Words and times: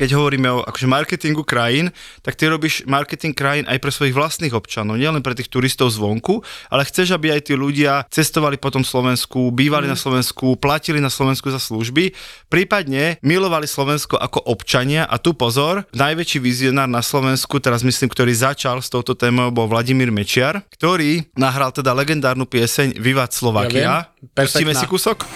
keď 0.00 0.16
hovoríme 0.16 0.48
o 0.48 0.64
akože 0.64 0.88
marketingu 0.88 1.44
krajín, 1.44 1.92
tak 2.24 2.32
ty 2.40 2.48
robíš 2.48 2.88
marketing 2.88 3.36
krajín 3.36 3.68
aj 3.68 3.76
pre 3.76 3.92
svojich 3.92 4.16
vlastných 4.16 4.56
občanov, 4.56 4.96
nielen 4.96 5.20
pre 5.20 5.36
tých 5.36 5.52
turistov 5.52 5.92
zvonku, 5.92 6.40
ale 6.72 6.88
chceš, 6.88 7.12
aby 7.12 7.36
aj 7.36 7.52
tí 7.52 7.54
ľudia 7.54 8.08
cestovali 8.08 8.56
po 8.56 8.72
tom 8.72 8.80
Slovensku, 8.80 9.52
bývali 9.52 9.84
mm. 9.84 9.92
na 9.92 9.98
Slovensku, 10.00 10.56
platili 10.56 11.04
na 11.04 11.12
Slovensku 11.12 11.52
za 11.52 11.60
služby, 11.60 12.16
prípadne 12.48 13.20
milovali 13.20 13.68
Slovensko 13.68 14.16
ako 14.16 14.40
občania 14.48 15.04
a 15.04 15.20
tu 15.20 15.36
pozor, 15.36 15.84
najväčší 15.92 16.40
vizionár 16.40 16.88
na 16.88 17.04
Slovensku, 17.04 17.60
teraz 17.60 17.84
myslím, 17.84 18.08
ktorý 18.08 18.32
začal 18.32 18.80
s 18.80 18.88
touto 18.88 19.12
témou, 19.12 19.52
bol 19.52 19.68
Vladimír 19.68 20.08
Mečiar, 20.08 20.64
ktorý 20.72 21.28
nahral 21.36 21.76
teda 21.76 21.92
legendárnu 21.92 22.48
pieseň 22.48 22.96
Vivat 22.96 23.36
Slovakia. 23.36 23.84
Ja 23.84 23.96
Pustíme 24.32 24.72
si 24.72 24.88
kúsok? 24.88 25.28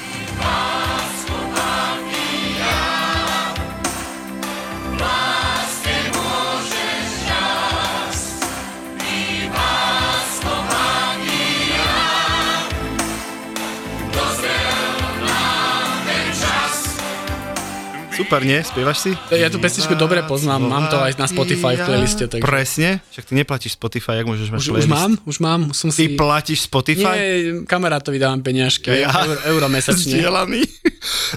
Super, 18.15 18.47
nie? 18.47 18.63
Spievaš 18.63 18.99
si? 19.03 19.11
Ja 19.35 19.51
tú 19.51 19.59
pesničku 19.59 19.99
dobre 19.99 20.23
poznám, 20.23 20.63
mám 20.63 20.87
to 20.87 21.03
aj 21.03 21.19
na 21.19 21.27
Spotify 21.27 21.75
v 21.75 21.83
playliste. 21.83 22.31
Tak... 22.31 22.39
Presne? 22.39 23.03
Však 23.11 23.25
ty 23.27 23.33
neplatíš 23.35 23.75
Spotify, 23.75 24.23
jak 24.23 24.27
môžeš 24.31 24.49
mať 24.55 24.59
už, 24.63 24.71
Už 24.71 24.87
mám, 24.87 25.13
už 25.27 25.37
mám. 25.43 25.61
Som 25.75 25.91
ty 25.91 26.07
si... 26.07 26.15
platíš 26.15 26.71
Spotify? 26.71 27.15
Nie, 27.19 27.35
kamarátovi 27.67 28.23
dávam 28.23 28.39
peniažky, 28.39 29.03
ja. 29.03 29.11
euro, 29.11 29.41
euro 29.51 29.67
mesačne. 29.67 30.15
Zdieľaný. 30.15 30.63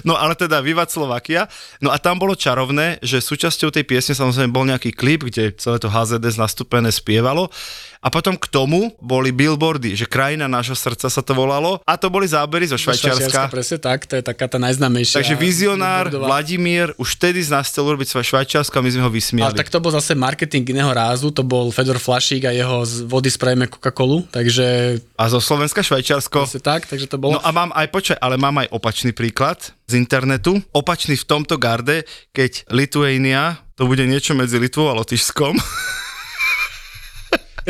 No 0.06 0.14
ale 0.14 0.38
teda 0.38 0.62
Vivat 0.62 0.88
Slovakia. 0.94 1.50
No 1.82 1.90
a 1.90 1.98
tam 1.98 2.16
bolo 2.22 2.38
čarovné, 2.38 3.02
že 3.02 3.18
súčasťou 3.18 3.74
tej 3.74 3.82
piesne 3.82 4.14
samozrejme 4.14 4.54
bol 4.54 4.64
nejaký 4.64 4.94
klip, 4.94 5.26
kde 5.26 5.58
celé 5.58 5.82
to 5.82 5.90
HZD 5.90 6.38
nastúpené 6.38 6.94
spievalo. 6.94 7.50
A 7.98 8.14
potom 8.14 8.38
k 8.38 8.46
tomu 8.46 8.94
boli 9.02 9.34
billboardy, 9.34 9.98
že 9.98 10.06
krajina 10.06 10.46
nášho 10.46 10.78
srdca 10.78 11.10
sa 11.10 11.18
to 11.18 11.34
volalo 11.34 11.82
a 11.82 11.98
to 11.98 12.06
boli 12.06 12.30
zábery 12.30 12.70
zo 12.70 12.78
Švajčiarska. 12.78 13.26
Švajčiarska 13.26 13.50
presne 13.50 13.78
tak, 13.82 14.06
to 14.06 14.14
je 14.14 14.22
taká 14.22 14.46
tá 14.46 14.62
najznámejšia. 14.62 15.18
Takže 15.18 15.34
vizionár 15.34 16.06
Vladimír 16.14 16.67
už 16.98 17.08
vtedy 17.16 17.40
z 17.40 17.50
nás 17.54 17.70
chcel 17.70 17.88
urobiť 17.88 18.08
svoje 18.10 18.28
Švajčiarsko 18.32 18.74
a 18.78 18.82
my 18.84 18.90
sme 18.90 19.02
ho 19.06 19.10
vysmiali. 19.12 19.48
Ale 19.48 19.60
tak 19.60 19.72
to 19.72 19.80
bol 19.80 19.92
zase 19.92 20.12
marketing 20.12 20.64
iného 20.68 20.92
rázu, 20.92 21.32
to 21.32 21.46
bol 21.46 21.72
Fedor 21.72 21.96
Flašík 21.96 22.44
a 22.44 22.52
jeho 22.52 22.84
z 22.84 23.08
vody 23.08 23.32
spravíme 23.32 23.70
Coca-Colu, 23.70 24.28
takže... 24.28 24.98
A 25.16 25.24
zo 25.32 25.40
Slovenska 25.40 25.80
Švajčiarsko. 25.80 26.44
Presne 26.44 26.62
tak, 26.62 26.84
takže 26.84 27.08
to 27.08 27.16
bolo... 27.16 27.36
No 27.36 27.40
a 27.40 27.50
mám 27.50 27.72
aj, 27.72 27.86
počkaj, 27.88 28.18
ale 28.20 28.36
mám 28.36 28.60
aj 28.60 28.68
opačný 28.74 29.16
príklad 29.16 29.72
z 29.88 29.96
internetu. 29.96 30.60
Opačný 30.74 31.16
v 31.16 31.24
tomto 31.24 31.56
garde, 31.56 32.04
keď 32.36 32.68
Lithuania, 32.74 33.62
to 33.78 33.88
bude 33.88 34.04
niečo 34.04 34.36
medzi 34.36 34.60
Litvou 34.60 34.90
a 34.90 34.98
Lotyšskom. 34.98 35.56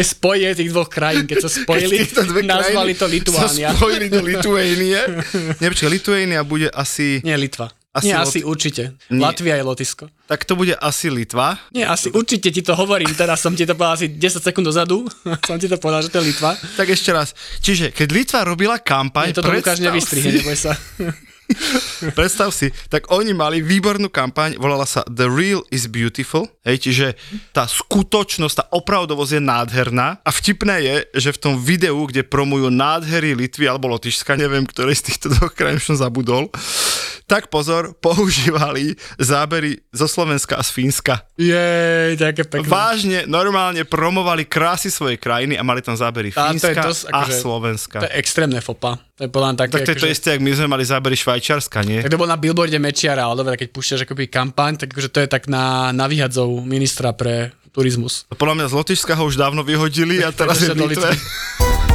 spojenie 0.02 0.54
tých 0.54 0.70
dvoch 0.70 0.90
krajín, 0.90 1.26
keď 1.26 1.46
sa 1.46 1.50
spojili, 1.50 2.06
keď 2.06 2.46
nazvali 2.46 2.92
to 2.94 3.06
Lituánia. 3.10 3.74
Sa 3.74 3.78
spojili 3.78 4.06
do 4.10 4.22
Lituánie. 4.22 5.00
Nepočkaj, 5.62 5.90
Lituánia 5.90 6.40
bude 6.46 6.70
asi... 6.70 7.18
Nie, 7.26 7.34
Litva. 7.34 7.72
Asi 7.98 8.06
Nie, 8.06 8.16
Lot... 8.22 8.30
asi 8.30 8.40
určite. 8.46 8.82
Nie. 9.10 9.22
Latvia 9.26 9.58
je 9.58 9.64
Lotisko. 9.66 10.06
Tak 10.30 10.46
to 10.46 10.54
bude 10.54 10.78
asi 10.78 11.10
Litva? 11.10 11.58
Nie, 11.74 11.90
asi 11.90 12.14
určite 12.14 12.54
ti 12.54 12.62
to 12.62 12.78
hovorím, 12.78 13.10
teraz 13.18 13.42
som 13.42 13.58
ti 13.58 13.66
to 13.66 13.74
povedal 13.74 13.98
asi 13.98 14.06
10 14.06 14.38
sekúnd 14.38 14.70
dozadu, 14.70 15.02
som 15.48 15.58
ti 15.58 15.66
to 15.66 15.76
povedal, 15.82 16.06
že 16.06 16.14
to 16.14 16.22
je 16.22 16.30
Litva. 16.30 16.54
Tak 16.78 16.86
ešte 16.94 17.10
raz. 17.10 17.34
Čiže, 17.58 17.90
keď 17.90 18.08
Litva 18.14 18.40
robila 18.46 18.78
kampaň... 18.78 19.34
Nie, 19.34 19.36
toto 19.36 19.50
Lukáš 19.50 19.82
nevystrihne, 19.82 20.38
neboj 20.38 20.54
sa. 20.54 20.78
Predstav 22.18 22.52
si, 22.52 22.68
tak 22.92 23.08
oni 23.08 23.32
mali 23.32 23.64
výbornú 23.64 24.12
kampaň, 24.12 24.60
volala 24.60 24.84
sa 24.84 25.00
The 25.08 25.32
Real 25.32 25.64
is 25.72 25.88
Beautiful, 25.88 26.44
hej, 26.68 26.76
čiže 26.84 27.06
tá 27.56 27.64
skutočnosť, 27.64 28.54
tá 28.54 28.64
opravdovosť 28.68 29.40
je 29.40 29.42
nádherná 29.42 30.20
a 30.20 30.30
vtipné 30.30 30.76
je, 30.84 30.96
že 31.16 31.30
v 31.32 31.40
tom 31.40 31.54
videu, 31.56 31.96
kde 32.04 32.28
promujú 32.28 32.68
nádhery 32.68 33.32
Litvy 33.32 33.64
alebo 33.64 33.88
Lotyšska, 33.88 34.36
neviem, 34.36 34.68
ktoré 34.68 34.92
z 34.92 35.08
týchto 35.08 35.32
dvoch 35.32 35.56
krajín 35.56 35.80
som 35.80 35.96
zabudol, 35.96 36.52
tak 37.28 37.52
pozor, 37.52 37.92
používali 38.04 38.96
zábery 39.20 39.84
zo 39.92 40.08
Slovenska 40.08 40.56
a 40.56 40.64
z 40.64 40.70
Fínska. 40.72 41.28
Jej, 41.36 42.16
také 42.16 42.48
pekné. 42.48 42.64
Vážne, 42.64 43.18
normálne 43.28 43.84
promovali 43.84 44.48
krásy 44.48 44.88
svojej 44.88 45.20
krajiny 45.20 45.60
a 45.60 45.62
mali 45.62 45.84
tam 45.84 45.92
zábery 45.92 46.32
a 46.32 46.50
Fínska 46.50 46.80
a 47.12 47.28
akože, 47.28 47.36
Slovenska. 47.36 47.96
To 48.00 48.08
je 48.08 48.16
extrémne 48.16 48.58
fopa. 48.64 48.96
To 49.20 49.26
je 49.26 49.30
podľa 49.30 49.60
také, 49.60 49.72
tak 49.76 49.84
to 49.84 49.92
je 49.92 49.98
to 50.00 50.08
akože- 50.08 50.14
isté, 50.16 50.28
ak 50.34 50.40
my 50.40 50.50
sme 50.56 50.66
mali 50.72 50.84
zábery 50.88 51.16
Švajčarska, 51.18 51.78
nie? 51.84 52.00
Tak 52.00 52.16
to 52.16 52.18
bol 52.18 52.30
na 52.30 52.40
billboarde 52.40 52.80
Mečiara, 52.80 53.28
ale 53.28 53.44
dobre, 53.44 53.60
keď 53.60 53.68
púšťaš 53.76 54.00
akoby 54.08 54.32
kampaň, 54.32 54.80
tak 54.80 54.96
akože 54.96 55.12
to 55.12 55.18
je 55.20 55.28
tak 55.28 55.44
na, 55.52 55.92
na 55.92 56.08
vyhadzov 56.08 56.64
ministra 56.64 57.12
pre 57.12 57.52
turizmus. 57.74 58.24
Podľa 58.32 58.64
mňa 58.64 58.66
z 58.70 58.74
Lotyšska 58.74 59.12
ho 59.18 59.28
už 59.28 59.36
dávno 59.36 59.60
vyhodili 59.66 60.24
a 60.24 60.32
teraz 60.32 60.62
je 60.64 60.72
v 60.72 60.88
Litve. 60.88 61.12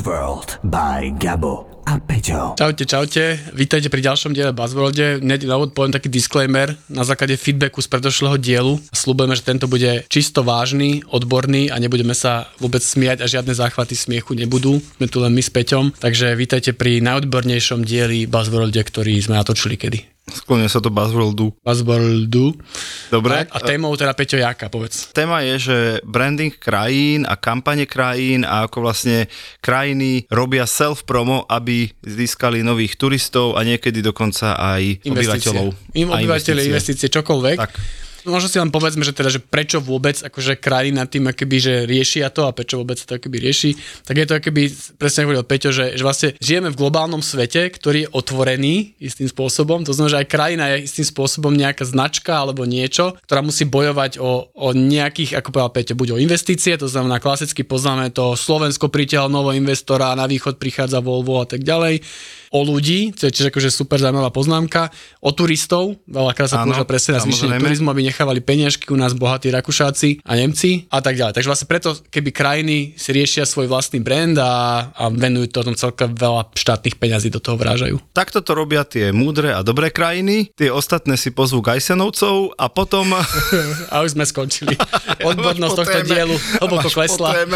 Buzzworld 0.00 0.64
by 0.64 1.12
Gabo 1.20 1.68
a 1.84 2.00
Peťo. 2.00 2.56
Čaute, 2.56 2.88
čaute. 2.88 3.36
Vítajte 3.52 3.92
pri 3.92 4.00
ďalšom 4.00 4.32
diele 4.32 4.56
Buzzworlde. 4.56 5.20
Hneď 5.20 5.44
na 5.44 5.60
úvod 5.60 5.76
poviem 5.76 5.92
taký 5.92 6.08
disclaimer 6.08 6.72
na 6.88 7.04
základe 7.04 7.36
feedbacku 7.36 7.84
z 7.84 7.92
predošlého 7.92 8.40
dielu. 8.40 8.80
Slúbujeme, 8.96 9.36
že 9.36 9.44
tento 9.44 9.68
bude 9.68 10.08
čisto 10.08 10.40
vážny, 10.40 11.04
odborný 11.04 11.68
a 11.68 11.76
nebudeme 11.76 12.16
sa 12.16 12.48
vôbec 12.64 12.80
smiať 12.80 13.20
a 13.20 13.28
žiadne 13.28 13.52
záchvaty 13.52 13.92
smiechu 13.92 14.32
nebudú. 14.32 14.80
Sme 14.96 15.04
tu 15.04 15.20
len 15.20 15.36
my 15.36 15.44
s 15.44 15.52
Peťom. 15.52 15.92
Takže 16.00 16.32
vítajte 16.32 16.72
pri 16.72 17.04
najodbornejšom 17.04 17.84
dieli 17.84 18.24
Buzzworlde, 18.24 18.80
ktorý 18.80 19.20
sme 19.20 19.36
natočili 19.36 19.76
kedy. 19.76 20.09
Sklonia 20.30 20.70
sa 20.70 20.78
to 20.78 20.88
Buzzworldu. 20.88 21.52
Buzzworldu. 21.60 22.56
Dobre. 23.10 23.44
A, 23.44 23.50
a 23.50 23.58
témou 23.60 23.92
teda 23.98 24.14
Peťo 24.14 24.38
Jaka, 24.38 24.70
povedz. 24.70 25.10
Téma 25.10 25.42
je, 25.44 25.54
že 25.58 25.78
branding 26.06 26.54
krajín 26.54 27.26
a 27.26 27.34
kampane 27.36 27.84
krajín 27.84 28.46
a 28.46 28.64
ako 28.70 28.86
vlastne 28.86 29.26
krajiny 29.60 30.24
robia 30.30 30.64
self-promo, 30.64 31.44
aby 31.50 31.90
získali 32.00 32.62
nových 32.62 32.96
turistov 32.96 33.58
a 33.58 33.66
niekedy 33.66 34.00
dokonca 34.00 34.54
aj 34.56 35.04
investície. 35.04 35.50
obyvateľov. 35.52 35.66
Im 35.98 36.08
obyvateľe, 36.14 36.60
investície, 36.70 37.06
čokoľvek. 37.10 37.58
Tak. 37.58 37.72
Možno 38.28 38.48
si 38.52 38.60
len 38.60 38.68
povedzme, 38.68 39.00
že 39.00 39.16
teda, 39.16 39.32
že 39.32 39.40
prečo 39.40 39.80
vôbec 39.80 40.20
akože 40.20 40.60
krajina 40.60 41.08
tým 41.08 41.30
akoby, 41.32 41.56
že 41.56 41.74
riešia 41.88 42.28
to 42.28 42.44
a 42.44 42.52
prečo 42.52 42.76
vôbec 42.80 43.00
to 43.00 43.16
akoby 43.16 43.40
rieši, 43.40 43.70
tak 44.04 44.20
je 44.20 44.26
to 44.28 44.34
akoby, 44.36 44.68
presne 45.00 45.24
hovoril 45.24 45.44
Peťo, 45.46 45.72
že, 45.72 45.96
že 45.96 46.02
vlastne 46.04 46.36
žijeme 46.40 46.68
v 46.68 46.76
globálnom 46.76 47.24
svete, 47.24 47.72
ktorý 47.72 48.04
je 48.04 48.12
otvorený 48.12 48.98
istým 49.00 49.28
spôsobom, 49.28 49.84
to 49.86 49.96
znamená, 49.96 50.12
že 50.16 50.20
aj 50.20 50.28
krajina 50.28 50.64
je 50.76 50.84
istým 50.84 51.06
spôsobom 51.08 51.52
nejaká 51.54 51.88
značka 51.88 52.36
alebo 52.36 52.68
niečo, 52.68 53.16
ktorá 53.24 53.40
musí 53.40 53.64
bojovať 53.64 54.20
o, 54.20 54.52
o 54.52 54.68
nejakých, 54.76 55.40
ako 55.40 55.48
povedal 55.52 55.72
Peťo, 55.72 55.94
buď 55.96 56.08
o 56.16 56.20
investície, 56.20 56.76
to 56.76 56.90
znamená 56.90 57.22
klasicky 57.22 57.64
poznáme 57.64 58.12
to 58.12 58.36
Slovensko 58.36 58.92
pritiaľ 58.92 59.32
nového 59.32 59.56
investora, 59.56 60.12
na 60.18 60.28
východ 60.28 60.60
prichádza 60.60 61.00
Volvo 61.00 61.40
a 61.40 61.46
tak 61.48 61.64
ďalej 61.64 62.02
o 62.50 62.66
ľudí, 62.66 63.14
čo 63.14 63.30
je 63.30 63.32
tiež 63.32 63.54
akože 63.54 63.70
super 63.70 64.02
zaujímavá 64.02 64.34
poznámka, 64.34 64.90
o 65.22 65.30
turistov, 65.30 65.94
veľakrát 66.10 66.50
sa 66.50 66.66
používa 66.66 66.82
presne 66.82 67.14
na 67.14 67.22
zvýšenie 67.22 67.62
turizmu, 67.62 67.88
aby 67.94 68.02
nechávali 68.10 68.42
peniažky 68.42 68.90
u 68.90 68.98
nás 68.98 69.14
bohatí 69.14 69.54
Rakúšáci 69.54 70.26
a 70.26 70.34
Nemci 70.34 70.90
a 70.90 70.98
tak 70.98 71.14
ďalej. 71.14 71.38
Takže 71.38 71.48
vlastne 71.48 71.70
preto, 71.70 71.94
keby 72.10 72.30
krajiny 72.34 72.76
si 72.98 73.14
riešia 73.14 73.46
svoj 73.46 73.70
vlastný 73.70 74.02
brand 74.02 74.34
a, 74.42 74.50
a 74.90 75.06
venujú 75.14 75.46
to 75.54 75.62
tom 75.62 75.78
celkom 75.78 76.10
veľa 76.18 76.50
štátnych 76.58 76.98
peňazí 76.98 77.30
do 77.30 77.38
toho 77.38 77.54
vrážajú. 77.54 78.02
Takto 78.10 78.42
to 78.42 78.58
robia 78.58 78.82
tie 78.82 79.14
múdre 79.14 79.54
a 79.54 79.62
dobré 79.62 79.94
krajiny, 79.94 80.50
tie 80.58 80.74
ostatné 80.74 81.14
si 81.14 81.30
pozvú 81.30 81.62
Gajsenovcov 81.62 82.58
a 82.58 82.66
potom... 82.66 83.14
a 83.94 84.02
už 84.02 84.18
sme 84.18 84.26
skončili. 84.26 84.74
Odbornosť 85.30 85.76
tohto 85.78 85.98
dielu 86.02 86.34
hlboko 86.58 86.90
klesla. 86.90 87.46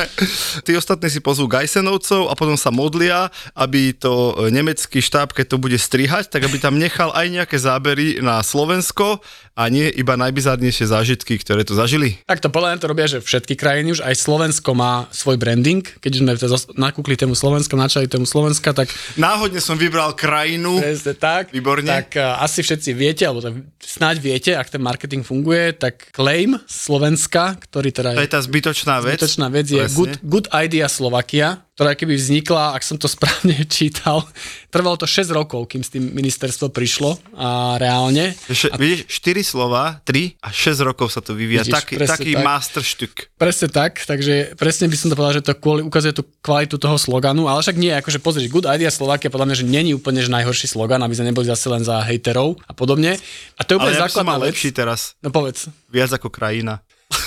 Tí 0.63 0.79
ostatní 0.79 1.11
si 1.11 1.19
pozvú 1.19 1.51
Gajsenovcov 1.51 2.31
a 2.31 2.39
potom 2.39 2.55
sa 2.55 2.71
modlia, 2.71 3.27
aby 3.59 3.91
to 3.91 4.39
nemecké 4.55 4.84
americký 4.85 5.01
štáb, 5.01 5.33
keď 5.33 5.47
to 5.49 5.57
bude 5.57 5.81
strihať, 5.81 6.29
tak 6.29 6.45
aby 6.45 6.61
tam 6.61 6.77
nechal 6.77 7.09
aj 7.17 7.33
nejaké 7.33 7.57
zábery 7.57 8.21
na 8.21 8.45
Slovensko 8.45 9.25
a 9.55 9.71
nie 9.71 9.87
iba 9.87 10.19
najbizárnejšie 10.19 10.91
zážitky, 10.91 11.39
ktoré 11.39 11.63
tu 11.63 11.79
zažili. 11.79 12.19
Tak 12.27 12.43
to 12.43 12.51
podľa 12.51 12.75
mňa 12.75 12.79
to 12.83 12.91
robia, 12.91 13.07
že 13.07 13.23
všetky 13.23 13.55
krajiny 13.55 13.95
už, 13.95 14.03
aj 14.03 14.19
Slovensko 14.19 14.75
má 14.75 15.07
svoj 15.15 15.39
branding, 15.39 15.87
keď 16.03 16.13
sme 16.19 16.35
teda 16.35 16.59
nakúkli 16.75 17.15
tému 17.15 17.39
Slovenska, 17.39 17.79
načali 17.79 18.11
tému 18.11 18.27
Slovenska, 18.27 18.75
tak... 18.75 18.91
Náhodne 19.15 19.63
som 19.63 19.79
vybral 19.79 20.19
krajinu. 20.19 20.83
Presne 20.83 21.15
tak. 21.15 21.55
Výborne. 21.55 21.87
Tak 21.87 22.19
uh, 22.19 22.43
asi 22.43 22.67
všetci 22.67 22.91
viete, 22.99 23.23
alebo 23.23 23.47
tak 23.47 23.55
snáď 23.79 24.17
viete, 24.19 24.51
ak 24.59 24.75
ten 24.75 24.83
marketing 24.83 25.23
funguje, 25.23 25.71
tak 25.79 26.11
claim 26.11 26.59
Slovenska, 26.67 27.55
ktorý 27.55 27.95
teda 27.95 28.19
To 28.19 28.27
je 28.27 28.35
tá 28.35 28.43
zbytočná 28.43 28.99
vec. 29.07 29.23
Zbytočná 29.23 29.47
vec 29.55 29.71
je 29.71 29.83
good, 29.95 30.19
good 30.27 30.47
Idea 30.51 30.91
Slovakia, 30.91 31.63
ktorá 31.75 31.99
keby 31.99 32.15
vznikla, 32.15 32.75
ak 32.75 32.83
som 32.87 32.99
to 32.99 33.11
správne 33.15 33.55
čítal, 33.71 34.27
trvalo 34.71 34.99
to 34.99 35.07
6 35.07 35.31
rokov, 35.31 35.71
kým 35.71 35.83
s 35.87 35.95
tým 35.95 36.11
ministerstvo 36.11 36.75
prišlo 36.75 37.19
a 37.39 37.79
reálne. 37.79 38.35
Še, 38.51 38.75
a... 38.75 38.79
Vidíš, 38.79 39.07
4 39.23 39.44
slova, 39.45 40.01
3 40.09 40.41
a 40.41 40.49
6 40.49 40.81
rokov 40.81 41.13
sa 41.13 41.21
to 41.21 41.37
vyvíja. 41.37 41.63
Vidíš, 41.63 41.77
taký 41.77 41.95
taký 42.01 42.33
tak. 42.35 42.43
masterštük. 42.43 43.13
Presne 43.37 43.69
tak, 43.69 44.03
takže 44.03 44.57
presne 44.57 44.89
by 44.89 44.97
som 44.97 45.09
to 45.13 45.15
povedal, 45.15 45.37
že 45.39 45.45
to 45.45 45.55
kvôli, 45.55 45.85
ukazuje 45.85 46.17
tú 46.17 46.25
kvalitu 46.41 46.81
toho 46.81 46.97
sloganu, 46.97 47.47
ale 47.47 47.61
však 47.61 47.77
nie, 47.77 47.93
akože 47.93 48.19
pozrieš, 48.25 48.49
Good 48.49 48.67
Idea 48.67 48.89
Slovakia 48.89 49.29
podľa 49.29 49.53
mňa, 49.53 49.57
že 49.61 49.67
není 49.69 49.93
úplne 49.93 50.25
že 50.25 50.33
najhorší 50.33 50.67
slogan, 50.67 51.05
aby 51.05 51.13
sme 51.13 51.29
neboli 51.31 51.45
zase 51.45 51.69
len 51.69 51.85
za 51.85 52.01
hejterov 52.03 52.57
a 52.65 52.73
podobne. 52.73 53.21
A 53.55 53.61
to 53.63 53.77
je 53.77 53.79
úplne 53.79 53.95
ale 53.95 54.01
ja 54.01 54.05
základná 54.09 54.37
vec. 54.41 54.57
lepší 54.57 54.73
teraz. 54.73 55.15
No 55.21 55.29
povedz. 55.29 55.69
Viac 55.93 56.11
ako 56.17 56.33
krajina. 56.33 56.81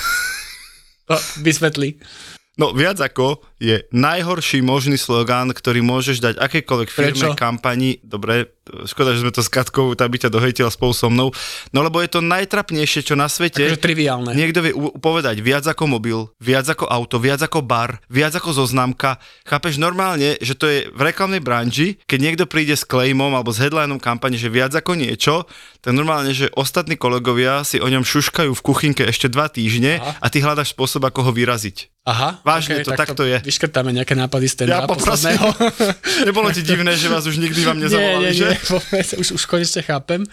No, 1.07 1.15
vysvetli. 1.39 2.03
No 2.57 2.73
viac 2.73 2.97
ako 2.97 3.39
je 3.61 3.85
najhorší 3.93 4.65
možný 4.65 4.97
slogán, 4.97 5.53
ktorý 5.53 5.85
môžeš 5.85 6.19
dať 6.19 6.35
akékoľvek 6.41 6.89
firme, 6.89 7.31
Prečo? 7.31 7.37
kampani. 7.37 8.01
Dobre, 8.01 8.56
škoda, 8.85 9.15
že 9.15 9.23
sme 9.23 9.33
to 9.33 9.43
s 9.43 9.49
Katkou, 9.49 9.95
tá 9.95 10.05
by 10.07 10.17
ťa 10.21 10.33
dohejtila 10.33 10.71
spolu 10.71 10.93
so 10.93 11.07
mnou. 11.07 11.31
No 11.71 11.79
lebo 11.83 11.99
je 12.03 12.09
to 12.11 12.19
najtrapnejšie, 12.23 13.07
čo 13.07 13.15
na 13.15 13.31
svete. 13.31 13.63
Takže 13.63 13.81
triviálne. 13.81 14.31
Niekto 14.35 14.59
vie 14.63 14.73
povedať 14.99 15.39
viac 15.41 15.65
ako 15.65 15.97
mobil, 15.97 16.27
viac 16.41 16.67
ako 16.67 16.85
auto, 16.87 17.17
viac 17.17 17.41
ako 17.41 17.63
bar, 17.63 18.03
viac 18.11 18.35
ako 18.35 18.53
zoznamka. 18.63 19.17
Chápeš 19.47 19.79
normálne, 19.79 20.35
že 20.43 20.53
to 20.53 20.67
je 20.67 20.89
v 20.91 21.01
reklamnej 21.01 21.39
branži, 21.39 21.99
keď 22.05 22.19
niekto 22.19 22.43
príde 22.45 22.75
s 22.75 22.83
claimom 22.83 23.33
alebo 23.33 23.53
s 23.53 23.61
headlineom 23.61 24.01
kampane, 24.01 24.35
že 24.35 24.51
viac 24.51 24.75
ako 24.75 24.99
niečo, 24.99 25.47
tak 25.79 25.95
normálne, 25.95 26.35
že 26.35 26.51
ostatní 26.57 26.99
kolegovia 26.99 27.63
si 27.63 27.79
o 27.79 27.87
ňom 27.87 28.03
šuškajú 28.03 28.51
v 28.51 28.65
kuchynke 28.65 29.07
ešte 29.07 29.31
dva 29.31 29.47
týždne 29.47 30.03
Aha. 30.03 30.19
a 30.19 30.27
ty 30.27 30.43
hľadaš 30.43 30.75
spôsob, 30.75 31.07
ako 31.07 31.29
ho 31.29 31.31
vyraziť. 31.31 31.93
Aha, 32.07 32.39
Vážne, 32.39 32.87
to 32.87 32.95
tak 32.95 33.11
takto 33.11 33.27
je. 33.27 33.35
Vyškrtáme 33.43 33.91
nejaké 33.91 34.15
nápady 34.15 34.47
z 34.47 34.63
Ja 34.71 34.87
poprosím. 34.87 35.35
Nebolo 36.27 36.55
ti 36.55 36.63
divné, 36.63 36.95
že 36.95 37.11
vás 37.11 37.27
už 37.27 37.35
nikdy 37.35 37.67
vám 37.67 37.83
nezavolali, 37.83 38.31
nie, 38.31 38.47
že? 38.47 38.47
nie, 38.47 38.55
vôbec, 38.55 38.56
už, 39.21 39.27
už 39.37 39.43
konečne 39.45 39.81
chápem. 39.81 40.23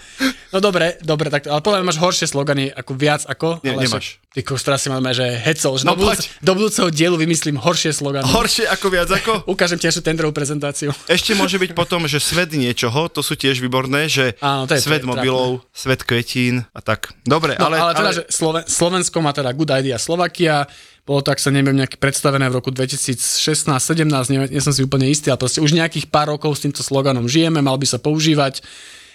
No 0.51 0.59
dobre, 0.59 0.97
dobre, 1.03 1.29
tak, 1.29 1.47
ale 1.47 1.61
podľa 1.61 1.83
mňa 1.83 1.89
máš 1.89 1.99
horšie 1.99 2.27
slogany, 2.27 2.71
ako 2.71 2.93
viac 2.95 3.23
ako. 3.27 3.61
Nie, 3.61 3.75
ale 3.75 3.87
nemáš. 3.87 4.23
Ty 4.35 4.43
teraz 4.43 4.83
si 4.83 4.91
máme, 4.91 5.15
že 5.15 5.23
hecol, 5.23 5.79
že 5.79 5.87
No 5.87 5.95
do, 5.95 6.03
budúc, 6.03 6.27
do 6.43 6.53
budúceho 6.59 6.91
dielu 6.91 7.15
vymyslím 7.15 7.55
horšie 7.55 7.95
slogany. 7.95 8.27
Horšie 8.27 8.67
ako 8.67 8.87
viac 8.91 9.07
ako? 9.07 9.33
Ukážem 9.55 9.79
ti 9.79 9.87
našu 9.87 10.03
tendrovú 10.03 10.35
prezentáciu. 10.35 10.91
Ešte 11.07 11.39
môže 11.39 11.55
byť 11.55 11.71
potom, 11.71 12.03
že 12.11 12.19
svet 12.19 12.51
niečoho, 12.51 13.07
to 13.07 13.23
sú 13.23 13.39
tiež 13.39 13.63
výborné, 13.63 14.11
že 14.11 14.35
Áno, 14.43 14.67
to 14.67 14.75
je- 14.75 14.83
svet 14.83 15.03
to 15.03 15.07
je 15.07 15.11
mobilov, 15.15 15.63
svet 15.71 16.03
kvetín 16.03 16.67
a 16.75 16.81
tak. 16.83 17.15
Dobre, 17.23 17.55
No, 17.63 17.71
ale, 17.71 17.79
ale, 17.79 17.91
ale 17.91 17.93
teda, 17.95 18.11
že 18.11 18.23
Sloven- 18.27 18.67
Slovensko 18.67 19.23
má 19.23 19.31
teda 19.31 19.55
Good 19.55 19.71
Idea 19.71 20.03
Slovakia, 20.03 20.67
bolo 21.05 21.21
to, 21.21 21.37
ak 21.37 21.41
sa 21.41 21.53
neviem, 21.53 21.77
nejaké 21.77 22.01
predstavené 22.01 22.49
v 22.49 22.59
roku 22.59 22.73
2016-17, 22.73 24.09
nie, 24.33 24.41
nie 24.49 24.63
som 24.65 24.73
si 24.73 24.81
úplne 24.81 25.05
istý, 25.05 25.29
ale 25.29 25.41
proste 25.41 25.61
už 25.61 25.77
nejakých 25.77 26.09
pár 26.09 26.33
rokov 26.33 26.57
s 26.57 26.65
týmto 26.65 26.81
sloganom 26.81 27.29
žijeme, 27.29 27.61
mal 27.61 27.77
by 27.77 27.85
sa 27.85 28.01
používať 28.01 28.65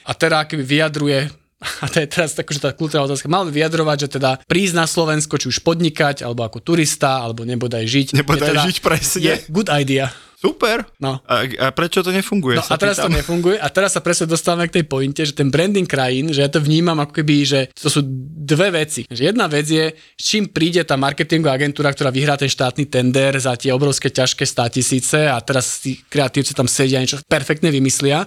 a 0.06 0.14
teda 0.14 0.46
keby 0.46 0.62
vyjadruje 0.62 1.20
a 1.84 1.86
to 1.92 2.00
je 2.00 2.08
teraz 2.08 2.38
takože 2.38 2.62
tá 2.62 2.72
kultúrna 2.72 3.10
otázka, 3.10 3.28
mal 3.28 3.44
by 3.50 3.52
vyjadrovať, 3.52 3.98
že 4.06 4.10
teda 4.22 4.40
prísť 4.48 4.74
na 4.78 4.86
Slovensko, 4.88 5.36
či 5.36 5.52
už 5.52 5.60
podnikať, 5.66 6.24
alebo 6.24 6.48
ako 6.48 6.64
turista, 6.64 7.20
alebo 7.20 7.44
nebodaj 7.44 7.84
žiť. 7.84 8.08
Nebodaj 8.16 8.50
teda, 8.56 8.62
žiť, 8.64 8.78
presne. 8.80 9.20
Je 9.20 9.34
good 9.52 9.68
idea. 9.68 10.08
Super. 10.40 10.88
No. 11.04 11.20
A, 11.28 11.44
a 11.44 11.68
prečo 11.76 12.00
to 12.00 12.16
nefunguje? 12.16 12.56
No 12.56 12.64
a 12.64 12.80
teraz 12.80 12.96
to 12.96 13.12
pýtam. 13.12 13.20
nefunguje 13.20 13.60
a 13.60 13.68
teraz 13.68 13.92
sa 13.92 14.00
presne 14.00 14.24
dostávame 14.24 14.72
k 14.72 14.80
tej 14.80 14.86
pointe, 14.88 15.20
že 15.28 15.36
ten 15.36 15.52
branding 15.52 15.84
krajín, 15.84 16.32
že 16.32 16.40
ja 16.40 16.48
to 16.48 16.64
vnímam 16.64 16.96
ako 16.96 17.20
keby, 17.20 17.36
že 17.44 17.60
to 17.76 17.92
sú 17.92 18.00
dve 18.48 18.72
veci. 18.72 19.04
Že 19.12 19.36
jedna 19.36 19.52
vec 19.52 19.68
je, 19.68 19.92
s 19.92 20.24
čím 20.24 20.48
príde 20.48 20.80
tá 20.88 20.96
marketingová 20.96 21.60
agentúra, 21.60 21.92
ktorá 21.92 22.08
vyhrá 22.08 22.40
ten 22.40 22.48
štátny 22.48 22.88
tender 22.88 23.36
za 23.36 23.60
tie 23.60 23.76
obrovské 23.76 24.08
ťažké 24.08 24.48
státisíce 24.48 25.28
a 25.28 25.36
teraz 25.44 25.84
tí 25.84 26.00
kreatívci 26.08 26.56
tam 26.56 26.72
sedia 26.72 26.98
a 26.98 27.04
niečo 27.04 27.20
perfektne 27.28 27.68
vymyslia. 27.68 28.24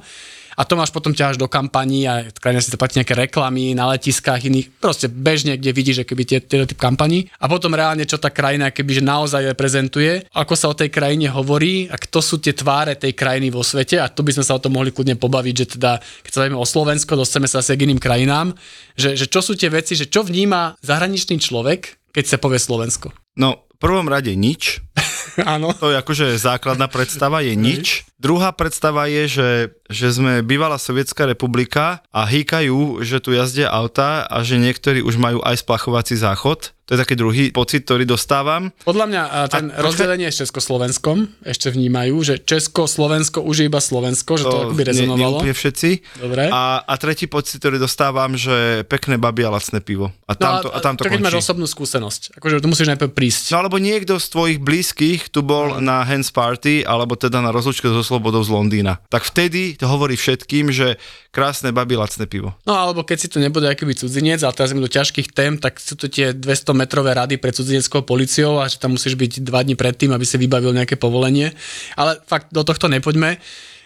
A 0.56 0.62
to 0.68 0.76
máš 0.76 0.92
potom 0.92 1.16
ťaháš 1.16 1.40
do 1.40 1.48
kampaní 1.48 2.04
a 2.04 2.28
krajina 2.30 2.60
si 2.60 2.72
to 2.72 2.80
platí 2.80 3.00
nejaké 3.00 3.16
reklamy 3.16 3.72
na 3.72 3.88
letiskách 3.92 4.48
iných, 4.48 4.68
proste 4.80 5.08
bežne, 5.08 5.56
kde 5.56 5.70
vidíš, 5.72 5.96
že 6.02 6.08
keby 6.08 6.22
tie, 6.28 6.38
tie 6.44 6.64
typ 6.68 6.80
kampaní. 6.80 7.28
A 7.40 7.48
potom 7.48 7.72
reálne, 7.72 8.04
čo 8.04 8.20
tá 8.20 8.28
krajina 8.28 8.72
keby 8.72 9.00
že 9.00 9.02
naozaj 9.04 9.56
reprezentuje, 9.56 10.28
ako 10.36 10.54
sa 10.56 10.70
o 10.70 10.76
tej 10.76 10.92
krajine 10.92 11.32
hovorí 11.32 11.88
a 11.88 11.96
kto 11.96 12.20
sú 12.20 12.36
tie 12.40 12.52
tváre 12.52 12.96
tej 12.96 13.16
krajiny 13.16 13.48
vo 13.48 13.64
svete 13.64 13.96
a 13.96 14.08
tu 14.12 14.20
by 14.20 14.36
sme 14.36 14.44
sa 14.44 14.56
o 14.56 14.62
tom 14.62 14.76
mohli 14.76 14.92
kľudne 14.92 15.16
pobaviť, 15.16 15.54
že 15.54 15.66
teda, 15.78 16.00
keď 16.24 16.30
sa 16.30 16.40
bavíme 16.44 16.58
o 16.60 16.66
Slovensko, 16.68 17.16
dostaneme 17.16 17.48
sa 17.48 17.64
asi 17.64 17.76
k 17.76 17.84
iným 17.88 18.00
krajinám, 18.00 18.52
že, 18.96 19.16
že 19.16 19.26
čo 19.28 19.40
sú 19.40 19.56
tie 19.56 19.72
veci, 19.72 19.96
že 19.96 20.08
čo 20.08 20.22
vníma 20.22 20.76
zahraničný 20.84 21.40
človek, 21.40 22.12
keď 22.12 22.24
sa 22.28 22.36
povie 22.36 22.60
Slovensko. 22.60 23.10
No, 23.40 23.64
v 23.72 23.76
prvom 23.80 24.06
rade 24.06 24.36
nič. 24.36 24.84
Áno. 25.48 25.72
To 25.80 25.90
je 25.90 25.96
akože 25.96 26.36
základná 26.36 26.86
predstava, 26.92 27.40
je 27.40 27.56
nič. 27.56 28.04
Druhá 28.22 28.54
predstava 28.54 29.10
je, 29.10 29.26
že, 29.26 29.48
že 29.90 30.14
sme 30.14 30.32
bývalá 30.40 30.78
sovietská 30.78 31.26
republika 31.26 32.06
a 32.08 32.22
hýkajú, 32.22 33.02
že 33.02 33.18
tu 33.18 33.34
jazdia 33.34 33.66
auta 33.66 34.22
a 34.24 34.46
že 34.46 34.56
niektorí 34.56 35.02
už 35.02 35.18
majú 35.18 35.42
aj 35.42 35.58
splachovací 35.58 36.14
záchod. 36.14 36.70
To 36.82 36.94
je 36.94 37.08
taký 37.08 37.14
druhý 37.14 37.44
pocit, 37.50 37.82
ktorý 37.82 38.04
dostávam. 38.04 38.68
Podľa 38.82 39.06
mňa 39.06 39.22
ten 39.48 39.70
A- 39.70 39.80
rozdelenie 39.80 40.28
s 40.28 40.42
Československom 40.42 41.24
ešte 41.40 41.70
vnímajú, 41.70 42.14
že 42.20 42.34
Česko, 42.38 42.84
Slovensko 42.84 43.40
už 43.40 43.54
je 43.54 43.66
iba 43.66 43.78
Slovensko, 43.78 44.34
že 44.34 44.44
to, 44.44 44.56
akoby 44.68 44.74
nie, 44.76 44.84
nie 44.84 44.90
rezonovalo. 44.92 45.36
úplne 45.40 45.54
všetci. 45.54 45.90
Dobre. 46.20 46.42
A, 46.48 46.82
a 46.82 46.94
tretí 46.96 47.24
pocit, 47.26 47.58
ktorý 47.58 47.78
dostávam, 47.78 48.34
že 48.34 48.82
pekné 48.84 49.16
baby 49.16 49.42
a 49.42 49.54
lacné 49.54 49.78
pivo. 49.78 50.10
A 50.26 50.34
tam 50.34 50.60
to, 50.60 50.68
a 50.68 50.78
tam 50.78 50.94
to 50.94 51.02
No 51.02 51.06
to 51.06 51.12
keď 51.12 51.22
máš 51.22 51.32
končí. 51.32 51.44
osobnú 51.44 51.66
skúsenosť. 51.66 52.22
Akože 52.36 52.60
tu 52.60 52.68
musíš 52.68 52.88
najprv 52.88 53.10
prísť. 53.10 53.44
No 53.50 53.62
alebo 53.62 53.78
niekto 53.78 54.18
z 54.18 54.26
tvojich 54.28 54.58
blízkych 54.58 55.20
tu 55.28 55.40
bol 55.40 55.78
na 55.78 56.02
Hands 56.02 56.28
Party, 56.28 56.82
alebo 56.82 57.14
teda 57.14 57.40
na 57.40 57.48
rozlučke 57.48 57.88
so 57.88 58.02
Slobodou 58.12 58.44
z 58.44 58.52
Londýna. 58.52 59.00
Tak 59.08 59.24
vtedy 59.24 59.72
to 59.80 59.88
hovorí 59.88 60.20
všetkým, 60.20 60.68
že 60.68 61.00
krásne 61.32 61.72
baby, 61.72 61.96
lacné 61.96 62.28
pivo. 62.28 62.52
No 62.68 62.76
alebo 62.76 63.00
keď 63.08 63.24
si 63.24 63.28
to 63.32 63.40
nebude 63.40 63.64
akýby 63.64 63.96
cudzinec, 63.96 64.44
ale 64.44 64.52
teraz 64.52 64.68
ideme 64.68 64.84
do 64.84 64.92
ťažkých 64.92 65.32
tém, 65.32 65.56
tak 65.56 65.80
sú 65.80 65.96
to 65.96 66.12
tie 66.12 66.36
200 66.36 66.76
metrové 66.76 67.16
rady 67.16 67.40
pred 67.40 67.56
cudzineckou 67.56 68.04
policiou 68.04 68.60
a 68.60 68.68
že 68.68 68.76
tam 68.76 69.00
musíš 69.00 69.16
byť 69.16 69.40
dva 69.48 69.64
dní 69.64 69.80
predtým, 69.80 70.12
aby 70.12 70.28
si 70.28 70.36
vybavil 70.36 70.76
nejaké 70.76 71.00
povolenie. 71.00 71.56
Ale 71.96 72.20
fakt 72.28 72.52
do 72.52 72.60
tohto 72.60 72.92
nepoďme. 72.92 73.40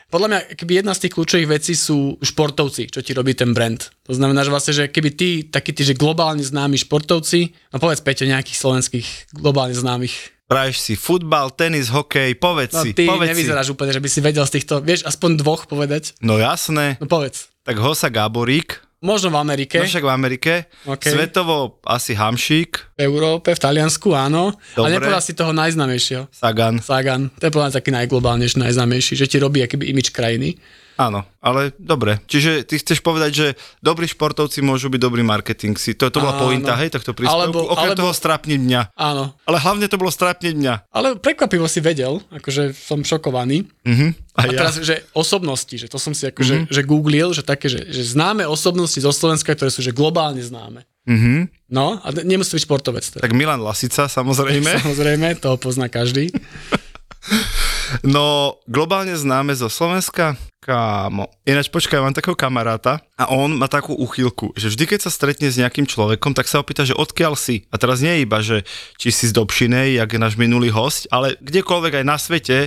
Podľa 0.06 0.28
mňa, 0.30 0.40
keby 0.58 0.72
jedna 0.82 0.94
z 0.94 1.06
tých 1.06 1.14
kľúčových 1.18 1.50
vecí 1.50 1.74
sú 1.74 2.18
športovci, 2.22 2.90
čo 2.90 3.02
ti 3.02 3.10
robí 3.10 3.34
ten 3.34 3.50
brand. 3.50 3.90
To 4.06 4.14
znamená, 4.14 4.46
že 4.46 4.54
vlastne, 4.54 4.74
že 4.74 4.84
keby 4.86 5.10
ty, 5.14 5.28
takí 5.46 5.74
tí, 5.74 5.82
že 5.82 5.98
globálne 5.98 6.46
známi 6.46 6.78
športovci, 6.78 7.54
no 7.74 7.82
povedz 7.82 8.06
Peťo 8.06 8.26
nejakých 8.26 8.58
slovenských 8.58 9.06
globálne 9.34 9.74
známych. 9.74 10.35
Praješ 10.46 10.76
si 10.78 10.94
futbal, 10.94 11.50
tenis, 11.50 11.88
hokej, 11.88 12.34
povedz 12.34 12.70
No 12.72 12.80
si, 12.80 12.94
ty 12.94 13.02
povedz 13.02 13.26
si. 13.26 13.30
nevyzeráš 13.34 13.68
úplne, 13.68 13.90
že 13.90 13.98
by 13.98 14.08
si 14.08 14.20
vedel 14.20 14.42
z 14.42 14.52
týchto, 14.54 14.78
vieš, 14.78 15.02
aspoň 15.02 15.30
dvoch 15.36 15.66
povedať. 15.66 16.14
No 16.20 16.38
jasné, 16.38 16.94
No 16.96 17.06
povedz. 17.06 17.50
tak 17.60 17.76
Hosa 17.76 18.06
Gaborík, 18.06 18.78
Možno 18.96 19.28
v 19.28 19.38
Amerike, 19.38 19.76
no 19.76 19.84
však 19.84 20.02
v 20.02 20.12
Amerike, 20.12 20.52
OK. 20.84 21.04
svetovo 21.04 21.82
asi 21.84 22.14
Hamšík, 22.14 22.96
v 22.96 23.00
Európe, 23.02 23.52
v 23.52 23.60
Taliansku, 23.60 24.14
áno. 24.14 24.56
Dobre. 24.72 24.78
Ale 24.78 24.94
nepovedal 24.96 25.20
si 25.20 25.34
toho 25.34 25.52
najznámejšieho. 25.52 26.30
Sagan, 26.30 26.80
Sagan. 26.80 27.28
To 27.34 27.44
je 27.44 27.52
podľa 27.52 27.76
taký 27.76 27.90
najglobálnejší, 27.92 28.56
najznámejší, 28.56 29.12
že 29.14 29.26
ti 29.26 29.36
robí 29.36 29.60
akýby 29.60 29.90
imič 29.90 30.08
krajiny. 30.08 30.56
Áno, 30.96 31.24
ale 31.38 31.72
dobre. 31.76 32.18
Čiže 32.26 32.64
ty 32.64 32.80
chceš 32.80 33.00
povedať, 33.00 33.30
že 33.32 33.46
dobrí 33.78 34.04
športovci 34.08 34.60
môžu 34.60 34.88
byť 34.88 35.00
dobrý 35.00 35.22
marketing. 35.22 35.76
Si, 35.76 35.94
to, 35.96 36.08
to 36.08 36.18
bola 36.20 36.36
Áno. 36.36 36.48
pointa, 36.48 36.76
hej, 36.76 36.92
tohto 36.92 37.12
príspevku. 37.12 37.36
Alebo- 37.36 37.68
Okrem 37.70 37.92
alebo- 37.92 38.02
toho 38.02 38.12
strapni 38.16 38.56
dňa. 38.56 38.96
Áno. 38.96 39.36
Ale 39.44 39.56
hlavne 39.60 39.86
to 39.86 39.96
bolo 40.00 40.10
strapni 40.10 40.52
dňa. 40.56 40.90
Ale 40.90 41.16
prekvapivo 41.16 41.68
si 41.68 41.78
vedel, 41.80 42.20
akože 42.32 42.74
som 42.74 43.04
šokovaný. 43.04 43.68
Mhm. 43.84 44.26
A, 44.36 44.44
A, 44.44 44.52
ja. 44.52 44.58
teraz, 44.60 44.76
že 44.84 45.00
osobnosti, 45.16 45.72
že 45.72 45.88
to 45.88 45.96
som 45.96 46.12
si 46.12 46.28
akože 46.28 46.68
mm-hmm. 46.68 46.72
že 46.76 46.82
googlil, 46.84 47.32
že 47.32 47.40
také, 47.40 47.72
že, 47.72 47.88
že 47.88 48.04
známe 48.04 48.44
osobnosti 48.44 49.00
zo 49.00 49.08
Slovenska, 49.08 49.56
ktoré 49.56 49.72
sú 49.72 49.80
že 49.80 49.96
globálne 49.96 50.44
známe. 50.44 50.84
Mhm. 51.08 51.48
No, 51.70 51.98
a 52.02 52.10
nemusí 52.26 52.54
byť 52.58 52.62
športovec. 52.66 53.04
Teda. 53.06 53.22
Tak 53.22 53.32
Milan 53.32 53.62
Lasica, 53.62 54.06
samozrejme. 54.10 54.70
Samozrejme, 54.84 55.38
toho 55.40 55.56
pozná 55.56 55.86
každý. 55.88 56.30
No, 58.02 58.56
globálne 58.66 59.14
známe 59.14 59.54
zo 59.54 59.70
Slovenska, 59.70 60.34
kámo. 60.62 61.30
Ináč 61.46 61.70
počkaj, 61.70 62.02
mám 62.02 62.16
takého 62.16 62.34
kamaráta 62.34 62.98
a 63.14 63.30
on 63.30 63.54
má 63.54 63.70
takú 63.70 63.94
uchylku, 63.94 64.50
že 64.58 64.72
vždy, 64.72 64.84
keď 64.90 65.00
sa 65.06 65.14
stretne 65.14 65.46
s 65.46 65.60
nejakým 65.60 65.86
človekom, 65.86 66.34
tak 66.34 66.50
sa 66.50 66.58
opýta, 66.58 66.82
že 66.82 66.98
odkiaľ 66.98 67.38
si. 67.38 67.66
A 67.70 67.78
teraz 67.78 68.02
nie 68.02 68.26
iba, 68.26 68.42
že 68.42 68.66
či 68.98 69.14
si 69.14 69.30
z 69.30 69.36
Dobšinej, 69.36 70.02
jak 70.02 70.10
je 70.10 70.20
náš 70.20 70.34
minulý 70.34 70.74
host, 70.74 71.06
ale 71.14 71.38
kdekoľvek 71.38 72.02
aj 72.02 72.04
na 72.04 72.16
svete, 72.18 72.58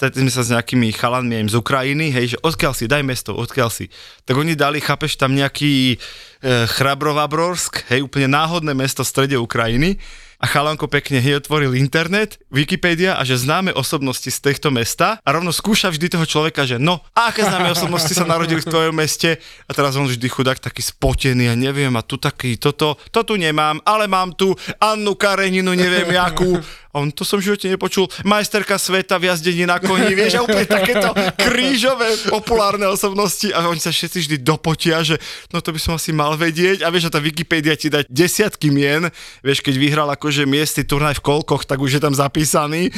stretli 0.00 0.24
sme 0.24 0.32
sa 0.32 0.46
s 0.46 0.52
nejakými 0.56 0.96
chalanmi 0.96 1.44
aj 1.44 1.52
z 1.52 1.56
Ukrajiny, 1.60 2.06
hej, 2.08 2.26
že 2.32 2.38
odkiaľ 2.40 2.72
si, 2.72 2.88
daj 2.88 3.04
mesto, 3.04 3.36
odkiaľ 3.36 3.68
si. 3.68 3.92
Tak 4.24 4.32
oni 4.32 4.56
dali, 4.56 4.80
chápeš, 4.80 5.20
tam 5.20 5.36
nejaký 5.36 6.00
Chrabrovabrovsk, 6.40 7.84
hej, 7.92 8.00
úplne 8.00 8.32
náhodné 8.32 8.72
mesto 8.72 9.04
v 9.04 9.10
strede 9.12 9.36
Ukrajiny. 9.36 10.00
A 10.40 10.48
chalanko 10.48 10.88
pekne 10.88 11.20
hej, 11.20 11.36
otvoril 11.36 11.76
internet, 11.76 12.40
Wikipedia 12.48 13.20
a 13.20 13.28
že 13.28 13.36
známe 13.36 13.76
osobnosti 13.76 14.24
z 14.24 14.40
týchto 14.40 14.72
mesta 14.72 15.20
a 15.20 15.28
rovno 15.36 15.52
skúša 15.52 15.92
vždy 15.92 16.16
toho 16.16 16.24
človeka, 16.24 16.64
že 16.64 16.80
no, 16.80 17.04
aké 17.12 17.44
známe 17.44 17.68
osobnosti 17.76 18.08
sa 18.08 18.24
narodili 18.24 18.64
v 18.64 18.72
tvojom 18.72 18.96
meste? 18.96 19.36
A 19.68 19.76
teraz 19.76 20.00
on 20.00 20.08
vždy 20.08 20.24
chudák 20.32 20.56
taký 20.56 20.80
spotený 20.80 21.52
a 21.52 21.54
neviem 21.60 21.92
a 21.92 22.00
tu 22.00 22.16
taký 22.16 22.56
toto, 22.56 22.96
to 23.12 23.20
tu 23.20 23.36
nemám, 23.36 23.84
ale 23.84 24.08
mám 24.08 24.32
tu 24.32 24.56
Annu 24.80 25.12
Kareninu, 25.12 25.76
neviem 25.76 26.08
jakú. 26.08 26.56
A 26.90 26.98
on, 26.98 27.14
to 27.14 27.22
som 27.22 27.38
v 27.38 27.46
živote 27.46 27.70
nepočul. 27.70 28.10
Majsterka 28.26 28.74
sveta 28.74 29.14
v 29.14 29.30
jazdení 29.30 29.62
na 29.62 29.78
koni, 29.78 30.10
vieš, 30.10 30.40
a 30.40 30.42
úplne 30.42 30.66
takéto 30.66 31.14
krížové 31.38 32.18
populárne 32.26 32.82
osobnosti. 32.90 33.46
A 33.54 33.62
oni 33.70 33.78
sa 33.78 33.94
všetci 33.94 34.26
vždy 34.26 34.36
dopotia, 34.42 34.98
že 35.06 35.22
no 35.54 35.62
to 35.62 35.70
by 35.70 35.78
som 35.78 35.94
asi 35.94 36.10
mal 36.10 36.29
vedieť 36.34 36.82
a 36.82 36.90
vieš, 36.90 37.08
že 37.08 37.14
tá 37.14 37.20
Wikipedia 37.22 37.74
ti 37.78 37.88
dá 37.88 38.02
desiatky 38.10 38.68
mien, 38.68 39.06
vieš, 39.40 39.62
keď 39.62 39.74
vyhral 39.78 40.08
akože 40.10 40.44
miestny 40.44 40.82
turnaj 40.82 41.18
v 41.18 41.24
kolkoch, 41.24 41.64
tak 41.64 41.78
už 41.78 41.98
je 41.98 42.02
tam 42.02 42.14
zapísaný. 42.14 42.90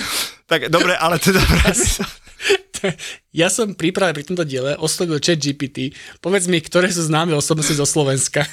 Tak 0.48 0.68
dobre, 0.68 0.96
ale 0.96 1.20
teda 1.20 1.40
sa 1.72 2.04
ja 3.42 3.48
som 3.48 3.72
príprave 3.72 4.12
pri 4.12 4.24
tomto 4.28 4.44
diele 4.44 4.76
oslovil 4.76 5.16
chat 5.22 5.40
GPT, 5.40 5.96
povedz 6.20 6.46
mi, 6.50 6.60
ktoré 6.60 6.92
sú 6.92 7.06
známe 7.06 7.32
osobnosti 7.32 7.72
zo 7.72 7.86
Slovenska 7.88 8.44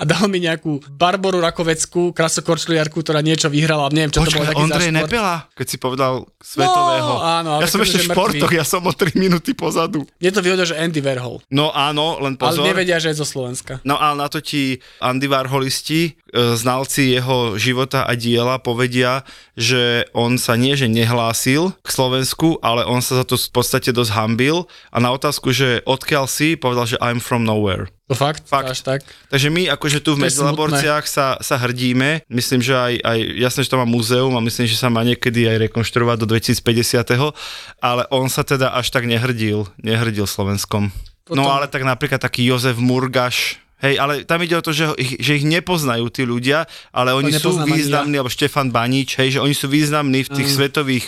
a 0.00 0.02
dal 0.02 0.26
mi 0.26 0.42
nejakú 0.42 0.82
Barboru 0.90 1.38
Rakoveckú, 1.38 2.10
krasokorčliarku, 2.10 2.98
ktorá 2.98 3.22
niečo 3.22 3.46
vyhrala, 3.46 3.86
neviem, 3.94 4.10
čo 4.10 4.22
Počkaj, 4.22 4.32
to 4.32 4.38
bolo 4.38 4.48
taký 4.50 4.62
Ondrej 4.64 4.78
za 4.80 4.90
šport. 4.90 5.10
Nepela, 5.10 5.34
keď 5.54 5.66
si 5.66 5.76
povedal 5.78 6.12
svetového. 6.42 7.12
No, 7.14 7.22
áno, 7.22 7.50
ale 7.58 7.62
ja 7.62 7.68
som 7.70 7.80
ešte 7.80 7.98
v 8.02 8.06
športoch, 8.10 8.52
ja 8.52 8.64
som 8.66 8.82
o 8.82 8.92
3 8.92 9.14
minúty 9.14 9.54
pozadu. 9.54 10.02
Mne 10.18 10.30
to 10.34 10.40
vyhodil, 10.42 10.66
že 10.66 10.76
Andy 10.76 11.00
Warhol, 11.04 11.38
No 11.50 11.70
áno, 11.70 12.18
len 12.18 12.34
ale 12.34 12.58
pozor. 12.58 12.64
nevedia, 12.66 12.98
že 12.98 13.14
je 13.14 13.22
zo 13.22 13.26
Slovenska. 13.26 13.78
No 13.86 13.98
ale 14.00 14.18
na 14.18 14.28
to 14.30 14.42
ti 14.42 14.82
Andy 14.98 15.30
Warholisti, 15.30 16.00
e, 16.10 16.56
znalci 16.58 17.14
jeho 17.14 17.54
života 17.54 18.02
a 18.02 18.12
diela 18.18 18.58
povedia, 18.58 19.22
že 19.54 20.06
on 20.14 20.34
sa 20.38 20.58
nie, 20.58 20.74
že 20.74 20.90
nehlásil 20.90 21.70
k 21.82 21.88
Slovensku, 21.88 22.58
ale 22.58 22.82
on 22.86 22.98
sa 22.98 23.22
za 23.22 23.24
to 23.26 23.38
v 23.38 23.50
podstate 23.54 23.73
dosť 23.80 24.12
hambil 24.14 24.68
a 24.92 25.00
na 25.00 25.10
otázku, 25.10 25.50
že 25.50 25.80
odkiaľ 25.88 26.28
si, 26.28 26.54
povedal, 26.54 26.84
že 26.86 27.00
I'm 27.00 27.18
from 27.18 27.42
nowhere. 27.42 27.90
To 28.06 28.14
fakt? 28.14 28.44
Fakt. 28.44 28.68
Až 28.68 28.84
tak? 28.84 29.00
Takže 29.32 29.48
my 29.48 29.72
akože 29.72 30.04
tu 30.04 30.12
v 30.12 30.28
Medzilaborciach 30.28 31.08
sa, 31.08 31.40
sa 31.40 31.56
hrdíme, 31.56 32.28
myslím, 32.28 32.60
že 32.60 32.76
aj, 32.76 32.94
aj, 33.00 33.18
jasné, 33.40 33.60
že 33.64 33.72
to 33.72 33.80
má 33.80 33.88
múzeum 33.88 34.36
a 34.36 34.44
myslím, 34.44 34.68
že 34.68 34.76
sa 34.76 34.92
má 34.92 35.00
niekedy 35.00 35.48
aj 35.48 35.72
rekonštruovať 35.72 36.16
do 36.20 36.26
2050. 36.28 37.32
Ale 37.80 38.02
on 38.12 38.28
sa 38.28 38.44
teda 38.44 38.76
až 38.76 38.92
tak 38.92 39.08
nehrdil, 39.08 39.64
nehrdil 39.80 40.28
Slovenskom. 40.28 40.92
No 41.32 41.48
Potom- 41.48 41.48
ale 41.48 41.72
tak 41.72 41.88
napríklad 41.88 42.20
taký 42.20 42.44
Jozef 42.44 42.76
Murgaš, 42.76 43.56
Hej, 43.84 44.00
ale 44.00 44.24
tam 44.24 44.40
ide 44.40 44.56
o 44.56 44.64
to, 44.64 44.72
že, 44.72 44.96
ich, 44.96 45.20
že 45.20 45.36
ich 45.36 45.44
nepoznajú 45.44 46.08
tí 46.08 46.24
ľudia, 46.24 46.64
ale 46.88 47.12
oni 47.12 47.36
sú 47.36 47.52
významní, 47.68 48.16
alebo 48.16 48.32
Štefan 48.32 48.72
Banič, 48.72 49.20
hej, 49.20 49.36
že 49.36 49.42
oni 49.44 49.52
sú 49.52 49.68
významní 49.68 50.24
v 50.24 50.32
tých 50.32 50.48
Mm. 50.48 50.56
svetových, 50.56 51.04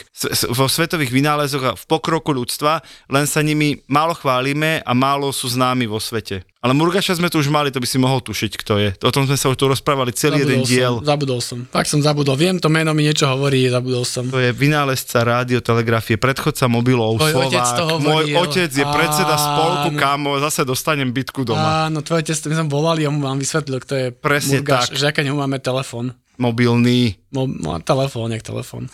vo 0.52 0.68
svetových 0.68 1.08
vynálezoch 1.08 1.64
a 1.64 1.72
v 1.72 1.84
pokroku 1.88 2.36
ľudstva, 2.36 2.84
len 3.08 3.24
sa 3.24 3.40
nimi 3.40 3.80
málo 3.88 4.12
chválime 4.12 4.84
a 4.84 4.92
málo 4.92 5.32
sú 5.32 5.48
známi 5.48 5.88
vo 5.88 5.96
svete. 5.96 6.44
Ale 6.66 6.74
Murgaša 6.74 7.22
sme 7.22 7.30
tu 7.30 7.38
už 7.38 7.46
mali, 7.46 7.70
to 7.70 7.78
by 7.78 7.86
si 7.86 7.94
mohol 7.94 8.18
tušiť, 8.18 8.52
kto 8.58 8.72
je. 8.82 8.88
O 9.06 9.14
tom 9.14 9.22
sme 9.22 9.38
sa 9.38 9.46
už 9.46 9.54
tu 9.54 9.70
rozprávali 9.70 10.10
celý 10.10 10.42
jeden 10.42 10.66
Zabudol 10.66 10.66
diel. 10.66 10.94
Som, 10.98 11.06
zabudol 11.06 11.38
som. 11.38 11.58
Fakt 11.70 11.86
som 11.86 12.02
zabudol. 12.02 12.34
Viem, 12.34 12.58
to 12.58 12.66
meno 12.66 12.90
mi 12.90 13.06
niečo 13.06 13.30
hovorí, 13.30 13.70
zabudol 13.70 14.02
som. 14.02 14.26
To 14.26 14.42
je 14.42 14.50
vynálezca 14.50 15.22
rádiotelegrafie, 15.22 16.18
predchodca 16.18 16.66
mobilov, 16.66 17.22
Tvoj 17.22 17.46
otec 17.46 17.62
Slovák. 17.62 17.78
to 17.78 17.84
hovoril. 17.86 18.06
Môj 18.10 18.24
otec 18.42 18.70
je 18.74 18.82
predseda 18.82 19.34
spolku, 19.38 19.88
kámo, 19.94 20.42
zase 20.42 20.66
dostanem 20.66 21.14
bitku 21.14 21.46
doma. 21.46 21.86
Áno, 21.86 22.02
tvoj 22.02 22.26
otec, 22.26 22.34
my 22.50 22.54
sme 22.58 22.66
volali 22.66 23.06
mu 23.06 23.22
vám 23.22 23.38
vysvetlil, 23.38 23.78
kto 23.78 23.92
je 23.94 24.06
Presne 24.10 24.58
Murgáš, 24.58 24.90
tak. 24.90 24.98
že 24.98 25.04
aké 25.06 25.22
neho 25.22 25.38
máme 25.38 25.62
telefon. 25.62 26.10
Mobilný. 26.36 27.16
Mo, 27.36 27.44
mo, 27.44 27.76
telefón, 27.78 28.32
jak 28.32 28.40
telefón. 28.42 28.88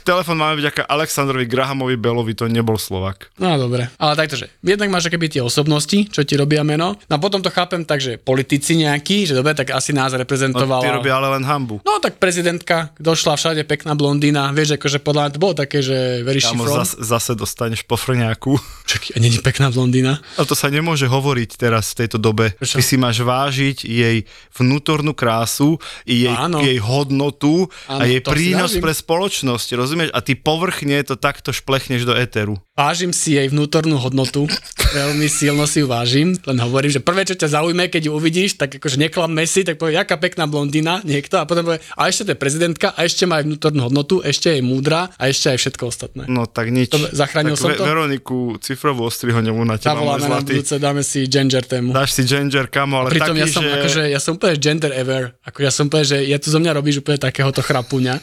Telefón 0.00 0.40
máme 0.40 0.56
vďaka 0.56 0.88
Aleksandrovi 0.88 1.44
Grahamovi 1.44 1.94
Belovi, 1.94 2.32
to 2.32 2.48
nebol 2.48 2.74
Slovak. 2.74 3.28
No 3.36 3.52
dobre, 3.54 3.92
ale 3.94 4.16
takto, 4.16 4.34
že 4.34 4.48
jednak 4.58 4.88
máš 4.88 5.06
akéby 5.06 5.28
tie 5.28 5.44
osobnosti, 5.44 6.08
čo 6.08 6.24
ti 6.24 6.34
robia 6.34 6.64
meno, 6.64 6.96
no 6.98 7.12
a 7.12 7.20
potom 7.20 7.38
to 7.38 7.52
chápem 7.52 7.84
tak, 7.84 8.00
že 8.00 8.16
politici 8.16 8.80
nejakí, 8.80 9.28
že 9.28 9.36
dobre, 9.36 9.52
tak 9.52 9.70
asi 9.70 9.92
nás 9.92 10.10
No, 10.10 10.18
reprezentovala. 10.18 10.80
ty 10.80 10.88
robia 10.88 11.12
ale 11.14 11.28
len 11.30 11.44
hambu. 11.44 11.84
No 11.84 12.00
tak 12.00 12.16
prezidentka, 12.16 12.96
došla 12.96 13.36
všade 13.36 13.60
pekná 13.62 13.92
blondína, 13.92 14.48
vieš, 14.50 14.80
akože 14.80 14.98
podľa 14.98 15.20
mňa 15.20 15.30
to 15.30 15.38
bolo 15.38 15.54
také, 15.54 15.78
že 15.78 16.24
she 16.24 16.40
Kámo, 16.42 16.64
zas, 16.64 16.96
zase 16.96 17.36
dostaneš 17.36 17.84
pofrňáku. 17.84 18.56
Čakaj, 18.88 19.10
a 19.12 19.18
není 19.20 19.36
pekná 19.38 19.68
blondína? 19.68 20.16
Ale 20.34 20.48
to 20.48 20.56
sa 20.56 20.72
nemôže 20.72 21.04
hovoriť 21.04 21.60
teraz 21.60 21.92
v 21.92 22.04
tejto 22.04 22.16
dobe. 22.16 22.56
Prečo? 22.56 22.80
Ty 22.80 22.82
si 22.82 22.96
máš 22.96 23.20
vážiť 23.20 23.84
jej 23.84 24.24
vnútornú 24.56 25.12
krásu, 25.12 25.76
jej, 26.02 26.32
Áno. 26.32 26.64
jej 26.64 26.80
hodnotu 26.80 27.68
A 27.88 28.08
si 28.08 28.20
prínos 28.24 28.72
pre 28.80 28.92
spoločnosť, 28.96 29.68
rozumieš? 29.76 30.10
A 30.16 30.24
ty 30.24 30.32
povrchne 30.32 31.04
to 31.04 31.20
takto 31.20 31.52
šplechneš 31.52 32.08
do 32.08 32.16
éteru. 32.16 32.56
Vážim 32.72 33.12
si 33.12 33.36
jej 33.36 33.48
vnútornú 33.52 34.00
hodnotu, 34.00 34.48
veľmi 34.94 35.26
silno 35.26 35.66
si 35.66 35.82
ju 35.82 35.90
vážim, 35.90 36.38
len 36.46 36.58
hovorím, 36.62 36.94
že 36.94 37.02
prvé, 37.02 37.26
čo 37.26 37.34
ťa 37.34 37.58
zaujme, 37.58 37.90
keď 37.90 38.06
ju 38.06 38.12
uvidíš, 38.14 38.54
tak 38.54 38.78
akože 38.78 39.02
neklamme 39.02 39.42
si, 39.44 39.66
tak 39.66 39.82
povie, 39.82 39.98
jaká 39.98 40.14
pekná 40.14 40.46
blondína, 40.46 41.02
niekto, 41.02 41.42
a 41.42 41.44
potom 41.44 41.66
povie, 41.66 41.82
a 41.98 42.06
ešte 42.06 42.30
to 42.30 42.30
je 42.32 42.38
prezidentka, 42.38 42.94
a 42.94 43.02
ešte 43.02 43.26
má 43.26 43.42
aj 43.42 43.50
vnútornú 43.50 43.90
hodnotu, 43.90 44.22
ešte 44.22 44.54
je 44.54 44.62
múdra 44.62 45.10
a 45.18 45.22
ešte 45.26 45.50
aj 45.50 45.58
všetko 45.58 45.82
ostatné. 45.90 46.22
No 46.30 46.46
tak 46.46 46.70
nič. 46.70 46.94
To 46.94 47.02
zachránil 47.10 47.58
tak 47.58 47.62
som 47.62 47.70
to? 47.74 47.82
Veroniku 47.82 48.38
Cifrovú 48.62 49.10
Ostrihoňovú 49.10 49.66
na 49.66 49.76
teba, 49.76 49.98
Zavoláme 49.98 50.28
na 50.30 50.40
budúce, 50.40 50.74
dáme 50.78 51.02
si 51.02 51.26
gender 51.26 51.66
tému. 51.66 51.90
Dáš 51.90 52.14
si 52.14 52.22
ginger, 52.22 52.70
kamo, 52.70 53.02
ale 53.02 53.08
Pritom 53.10 53.34
taký, 53.34 53.42
ja 53.42 53.46
som, 53.50 53.62
že... 53.66 53.74
akože, 53.74 54.02
ja 54.14 54.20
som 54.22 54.32
úplne 54.38 54.56
gender 54.62 54.92
ever. 54.94 55.34
Ako 55.42 55.58
ja 55.66 55.72
som 55.74 55.90
úplne, 55.90 56.06
že 56.06 56.18
ja 56.22 56.38
tu 56.38 56.54
zo 56.54 56.62
mňa 56.62 56.70
robíš 56.78 57.02
úplne 57.02 57.18
takéhoto 57.18 57.58
chrapuňa. 57.64 58.22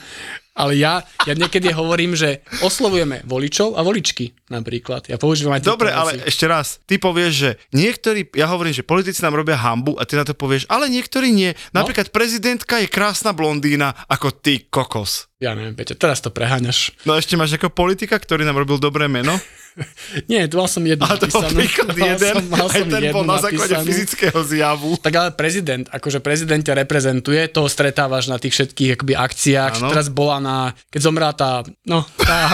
Ale 0.51 0.75
ja, 0.75 0.99
ja 1.23 1.31
niekedy 1.31 1.71
hovorím, 1.71 2.11
že 2.11 2.43
oslovujeme 2.59 3.23
voličov 3.23 3.79
a 3.79 3.81
voličky 3.87 4.35
napríklad. 4.51 5.07
Ja 5.07 5.15
používam 5.15 5.55
aj 5.55 5.63
Dobre, 5.63 5.87
veci. 5.87 5.99
ale 5.99 6.11
ešte 6.27 6.45
raz, 6.45 6.83
ty 6.83 6.99
povieš, 6.99 7.31
že 7.31 7.49
niektorí, 7.71 8.27
ja 8.35 8.51
hovorím, 8.51 8.75
že 8.75 8.83
politici 8.83 9.23
nám 9.23 9.39
robia 9.39 9.55
hambu 9.55 9.95
a 9.95 10.03
ty 10.03 10.19
na 10.19 10.27
to 10.27 10.35
povieš, 10.35 10.67
ale 10.67 10.91
niektorí 10.91 11.31
nie. 11.31 11.55
No. 11.71 11.81
Napríklad 11.81 12.11
prezidentka 12.11 12.83
je 12.83 12.91
krásna 12.91 13.31
blondína 13.31 13.95
ako 14.11 14.35
ty 14.35 14.67
kokos. 14.67 15.31
Ja 15.39 15.55
neviem, 15.55 15.73
Peťo, 15.73 15.95
teraz 15.95 16.19
to 16.19 16.35
preháňaš. 16.35 16.99
No 17.07 17.15
ešte 17.15 17.39
máš 17.39 17.55
nejakého 17.55 17.71
politika, 17.71 18.19
ktorý 18.19 18.43
nám 18.43 18.59
robil 18.59 18.75
dobré 18.75 19.07
meno? 19.07 19.31
Nie, 20.31 20.47
tu 20.51 20.59
mal 20.59 20.67
som 20.67 20.83
jednu 20.83 21.03
A 21.07 21.15
to 21.15 21.27
bol 21.31 21.43
príklad 21.51 21.95
jeden, 22.11 22.35
som, 22.35 22.45
mal 22.51 22.67
aj 22.67 22.81
som 22.83 22.87
ten 22.91 23.03
bol 23.11 23.23
na 23.23 23.37
základe 23.39 23.73
napísanú. 23.75 23.87
fyzického 23.87 24.39
zjavu. 24.43 24.89
Tak 24.99 25.13
ale 25.15 25.29
prezident, 25.33 25.85
akože 25.87 26.19
prezident 26.19 26.61
ťa 26.61 26.83
reprezentuje, 26.83 27.41
toho 27.49 27.67
stretávaš 27.71 28.27
na 28.27 28.37
tých 28.37 28.53
všetkých 28.55 28.99
akoby 28.99 29.13
akciách. 29.15 29.73
Áno. 29.79 29.89
Teraz 29.91 30.07
bola 30.11 30.37
na, 30.43 30.57
keď 30.91 31.01
zomrela 31.07 31.33
tá, 31.33 31.63
no, 31.87 32.03
tá 32.19 32.51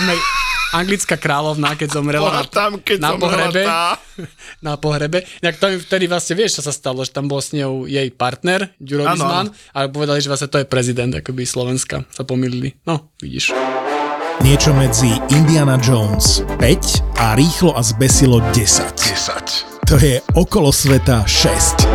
anglická 0.75 1.15
kráľovná, 1.15 1.79
keď 1.79 1.89
zomrela 1.95 2.29
na, 2.29 2.43
tam, 2.43 2.71
keď 2.81 2.97
na 2.99 3.11
pohrebe. 3.15 3.61
tá. 3.63 3.95
na 4.67 4.73
pohrebe. 4.75 5.23
Inak 5.41 5.55
to 5.57 5.71
vtedy 5.79 6.05
vlastne 6.11 6.35
vieš, 6.35 6.59
čo 6.59 6.63
sa 6.65 6.73
stalo, 6.75 7.03
že 7.03 7.15
tam 7.15 7.31
bol 7.31 7.39
s 7.39 7.55
ňou 7.55 7.87
jej 7.87 8.07
partner, 8.11 8.71
Ďuro 8.81 9.07
Vizman, 9.07 9.47
a 9.71 9.87
povedali, 9.87 10.19
že 10.19 10.29
vlastne 10.29 10.51
to 10.51 10.59
je 10.61 10.67
prezident, 10.67 11.11
akoby 11.13 11.47
Slovenska. 11.47 12.03
Sa 12.11 12.27
pomýlili. 12.27 12.75
No, 12.83 13.09
vidíš. 13.21 13.55
Niečo 14.45 14.69
medzi 14.77 15.17
Indiana 15.33 15.81
Jones 15.81 16.45
5 16.61 17.17
a 17.17 17.33
Rýchlo 17.33 17.73
a 17.73 17.81
zbesilo 17.81 18.37
10. 18.53 18.93
10. 18.93 19.89
To 19.89 19.97
je 19.97 20.21
Okolo 20.37 20.69
sveta 20.69 21.25
6. 21.25 21.89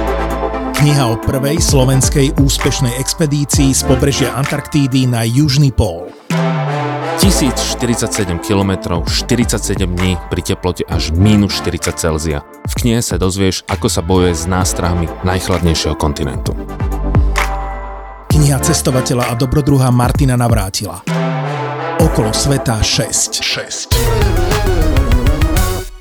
Kniha 0.75 1.07
o 1.07 1.23
prvej 1.23 1.63
slovenskej 1.63 2.35
úspešnej 2.43 2.99
expedícii 2.99 3.71
z 3.71 3.87
pobrežia 3.87 4.35
Antarktídy 4.35 5.07
na 5.07 5.23
južný 5.23 5.71
pól. 5.71 6.11
1047 7.23 8.11
km, 8.43 8.99
47 9.07 9.87
dní 9.87 10.19
pri 10.27 10.43
teplote 10.43 10.83
až 10.91 11.15
minus 11.15 11.63
40 11.63 11.95
Celzia. 11.95 12.43
V 12.67 12.75
knihe 12.75 12.99
sa 12.99 13.23
dozvieš, 13.23 13.63
ako 13.71 13.87
sa 13.87 14.03
bojuje 14.03 14.35
s 14.35 14.51
nástrahami 14.51 15.07
najchladnejšieho 15.23 15.95
kontinentu. 15.95 16.59
Kniha 18.35 18.59
cestovateľa 18.59 19.31
a 19.31 19.39
dobrodruha 19.39 19.95
Martina 19.95 20.35
Navrátila. 20.35 21.22
Okolo 22.03 22.35
sveta 22.35 22.83
6. 22.83 23.39
6. 23.39 23.95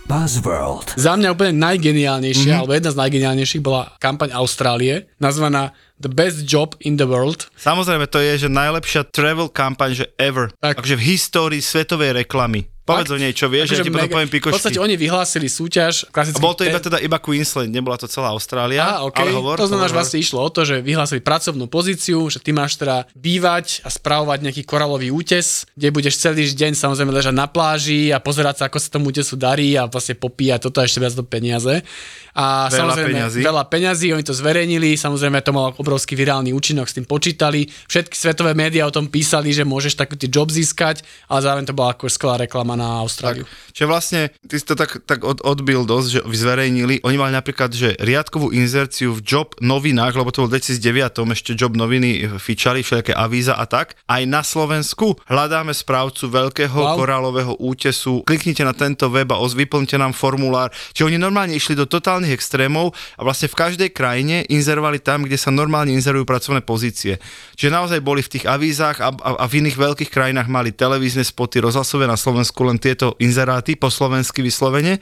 Buzzworld. 0.03 0.97
Za 0.97 1.13
mňa 1.15 1.29
úplne 1.31 1.55
najgeniálnejšia, 1.55 2.41
Mhm. 2.41 2.49
mm-hmm. 2.49 2.59
alebo 2.59 2.73
jedna 2.73 2.91
z 2.91 2.97
najgeniálnejších 2.99 3.61
bola 3.61 3.93
kampaň 3.95 4.33
Austrálie, 4.33 5.07
nazvaná 5.21 5.71
The 6.01 6.09
Best 6.09 6.43
Job 6.43 6.73
in 6.81 6.97
the 6.97 7.05
World. 7.05 7.47
Samozrejme, 7.55 8.09
to 8.09 8.17
je, 8.19 8.43
že 8.43 8.49
najlepšia 8.49 9.07
travel 9.07 9.47
kampaň, 9.47 10.03
že 10.03 10.05
ever. 10.17 10.49
Tak. 10.57 10.81
Takže 10.81 10.97
v 10.97 11.03
histórii 11.05 11.61
svetovej 11.61 12.17
reklamy. 12.17 12.65
Povedz 12.91 13.11
o 13.13 13.19
nej, 13.19 13.31
čo 13.31 13.47
vieš, 13.47 13.75
ja 13.75 13.85
ti 13.85 13.91
potom 13.93 14.11
poviem 14.11 14.27
V 14.27 14.51
podstate 14.51 14.75
pikošky. 14.75 14.83
oni 14.83 14.95
vyhlásili 14.99 15.47
súťaž. 15.47 16.09
A 16.09 16.11
klasicky 16.11 16.43
bol 16.43 16.55
to 16.57 16.67
iba 16.67 16.79
te- 16.79 16.91
teda 16.91 16.97
iba 16.99 17.17
Queensland, 17.21 17.71
nebola 17.71 17.95
to 17.95 18.11
celá 18.11 18.35
Austrália. 18.35 18.99
Á, 18.99 19.07
okay. 19.07 19.27
ale 19.27 19.31
hovor, 19.31 19.55
to 19.55 19.69
znamená, 19.69 19.87
že 19.87 19.95
vlastne 19.95 20.19
išlo 20.19 20.39
o 20.43 20.49
to, 20.51 20.67
že 20.67 20.83
vyhlásili 20.83 21.23
pracovnú 21.23 21.71
pozíciu, 21.71 22.27
že 22.27 22.43
ty 22.43 22.51
máš 22.51 22.75
teda 22.75 23.07
bývať 23.15 23.85
a 23.85 23.89
spravovať 23.89 24.43
nejaký 24.43 24.61
koralový 24.67 25.09
útes, 25.13 25.63
kde 25.79 25.89
budeš 25.89 26.19
celý 26.19 26.43
deň 26.43 26.75
samozrejme 26.75 27.11
ležať 27.15 27.35
na 27.35 27.47
pláži 27.47 28.11
a 28.11 28.19
pozerať 28.19 28.61
sa, 28.61 28.63
ako 28.67 28.77
sa 28.77 28.89
tomu 28.91 29.09
útesu 29.09 29.39
darí 29.39 29.79
a 29.79 29.87
vlastne 29.87 30.19
popíjať 30.19 30.67
toto 30.67 30.81
a 30.81 30.87
ešte 30.87 30.99
viac 30.99 31.15
do 31.15 31.23
peniaze. 31.23 31.83
A 32.31 32.67
Veľa 32.67 32.95
samozrejme, 32.95 33.09
peňazí. 33.11 33.39
veľa 33.43 33.63
peňazí, 33.67 34.07
oni 34.13 34.23
to 34.23 34.31
zverejnili, 34.31 34.95
samozrejme 34.95 35.43
to 35.43 35.51
malo 35.51 35.75
obrovský 35.75 36.15
virálny 36.15 36.51
účinok, 36.51 36.87
s 36.87 36.95
tým 36.95 37.03
počítali. 37.03 37.67
Všetky 37.87 38.15
svetové 38.15 38.55
médiá 38.55 38.87
o 38.87 38.93
tom 38.93 39.11
písali, 39.11 39.51
že 39.51 39.67
môžeš 39.67 39.99
taký 39.99 40.15
job 40.27 40.47
získať, 40.47 41.03
ale 41.27 41.39
zároveň 41.43 41.65
to 41.67 41.75
bola 41.75 41.91
ako 41.91 42.07
skvelá 42.07 42.39
reklama 42.39 42.75
na 42.75 43.03
Austráliu. 43.03 43.43
Čiže 43.71 43.87
vlastne, 43.87 44.21
ty 44.47 44.55
si 44.55 44.63
to 44.63 44.75
tak, 44.75 45.03
tak 45.03 45.23
od, 45.23 45.43
odbil 45.43 45.83
dosť, 45.83 46.07
že 46.07 46.19
zverejnili. 46.23 47.03
Oni 47.03 47.17
mali 47.19 47.31
napríklad, 47.31 47.71
že 47.71 47.95
riadkovú 47.99 48.51
inzerciu 48.51 49.11
v 49.11 49.21
job 49.21 49.53
novinách, 49.59 50.15
lebo 50.15 50.31
to 50.31 50.43
bol 50.43 50.49
v 50.49 50.59
2009, 50.59 51.31
ešte 51.31 51.51
job 51.55 51.75
noviny 51.75 52.27
fičali, 52.39 52.81
všelijaké 52.81 53.11
avíza 53.11 53.55
a 53.55 53.67
tak. 53.67 53.95
Aj 54.07 54.23
na 54.23 54.41
Slovensku 54.41 55.19
hľadáme 55.27 55.71
správcu 55.71 56.27
veľkého 56.27 56.73
Wow. 56.81 56.97
korálového 56.97 57.53
útesu. 57.61 58.23
Kliknite 58.25 58.63
na 58.63 58.73
tento 58.73 59.05
web 59.07 59.29
a 59.29 59.37
vyplňte 59.37 59.99
nám 59.99 60.15
formulár. 60.15 60.71
Čiže 60.95 61.13
oni 61.13 61.17
normálne 61.19 61.53
išli 61.53 61.75
do 61.75 61.85
totálnych 62.21 62.37
extrémov 62.37 62.93
a 63.17 63.21
vlastne 63.25 63.49
v 63.49 63.57
každej 63.57 63.89
krajine 63.89 64.45
inzerovali 64.45 65.01
tam, 65.01 65.25
kde 65.25 65.41
sa 65.41 65.49
normálne 65.49 65.89
inzerujú 65.97 66.29
pracovné 66.29 66.61
pozície. 66.61 67.17
Čiže 67.57 67.73
naozaj 67.73 67.99
boli 68.05 68.21
v 68.21 68.37
tých 68.37 68.45
avízach 68.45 69.01
a, 69.01 69.09
a, 69.09 69.29
a 69.41 69.45
v 69.49 69.65
iných 69.65 69.77
veľkých 69.81 70.13
krajinách 70.13 70.45
mali 70.45 70.69
televízne 70.69 71.25
spoty, 71.25 71.57
rozhlasové 71.65 72.05
na 72.05 72.13
Slovensku 72.13 72.61
len 72.61 72.77
tieto 72.77 73.17
inzeráty 73.17 73.73
po 73.73 73.89
slovensky 73.89 74.45
vyslovene. 74.45 75.01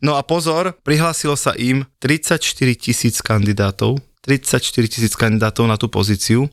No 0.00 0.16
a 0.16 0.24
pozor, 0.24 0.72
prihlásilo 0.80 1.36
sa 1.36 1.52
im 1.60 1.84
34 2.00 2.40
tisíc 2.80 3.20
kandidátov, 3.20 4.00
34 4.24 4.88
tisíc 4.88 5.12
kandidátov 5.12 5.68
na 5.68 5.76
tú 5.76 5.92
pozíciu. 5.92 6.48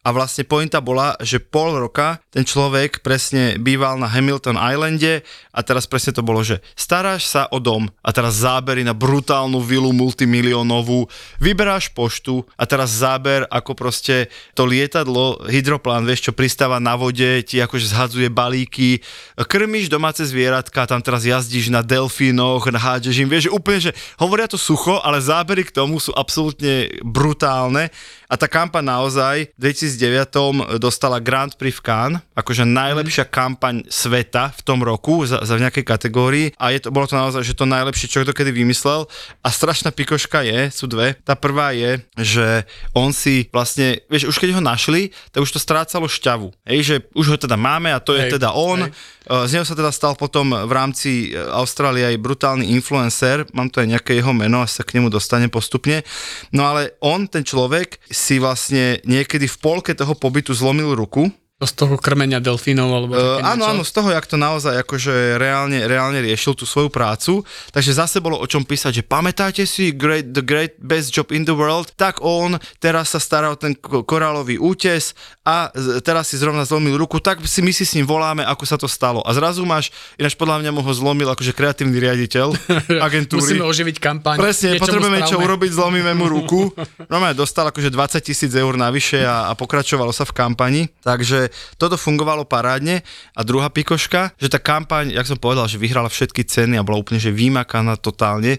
A 0.00 0.16
vlastne 0.16 0.48
pointa 0.48 0.80
bola, 0.80 1.12
že 1.20 1.36
pol 1.36 1.76
roka 1.76 2.24
ten 2.32 2.40
človek 2.40 3.04
presne 3.04 3.60
býval 3.60 4.00
na 4.00 4.08
Hamilton 4.08 4.56
Islande 4.56 5.20
a 5.52 5.60
teraz 5.60 5.84
presne 5.84 6.16
to 6.16 6.24
bolo, 6.24 6.40
že 6.40 6.64
staráš 6.72 7.28
sa 7.28 7.44
o 7.52 7.60
dom 7.60 7.84
a 8.00 8.08
teraz 8.08 8.40
zábery 8.40 8.80
na 8.80 8.96
brutálnu 8.96 9.60
vilu 9.60 9.92
multimiliónovú, 9.92 11.04
vyberáš 11.36 11.92
poštu 11.92 12.48
a 12.56 12.64
teraz 12.64 12.96
záber, 12.96 13.44
ako 13.52 13.76
proste 13.76 14.32
to 14.56 14.64
lietadlo, 14.64 15.44
hydroplán, 15.44 16.08
vieš 16.08 16.30
čo, 16.30 16.32
pristáva 16.32 16.80
na 16.80 16.96
vode, 16.96 17.44
ti 17.44 17.60
akože 17.60 17.92
zhadzuje 17.92 18.32
balíky, 18.32 19.04
krmíš 19.36 19.92
domáce 19.92 20.24
zvieratka, 20.24 20.88
tam 20.88 21.04
teraz 21.04 21.28
jazdíš 21.28 21.68
na 21.68 21.84
delfínoch, 21.84 22.72
hádžeš 22.72 23.20
im, 23.20 23.28
vieš, 23.28 23.52
úplne, 23.52 23.92
že 23.92 23.96
hovoria 24.16 24.48
to 24.48 24.56
sucho, 24.56 24.96
ale 25.04 25.20
zábery 25.20 25.60
k 25.68 25.76
tomu 25.76 26.00
sú 26.00 26.16
absolútne 26.16 26.88
brutálne 27.04 27.92
a 28.30 28.38
tá 28.38 28.46
kampaň 28.46 28.86
naozaj 28.86 29.50
v 29.58 29.74
2009 29.74 30.78
dostala 30.78 31.18
Grand 31.18 31.50
Prix 31.50 31.74
v 31.74 31.82
Cannes, 31.82 32.22
akože 32.38 32.62
najlepšia 32.62 33.26
kampaň 33.26 33.82
sveta 33.90 34.54
v 34.54 34.60
tom 34.62 34.86
roku 34.86 35.26
za, 35.26 35.42
za 35.42 35.58
nejakej 35.58 35.82
kategórii 35.82 36.46
a 36.54 36.70
je 36.70 36.78
to, 36.78 36.94
bolo 36.94 37.10
to 37.10 37.18
naozaj, 37.18 37.42
že 37.42 37.58
to 37.58 37.66
najlepšie, 37.66 38.06
čo 38.06 38.22
kto 38.22 38.30
kedy 38.30 38.54
vymyslel 38.54 39.10
a 39.42 39.48
strašná 39.50 39.90
pikoška 39.90 40.46
je, 40.46 40.70
sú 40.70 40.86
dve. 40.86 41.18
Tá 41.26 41.34
prvá 41.34 41.74
je, 41.74 41.98
že 42.14 42.46
on 42.94 43.10
si 43.10 43.50
vlastne, 43.50 43.98
vieš, 44.06 44.30
už 44.30 44.38
keď 44.38 44.54
ho 44.54 44.62
našli, 44.62 45.10
tak 45.34 45.42
už 45.42 45.50
to 45.50 45.58
strácalo 45.58 46.06
šťavu. 46.06 46.54
Hej, 46.70 46.78
že 46.86 46.94
už 47.18 47.34
ho 47.34 47.36
teda 47.36 47.58
máme 47.58 47.90
a 47.90 47.98
to 47.98 48.14
je 48.14 48.30
Hej, 48.30 48.38
teda 48.38 48.54
on. 48.54 48.86
hej. 48.86 48.94
Uh, 49.30 49.46
Z 49.46 49.58
neho 49.58 49.66
sa 49.66 49.74
teda 49.74 49.90
stal 49.90 50.14
potom 50.14 50.54
v 50.54 50.72
rámci 50.72 51.30
uh, 51.34 51.54
Austrálie 51.58 52.02
aj 52.02 52.22
brutálny 52.22 52.70
influencer, 52.72 53.42
mám 53.54 53.70
tu 53.70 53.82
aj 53.82 53.90
nejaké 53.90 54.16
jeho 54.16 54.30
meno, 54.30 54.62
asi 54.62 54.80
sa 54.80 54.86
k 54.86 54.98
nemu 54.98 55.10
dostane 55.10 55.46
postupne. 55.50 56.06
No 56.54 56.66
ale 56.66 56.94
on, 57.02 57.26
ten 57.26 57.42
človek, 57.46 57.98
si 58.20 58.36
vlastne 58.36 59.00
niekedy 59.08 59.48
v 59.48 59.56
polke 59.56 59.96
toho 59.96 60.12
pobytu 60.12 60.52
zlomil 60.52 60.92
ruku, 60.92 61.32
Z 61.60 61.72
toho 61.76 61.94
krmenia 61.94 62.40
delfínov 62.40 62.88
alebo 62.88 63.12
Uh, 63.12 63.36
áno, 63.38 63.60
niečo. 63.60 63.70
áno, 63.70 63.82
z 63.82 63.92
toho, 63.92 64.08
jak 64.08 64.24
to 64.24 64.34
naozaj 64.34 64.80
akože 64.80 65.12
reálne, 65.36 65.84
reálne 65.84 66.16
riešil 66.18 66.52
tú 66.52 66.64
svoju 66.64 66.88
prácu, 66.88 67.44
takže 67.68 67.92
zase 67.92 68.16
bolo 68.16 68.34
o 68.34 68.46
čom 68.46 68.62
písať, 68.62 68.92
že 68.96 69.02
pamätáte 69.02 69.62
si 69.62 69.92
great, 69.92 70.30
The 70.30 70.40
Great 70.40 70.78
Best 70.78 71.10
Job 71.10 71.28
in 71.28 71.44
the 71.44 71.52
World, 71.52 71.92
tak 71.94 72.18
on 72.18 72.52
teraz 72.78 73.10
sa 73.10 73.20
stará 73.20 73.48
o 73.48 73.56
ten 73.56 73.74
ko- 73.74 74.00
korálový 74.00 74.56
útes 74.56 75.12
a 75.42 75.68
teraz 76.00 76.28
si 76.28 76.36
zrovna 76.36 76.64
zlomil 76.64 76.96
ruku, 76.96 77.18
tak 77.18 77.44
si 77.44 77.60
my 77.60 77.70
si 77.70 77.84
s 77.84 77.92
ním 77.92 78.04
voláme, 78.04 78.40
ako 78.40 78.64
sa 78.64 78.74
to 78.74 78.86
stalo. 78.86 79.20
A 79.20 79.30
zrazu 79.30 79.60
máš, 79.62 79.92
ináč 80.16 80.32
podľa 80.34 80.60
mňa 80.60 80.70
mu 80.70 80.80
ho 80.80 80.92
zlomil 80.92 81.28
akože 81.28 81.52
kreatívny 81.52 81.98
riaditeľ 81.98 82.56
agentúry. 83.06 83.60
Musíme 83.60 83.68
oživiť 83.68 83.96
kampaň. 83.98 84.36
Presne, 84.38 84.74
niečo 84.74 84.88
potrebujeme 84.88 85.20
čo 85.22 85.36
spravme. 85.36 85.44
urobiť, 85.44 85.70
zlomíme 85.70 86.12
mu 86.14 86.24
ruku. 86.26 86.72
Normálne 87.12 87.34
dostal 87.34 87.68
akože 87.68 87.92
20 87.92 88.16
tisíc 88.22 88.48
eur 88.50 88.72
navyše 88.74 89.20
a, 89.20 89.50
a 89.50 89.52
pokračovalo 89.52 90.08
sa 90.08 90.24
v 90.24 90.32
kampani. 90.32 90.82
Takže 91.02 91.49
toto 91.76 92.00
fungovalo 92.00 92.46
parádne. 92.46 93.02
A 93.36 93.40
druhá 93.44 93.68
pikoška, 93.68 94.34
že 94.40 94.50
tá 94.50 94.58
kampaň, 94.58 95.14
jak 95.14 95.28
som 95.28 95.38
povedal, 95.38 95.66
že 95.66 95.80
vyhrala 95.80 96.08
všetky 96.08 96.46
ceny 96.46 96.78
a 96.80 96.86
bola 96.86 97.00
úplne 97.00 97.20
že 97.20 97.34
vymakaná 97.34 97.98
totálne, 98.00 98.58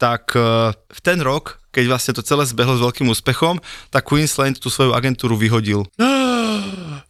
tak 0.00 0.32
eh, 0.34 0.72
v 0.72 1.00
ten 1.04 1.20
rok, 1.20 1.60
keď 1.70 1.84
vlastne 1.86 2.12
to 2.16 2.24
celé 2.24 2.48
zbehlo 2.48 2.74
s 2.74 2.82
veľkým 2.82 3.06
úspechom, 3.12 3.60
tak 3.92 4.08
Queensland 4.08 4.58
tú 4.58 4.72
svoju 4.72 4.96
agentúru 4.96 5.36
vyhodil. 5.36 5.84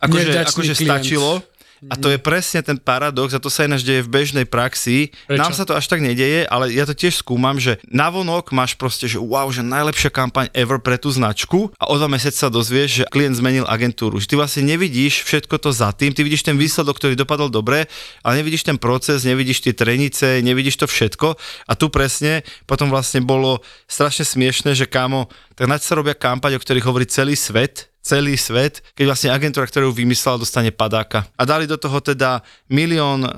Akože, 0.00 0.32
akože 0.32 0.74
stačilo. 0.80 1.44
A 1.88 1.96
to 1.96 2.12
je 2.12 2.20
presne 2.20 2.60
ten 2.60 2.76
paradox, 2.76 3.32
a 3.32 3.40
to 3.40 3.48
sa 3.48 3.64
ináč 3.64 3.88
deje 3.88 4.04
v 4.04 4.12
bežnej 4.12 4.44
praxi. 4.44 5.16
Prečo? 5.24 5.40
Nám 5.40 5.56
sa 5.56 5.64
to 5.64 5.72
až 5.72 5.88
tak 5.88 6.04
nedeje, 6.04 6.44
ale 6.44 6.68
ja 6.76 6.84
to 6.84 6.92
tiež 6.92 7.24
skúmam, 7.24 7.56
že 7.56 7.80
navonok 7.88 8.52
máš 8.52 8.76
proste, 8.76 9.08
že 9.08 9.16
wow, 9.16 9.48
že 9.48 9.64
najlepšia 9.64 10.12
kampaň 10.12 10.52
ever 10.52 10.76
pre 10.76 11.00
tú 11.00 11.08
značku 11.08 11.72
a 11.80 11.88
o 11.88 11.96
dva 11.96 12.12
mesiace 12.12 12.36
sa 12.36 12.52
dozvieš, 12.52 13.04
že 13.04 13.04
klient 13.08 13.40
zmenil 13.40 13.64
agentúru. 13.64 14.20
Že 14.20 14.28
ty 14.28 14.34
vlastne 14.36 14.62
nevidíš 14.68 15.24
všetko 15.24 15.56
to 15.56 15.72
za 15.72 15.88
tým, 15.96 16.12
ty 16.12 16.20
vidíš 16.20 16.44
ten 16.44 16.60
výsledok, 16.60 17.00
ktorý 17.00 17.16
dopadol 17.16 17.48
dobre, 17.48 17.88
ale 18.20 18.44
nevidíš 18.44 18.68
ten 18.68 18.76
proces, 18.76 19.24
nevidíš 19.24 19.64
tie 19.64 19.72
trenice, 19.72 20.44
nevidíš 20.44 20.80
to 20.80 20.86
všetko. 20.88 21.36
A 21.64 21.72
tu 21.76 21.88
presne 21.88 22.44
potom 22.68 22.92
vlastne 22.92 23.24
bolo 23.24 23.64
strašne 23.88 24.28
smiešne, 24.28 24.76
že 24.76 24.84
kámo, 24.88 25.32
tak 25.56 25.68
na 25.68 25.76
čo 25.76 25.92
sa 25.92 25.98
robia 26.00 26.16
kampaň, 26.16 26.56
o 26.56 26.62
ktorých 26.62 26.86
hovorí 26.88 27.04
celý 27.04 27.36
svet, 27.36 27.89
celý 28.00 28.34
svet, 28.40 28.80
keď 28.96 29.04
vlastne 29.12 29.30
agentúra, 29.30 29.68
ktorú 29.68 29.92
vymyslela, 29.92 30.40
dostane 30.40 30.72
padáka. 30.72 31.28
A 31.36 31.44
dali 31.44 31.68
do 31.68 31.76
toho 31.76 32.00
teda 32.00 32.40
milión 32.72 33.24
e, 33.24 33.30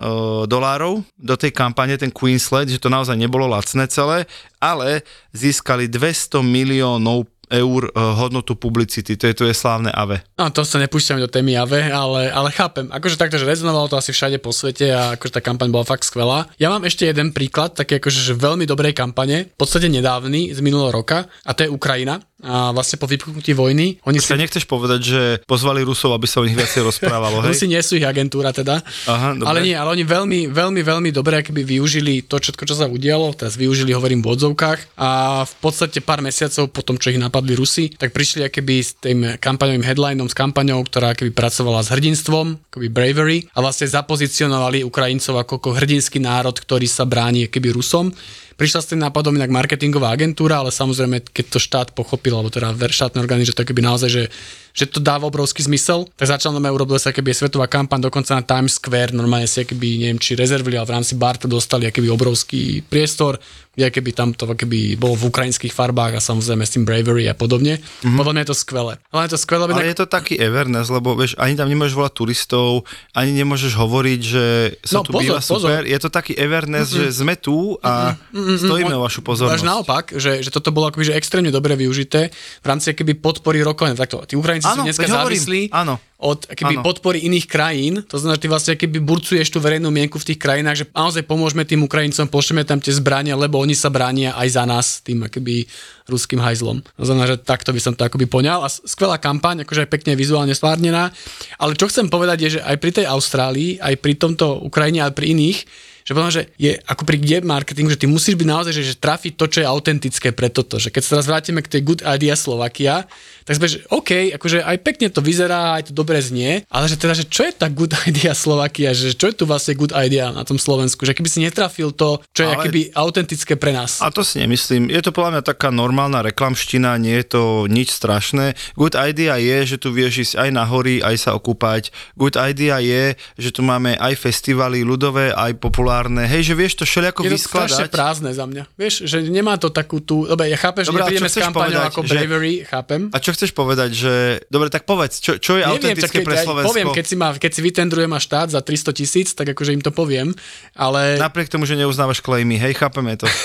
dolárov 0.47 1.03
do 1.19 1.35
tej 1.35 1.51
kampane, 1.51 1.99
ten 1.99 2.15
Queensland, 2.15 2.71
že 2.71 2.79
to 2.79 2.93
naozaj 2.93 3.19
nebolo 3.19 3.51
lacné 3.51 3.91
celé, 3.91 4.31
ale 4.63 5.03
získali 5.35 5.91
200 5.91 6.47
miliónov 6.47 7.27
eur 7.53 7.83
e, 7.87 7.91
hodnotu 7.93 8.57
publicity, 8.57 9.21
to 9.21 9.29
je 9.29 9.35
to 9.37 9.45
je 9.45 9.53
slávne 9.53 9.93
AVE. 9.93 10.25
No 10.41 10.49
to 10.49 10.65
sa 10.65 10.81
nepúšťame 10.81 11.21
do 11.21 11.29
témy 11.29 11.61
AVE, 11.61 11.93
ale, 11.93 12.33
ale 12.33 12.49
chápem. 12.51 12.89
Akože 12.89 13.21
takto, 13.21 13.37
že 13.37 13.45
rezonovalo 13.45 13.93
to 13.93 14.01
asi 14.01 14.17
všade 14.17 14.41
po 14.41 14.51
svete 14.51 14.89
a 14.89 15.15
akože 15.21 15.37
tá 15.37 15.41
kampaň 15.45 15.69
bola 15.69 15.85
fakt 15.85 16.09
skvelá. 16.09 16.49
Ja 16.57 16.73
mám 16.73 16.89
ešte 16.89 17.05
jeden 17.05 17.37
príklad, 17.37 17.77
taký 17.77 18.01
akože 18.01 18.33
že 18.33 18.35
veľmi 18.35 18.65
dobrej 18.65 18.97
kampane, 18.97 19.53
v 19.53 19.59
podstate 19.61 19.93
nedávny, 19.93 20.57
z 20.57 20.61
minulého 20.65 20.91
roka, 20.91 21.29
a 21.45 21.51
to 21.53 21.69
je 21.69 21.71
Ukrajina. 21.71 22.25
A 22.43 22.75
vlastne 22.75 22.99
po 22.99 23.07
vypuknutí 23.07 23.55
vojny, 23.55 24.03
oni 24.03 24.19
si 24.19 24.27
Sa 24.27 24.35
nechceš 24.35 24.67
povedať, 24.67 25.01
že 25.07 25.21
pozvali 25.47 25.87
Rusov, 25.87 26.11
aby 26.11 26.27
sa 26.27 26.43
o 26.43 26.47
nich 26.47 26.59
viacej 26.59 26.83
rozprávalo, 26.83 27.39
Rusi 27.47 27.71
hej? 27.71 27.79
nie 27.79 27.83
sú 27.87 27.95
ich 27.95 28.03
agentúra 28.03 28.51
teda. 28.51 28.83
Aha, 29.07 29.39
dobre. 29.39 29.47
Ale 29.47 29.59
nie, 29.63 29.79
ale 29.79 29.95
oni 29.95 30.03
veľmi, 30.03 30.41
veľmi, 30.51 30.83
veľmi 30.83 31.11
dobre 31.15 31.39
akoby 31.39 31.63
využili 31.63 32.27
to 32.27 32.43
všetko, 32.43 32.67
čo 32.67 32.75
sa 32.75 32.91
udialo, 32.91 33.31
teraz 33.39 33.55
využili, 33.55 33.95
hovorím, 33.95 34.27
v 34.27 34.35
odzovkách 34.35 34.99
a 34.99 35.43
v 35.47 35.55
podstate 35.63 36.03
pár 36.03 36.19
mesiacov 36.19 36.67
po 36.75 36.83
tom, 36.83 36.99
čo 36.99 37.15
ich 37.15 37.23
napadli 37.43 37.59
Rusi, 37.59 37.91
tak 37.91 38.15
prišli 38.15 38.47
akoby 38.47 38.77
s 38.79 38.95
tým 39.03 39.19
kampaňovým 39.43 39.83
headlinom, 39.83 40.31
s 40.31 40.39
kampaňou, 40.39 40.87
ktorá 40.87 41.19
akoby 41.19 41.35
pracovala 41.35 41.83
s 41.83 41.91
hrdinstvom, 41.91 42.71
akoby 42.71 42.87
bravery 42.87 43.39
a 43.51 43.59
vlastne 43.59 43.91
zapozicionovali 43.91 44.87
Ukrajincov 44.87 45.43
ako, 45.43 45.59
ako 45.59 45.69
hrdinský 45.75 46.23
národ, 46.23 46.55
ktorý 46.55 46.87
sa 46.87 47.03
bráni 47.03 47.51
akoby 47.51 47.75
Rusom. 47.75 48.15
Prišla 48.55 48.79
s 48.79 48.91
tým 48.95 49.03
nápadom 49.03 49.35
inak 49.35 49.51
marketingová 49.51 50.15
agentúra, 50.15 50.63
ale 50.63 50.71
samozrejme, 50.71 51.35
keď 51.35 51.45
to 51.51 51.59
štát 51.59 51.89
pochopil, 51.99 52.39
alebo 52.39 52.55
teda 52.55 52.71
štátne 52.79 53.19
orgány, 53.19 53.43
že 53.43 53.59
to 53.59 53.67
keby 53.67 53.83
naozaj, 53.83 54.07
že, 54.07 54.25
že 54.73 54.89
to 54.89 54.99
dáva 54.99 55.29
obrovský 55.29 55.63
zmysel, 55.65 56.09
tak 56.17 56.29
začal 56.29 56.57
nám 56.57 56.73
urobila 56.73 56.97
sa 56.97 57.13
keby 57.13 57.33
svetová 57.33 57.69
kampaň, 57.69 58.09
dokonca 58.09 58.33
na 58.37 58.43
Times 58.43 58.81
Square, 58.81 59.13
normálne 59.13 59.49
si 59.49 59.63
keby, 59.63 60.01
neviem, 60.01 60.19
či 60.19 60.33
rezervili, 60.33 60.81
ale 60.81 60.89
v 60.89 60.95
rámci 60.97 61.15
Barta 61.17 61.45
dostali 61.45 61.89
keby 61.93 62.09
obrovský 62.09 62.81
priestor, 62.85 63.37
kde 63.73 63.89
keby 63.89 64.13
tam 64.13 64.29
to 64.37 64.45
keby 64.53 65.01
bolo 65.01 65.17
v 65.17 65.33
ukrajinských 65.33 65.73
farbách 65.73 66.13
a 66.13 66.21
samozrejme 66.21 66.61
s 66.61 66.77
tým 66.77 66.85
bravery 66.85 67.25
a 67.25 67.33
podobne. 67.33 67.81
Mm-hmm. 67.81 68.21
Podľa 68.21 68.33
mňa 68.37 68.43
je 68.45 68.51
to 68.53 68.59
skvelé. 68.61 68.93
Ale 69.09 69.23
je 69.25 69.33
to 69.33 69.41
skvelé, 69.41 69.65
Ale 69.65 69.89
je 69.89 69.97
to 69.97 70.05
taký 70.05 70.37
Everness, 70.37 70.93
lebo 70.93 71.17
vieš, 71.17 71.33
ani 71.41 71.57
tam 71.57 71.73
nemôžeš 71.73 71.97
volať 71.97 72.13
turistov, 72.13 72.85
ani 73.17 73.33
nemôžeš 73.33 73.73
hovoriť, 73.73 74.21
že 74.21 74.45
sa 74.85 75.01
No, 75.01 75.09
tu 75.09 75.17
pozor, 75.17 75.25
býva 75.25 75.41
pozor. 75.41 75.69
super. 75.73 75.83
Je 75.89 75.99
to 76.05 76.11
taký 76.13 76.37
Everness, 76.37 76.93
mm-hmm. 76.93 77.01
že 77.09 77.17
sme 77.17 77.35
tu 77.41 77.81
a 77.81 78.13
Stojíme 78.33 78.93
o 78.93 79.09
vašu 79.09 79.25
pozornosť. 79.25 79.57
Až 79.57 79.65
naopak, 79.65 80.05
že, 80.21 80.45
že 80.45 80.53
toto 80.53 80.69
bolo 80.69 80.93
akoby, 80.93 81.09
že 81.09 81.17
extrémne 81.17 81.49
dobre 81.49 81.73
využité 81.73 82.29
v 82.61 82.67
rámci 82.69 82.93
keby 82.93 83.25
podpory 83.25 83.65
rokovania. 83.65 83.97
Takto, 83.97 84.21
tí 84.29 84.37
Ukrajinci 84.37 84.62
sú 84.63 84.71
Áno, 84.71 84.83
dneska 84.87 85.03
veď 85.03 85.11
hovorím, 85.11 85.43
závislí 85.43 85.61
áno. 85.75 85.95
od 86.23 86.47
keby 86.47 86.75
Áno. 86.79 86.85
podpory 86.87 87.19
iných 87.27 87.47
krajín. 87.51 87.95
To 88.07 88.17
znamená, 88.17 88.39
že 88.39 88.43
ty 88.47 88.49
vlastne 88.49 88.75
keby 88.79 88.99
burcuješ 89.03 89.51
tú 89.51 89.59
verejnú 89.59 89.91
mienku 89.91 90.23
v 90.23 90.33
tých 90.33 90.39
krajinách, 90.39 90.77
že 90.79 90.87
naozaj 90.95 91.27
pomôžeme 91.27 91.67
tým 91.67 91.83
Ukrajincom, 91.83 92.31
pošleme 92.31 92.63
tam 92.63 92.79
tie 92.79 92.95
zbrania, 92.95 93.35
lebo 93.35 93.59
oni 93.59 93.75
sa 93.75 93.91
bránia 93.91 94.33
aj 94.39 94.49
za 94.55 94.65
nás 94.65 94.87
tým 95.03 95.27
akoby 95.27 95.67
ruským 96.07 96.39
hajzlom. 96.39 96.81
To 96.81 97.05
znamená, 97.05 97.27
že 97.27 97.43
takto 97.43 97.75
by 97.75 97.81
som 97.83 97.93
to 97.99 98.07
akoby 98.07 98.31
poňal. 98.31 98.63
A 98.63 98.71
skvelá 98.71 99.19
kampaň, 99.19 99.67
akože 99.67 99.85
aj 99.85 99.91
pekne 99.91 100.15
vizuálne 100.15 100.55
stvárnená. 100.55 101.11
Ale 101.59 101.75
čo 101.75 101.91
chcem 101.91 102.07
povedať 102.07 102.39
je, 102.47 102.49
že 102.57 102.61
aj 102.63 102.77
pri 102.79 102.91
tej 103.03 103.07
Austrálii, 103.11 103.83
aj 103.83 103.99
pri 103.99 104.15
tomto 104.15 104.63
Ukrajine, 104.63 105.03
ale 105.03 105.11
pri 105.11 105.35
iných, 105.35 105.91
že 106.03 106.19
potom, 106.19 106.35
že 106.35 106.51
je 106.59 106.75
ako 106.83 107.07
pri 107.07 107.17
kde 107.23 107.47
marketingu, 107.47 107.95
že 107.95 108.03
ty 108.03 108.11
musíš 108.11 108.35
byť 108.35 108.49
naozaj, 108.51 108.73
že, 108.75 108.83
že 108.83 108.99
trafiť 108.99 109.39
to, 109.39 109.47
čo 109.47 109.59
je 109.63 109.71
autentické 109.71 110.35
pre 110.35 110.51
toto. 110.51 110.83
Že 110.83 110.91
keď 110.91 111.03
sa 111.03 111.11
teraz 111.15 111.27
vrátime 111.31 111.63
k 111.63 111.79
tej 111.79 111.83
Good 111.87 112.03
Idea 112.03 112.35
Slovakia, 112.35 113.07
tak 113.43 113.55
sme, 113.55 113.67
že 113.67 113.79
OK, 113.89 114.11
akože 114.33 114.61
aj 114.61 114.77
pekne 114.81 115.07
to 115.09 115.21
vyzerá, 115.21 115.77
aj 115.77 115.89
to 115.89 115.93
dobre 115.93 116.19
znie, 116.19 116.65
ale 116.67 116.85
že 116.85 116.95
teda, 116.95 117.13
že 117.13 117.25
čo 117.25 117.43
je 117.43 117.53
tá 117.53 117.67
Good 117.67 117.95
Idea 118.09 118.33
Slovakia, 118.33 118.91
že 118.91 119.13
čo 119.13 119.27
je 119.27 119.35
tu 119.35 119.45
vlastne 119.45 119.73
Good 119.73 119.93
Idea 119.93 120.29
na 120.29 120.43
tom 120.43 120.57
Slovensku, 120.57 121.03
že 121.03 121.13
keby 121.13 121.27
si 121.27 121.41
netrafil 121.41 121.91
to, 121.91 122.23
čo 122.31 122.41
je 122.41 122.49
Ale- 122.49 122.57
akoby 122.59 122.81
autentické 122.93 123.55
pre 123.55 123.71
nás. 123.71 123.99
A 123.99 124.09
to 124.09 124.23
si 124.23 124.39
nemyslím. 124.39 124.89
Je 124.89 125.01
to 125.01 125.11
podľa 125.11 125.31
mňa 125.33 125.43
taká 125.45 125.69
normálna 125.69 126.23
reklamština, 126.23 126.97
nie 126.97 127.17
je 127.17 127.27
to 127.29 127.43
nič 127.67 127.91
strašné. 127.93 128.55
Good 128.75 128.95
idea 128.95 129.37
je, 129.37 129.59
že 129.67 129.77
tu 129.77 129.91
vieš 129.91 130.13
ísť 130.23 130.35
aj 130.39 130.49
na 130.51 130.65
hory, 130.65 130.99
aj 130.99 131.17
sa 131.19 131.31
okúpať. 131.33 131.91
Good 132.15 132.35
idea 132.35 132.79
je, 132.79 133.03
že 133.37 133.51
tu 133.51 133.61
máme 133.61 133.95
aj 133.97 134.15
festivaly 134.17 134.83
ľudové, 134.83 135.31
aj 135.31 135.57
populárne. 135.57 136.25
Hej, 136.25 136.53
že 136.53 136.55
vieš 136.55 136.73
to 136.77 136.85
všelijako 136.85 137.23
je 137.23 137.29
to 137.29 137.35
vyskladať. 137.35 137.89
prázdne 137.89 138.31
za 138.31 138.45
mňa. 138.45 138.63
Vieš, 138.75 138.95
že 139.05 139.19
nemá 139.25 139.57
to 139.57 139.69
takú 139.69 139.99
tú... 139.99 140.25
Dobre, 140.25 140.47
ja 140.47 140.57
chápem, 140.57 140.83
že 140.83 140.89
Dobre, 140.89 141.03
neprídeme 141.05 141.29
s 141.29 141.37
kampaňou 141.37 141.53
povedať, 141.81 141.89
ako 141.89 142.01
že- 142.03 142.13
Bravery, 142.15 142.53
chápem. 142.63 143.01
A 143.09 143.19
čo 143.19 143.32
chceš 143.33 143.57
povedať, 143.57 143.91
že... 143.93 144.13
Dobre, 144.49 144.69
tak 144.69 144.85
povedz, 144.85 145.19
čo, 145.19 145.41
čo 145.41 145.59
je 145.59 145.65
autentické 145.65 146.21
čak, 146.21 146.27
pre 146.27 146.37
ja 146.39 146.45
Slovensko? 146.45 146.71
Poviem, 146.71 146.93
keď 146.93 147.05
si, 147.05 147.17
ma, 147.17 147.33
keď 147.35 147.51
si 147.53 147.61
vytendruje 147.61 148.07
ma 148.07 148.21
štát 148.21 148.53
za 148.53 148.61
300 148.61 148.93
tisíc, 148.93 149.29
tak 149.33 149.53
akože 149.53 149.73
im 149.73 149.83
to 149.83 149.91
poviem, 149.91 150.37
ale... 150.77 151.17
Napriek 151.17 151.49
tomu, 151.49 151.65
že 151.65 151.75
neuznávaš 151.77 152.21
klejmy, 152.21 152.61
hej, 152.61 152.77
chápeme 152.77 153.17
to. 153.17 153.27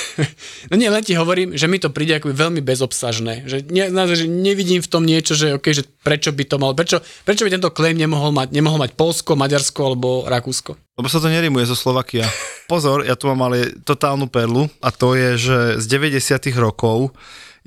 No 0.67 0.75
nie, 0.75 0.91
len 0.91 0.99
ti 0.99 1.15
hovorím, 1.15 1.55
že 1.55 1.71
mi 1.71 1.79
to 1.79 1.93
príde 1.93 2.19
akoby 2.19 2.35
veľmi 2.35 2.61
bezobsažné. 2.61 3.47
Že, 3.47 3.57
ne, 3.71 3.87
že 4.11 4.27
nevidím 4.27 4.83
v 4.83 4.89
tom 4.91 5.07
niečo, 5.07 5.33
že, 5.33 5.55
okay, 5.55 5.71
že 5.71 5.87
prečo 5.87 6.35
by 6.35 6.43
to 6.43 6.55
mal, 6.59 6.75
prečo, 6.75 6.99
prečo 7.23 7.47
by 7.47 7.51
tento 7.53 7.71
claim 7.71 7.95
nemohol 7.95 8.35
mať, 8.35 8.51
nemohol 8.51 8.83
mať 8.83 8.99
Polsko, 8.99 9.39
Maďarsko 9.39 9.79
alebo 9.79 10.27
Rakúsko. 10.27 10.75
Lebo 10.97 11.07
sa 11.13 11.21
to 11.21 11.29
nerimuje 11.29 11.69
zo 11.69 11.77
Slovakia. 11.77 12.25
Pozor, 12.71 13.05
ja 13.05 13.13
tu 13.13 13.29
mám 13.29 13.47
ale 13.47 13.77
totálnu 13.85 14.27
perlu 14.27 14.65
a 14.81 14.89
to 14.89 15.13
je, 15.13 15.29
že 15.37 15.57
z 15.77 15.85
90 15.87 16.51
rokov 16.57 17.13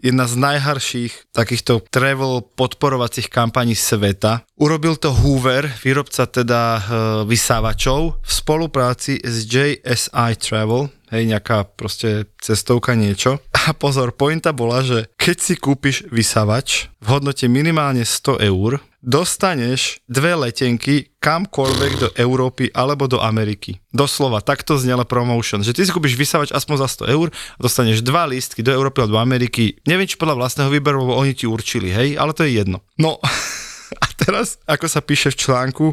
jedna 0.01 0.25
z 0.27 0.35
najharších 0.37 1.13
takýchto 1.33 1.85
travel 1.93 2.43
podporovacích 2.57 3.29
kampaní 3.29 3.77
sveta. 3.77 4.43
Urobil 4.57 4.97
to 4.97 5.13
Hoover, 5.13 5.69
výrobca 5.85 6.27
teda 6.27 6.63
e, 6.77 6.81
vysávačov 7.29 8.21
v 8.21 8.33
spolupráci 8.33 9.21
s 9.21 9.45
JSI 9.47 10.37
Travel, 10.41 10.89
hej, 11.13 11.23
nejaká 11.29 11.65
proste 11.65 12.29
cestovka 12.41 12.97
niečo. 12.97 13.39
A 13.53 13.77
pozor, 13.77 14.17
pointa 14.17 14.57
bola, 14.57 14.81
že 14.81 15.13
keď 15.21 15.37
si 15.39 15.55
kúpiš 15.61 16.09
vysávač 16.09 16.89
v 17.01 17.07
hodnote 17.13 17.45
minimálne 17.47 18.05
100 18.05 18.41
eur, 18.41 18.81
dostaneš 19.01 20.05
dve 20.05 20.37
letenky 20.37 21.13
kamkoľvek 21.21 21.93
do 22.01 22.09
Európy 22.17 22.69
alebo 22.73 23.09
do 23.09 23.21
Ameriky. 23.21 23.81
Doslova, 23.93 24.45
takto 24.45 24.77
znela 24.77 25.09
promotion. 25.09 25.65
Že 25.65 25.77
ty 25.77 25.81
si 25.85 25.93
kúpiš 25.93 26.17
vysávač 26.17 26.53
aspoň 26.53 26.77
za 26.85 27.05
100 27.05 27.17
eur 27.17 27.29
dostaneš 27.57 28.05
dva 28.05 28.29
lístky 28.29 28.61
do 28.61 28.73
Európy 28.73 29.05
alebo 29.05 29.17
do 29.17 29.25
Ameriky. 29.25 29.81
Neviem, 29.89 30.09
či 30.09 30.21
podľa 30.21 30.45
vlastného 30.45 30.71
výberu, 30.73 31.05
lebo 31.05 31.17
oni 31.17 31.33
ti 31.33 31.49
určili, 31.49 31.93
hej, 31.93 32.21
ale 32.21 32.37
to 32.37 32.45
je 32.45 32.61
jedno. 32.61 32.85
No, 33.01 33.17
a 34.05 34.07
teraz, 34.17 34.61
ako 34.69 34.87
sa 34.87 35.01
píše 35.01 35.33
v 35.33 35.41
článku, 35.49 35.87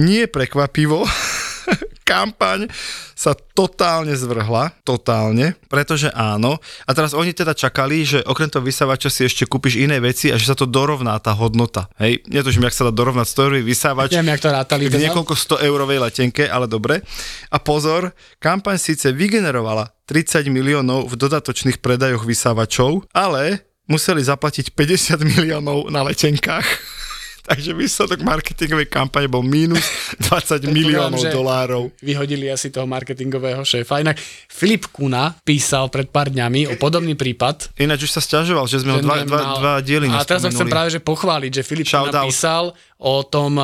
nie 0.00 0.24
prekvapivo, 0.24 1.04
kampaň 2.06 2.70
sa 3.18 3.34
totálne 3.34 4.14
zvrhla, 4.14 4.70
totálne, 4.86 5.58
pretože 5.66 6.06
áno. 6.14 6.62
A 6.86 6.94
teraz 6.94 7.10
oni 7.10 7.34
teda 7.34 7.50
čakali, 7.50 8.06
že 8.06 8.22
okrem 8.22 8.46
toho 8.46 8.62
vysávača 8.62 9.10
si 9.10 9.26
ešte 9.26 9.42
kúpiš 9.42 9.82
iné 9.82 9.98
veci 9.98 10.30
a 10.30 10.38
že 10.38 10.46
sa 10.46 10.54
to 10.54 10.70
dorovná 10.70 11.18
tá 11.18 11.34
hodnota. 11.34 11.90
Hej, 11.98 12.22
netuším, 12.30 12.70
jak 12.70 12.78
sa 12.78 12.86
dá 12.86 12.92
dorovnať 12.94 13.26
100 13.26 13.44
eurový 13.50 13.62
vysávač 13.66 14.14
Neviem, 14.14 14.38
jak 14.38 14.46
to 14.46 14.50
rátali. 14.54 14.86
v 14.86 14.94
teda. 14.94 15.02
niekoľko 15.10 15.34
100 15.34 15.66
eurovej 15.66 15.98
letenke, 15.98 16.46
ale 16.46 16.70
dobre. 16.70 17.02
A 17.50 17.58
pozor, 17.58 18.14
kampaň 18.38 18.78
síce 18.78 19.10
vygenerovala 19.10 19.90
30 20.06 20.46
miliónov 20.46 21.10
v 21.10 21.18
dodatočných 21.18 21.82
predajoch 21.82 22.22
vysávačov, 22.22 23.10
ale 23.10 23.66
museli 23.90 24.22
zaplatiť 24.22 24.70
50 24.70 25.18
miliónov 25.26 25.90
na 25.90 26.06
letenkách. 26.06 26.95
Takže 27.46 27.70
výsledok 27.72 28.26
marketingovej 28.26 28.90
kampane 28.90 29.30
bol 29.30 29.46
mínus 29.46 29.86
20 30.18 30.66
miliónov 30.66 31.22
dolárov. 31.30 31.94
Vyhodili 32.02 32.50
asi 32.50 32.74
toho 32.74 32.90
marketingového 32.90 33.62
šéfa. 33.62 34.02
Inak 34.02 34.18
Filip 34.50 34.90
Kuna 34.90 35.30
písal 35.46 35.86
pred 35.86 36.10
pár 36.10 36.34
dňami 36.34 36.74
o 36.74 36.74
podobný 36.74 37.14
prípad. 37.14 37.70
Ináč 37.78 38.10
už 38.10 38.18
sa 38.18 38.22
stiažoval, 38.22 38.66
že 38.66 38.82
sme 38.82 38.98
ho 38.98 39.00
že 39.00 39.06
dva, 39.06 39.14
dva, 39.22 39.38
nemal- 39.38 39.58
dva 39.62 39.72
diely 39.78 40.10
A 40.10 40.26
teraz 40.26 40.42
ho 40.42 40.50
chcem 40.50 40.66
práve 40.66 40.90
že 40.90 40.98
pochváliť, 40.98 41.50
že 41.50 41.62
Filip 41.62 41.86
Shout 41.86 42.10
out. 42.10 42.26
napísal 42.26 42.74
o 42.96 43.20
tom, 43.20 43.60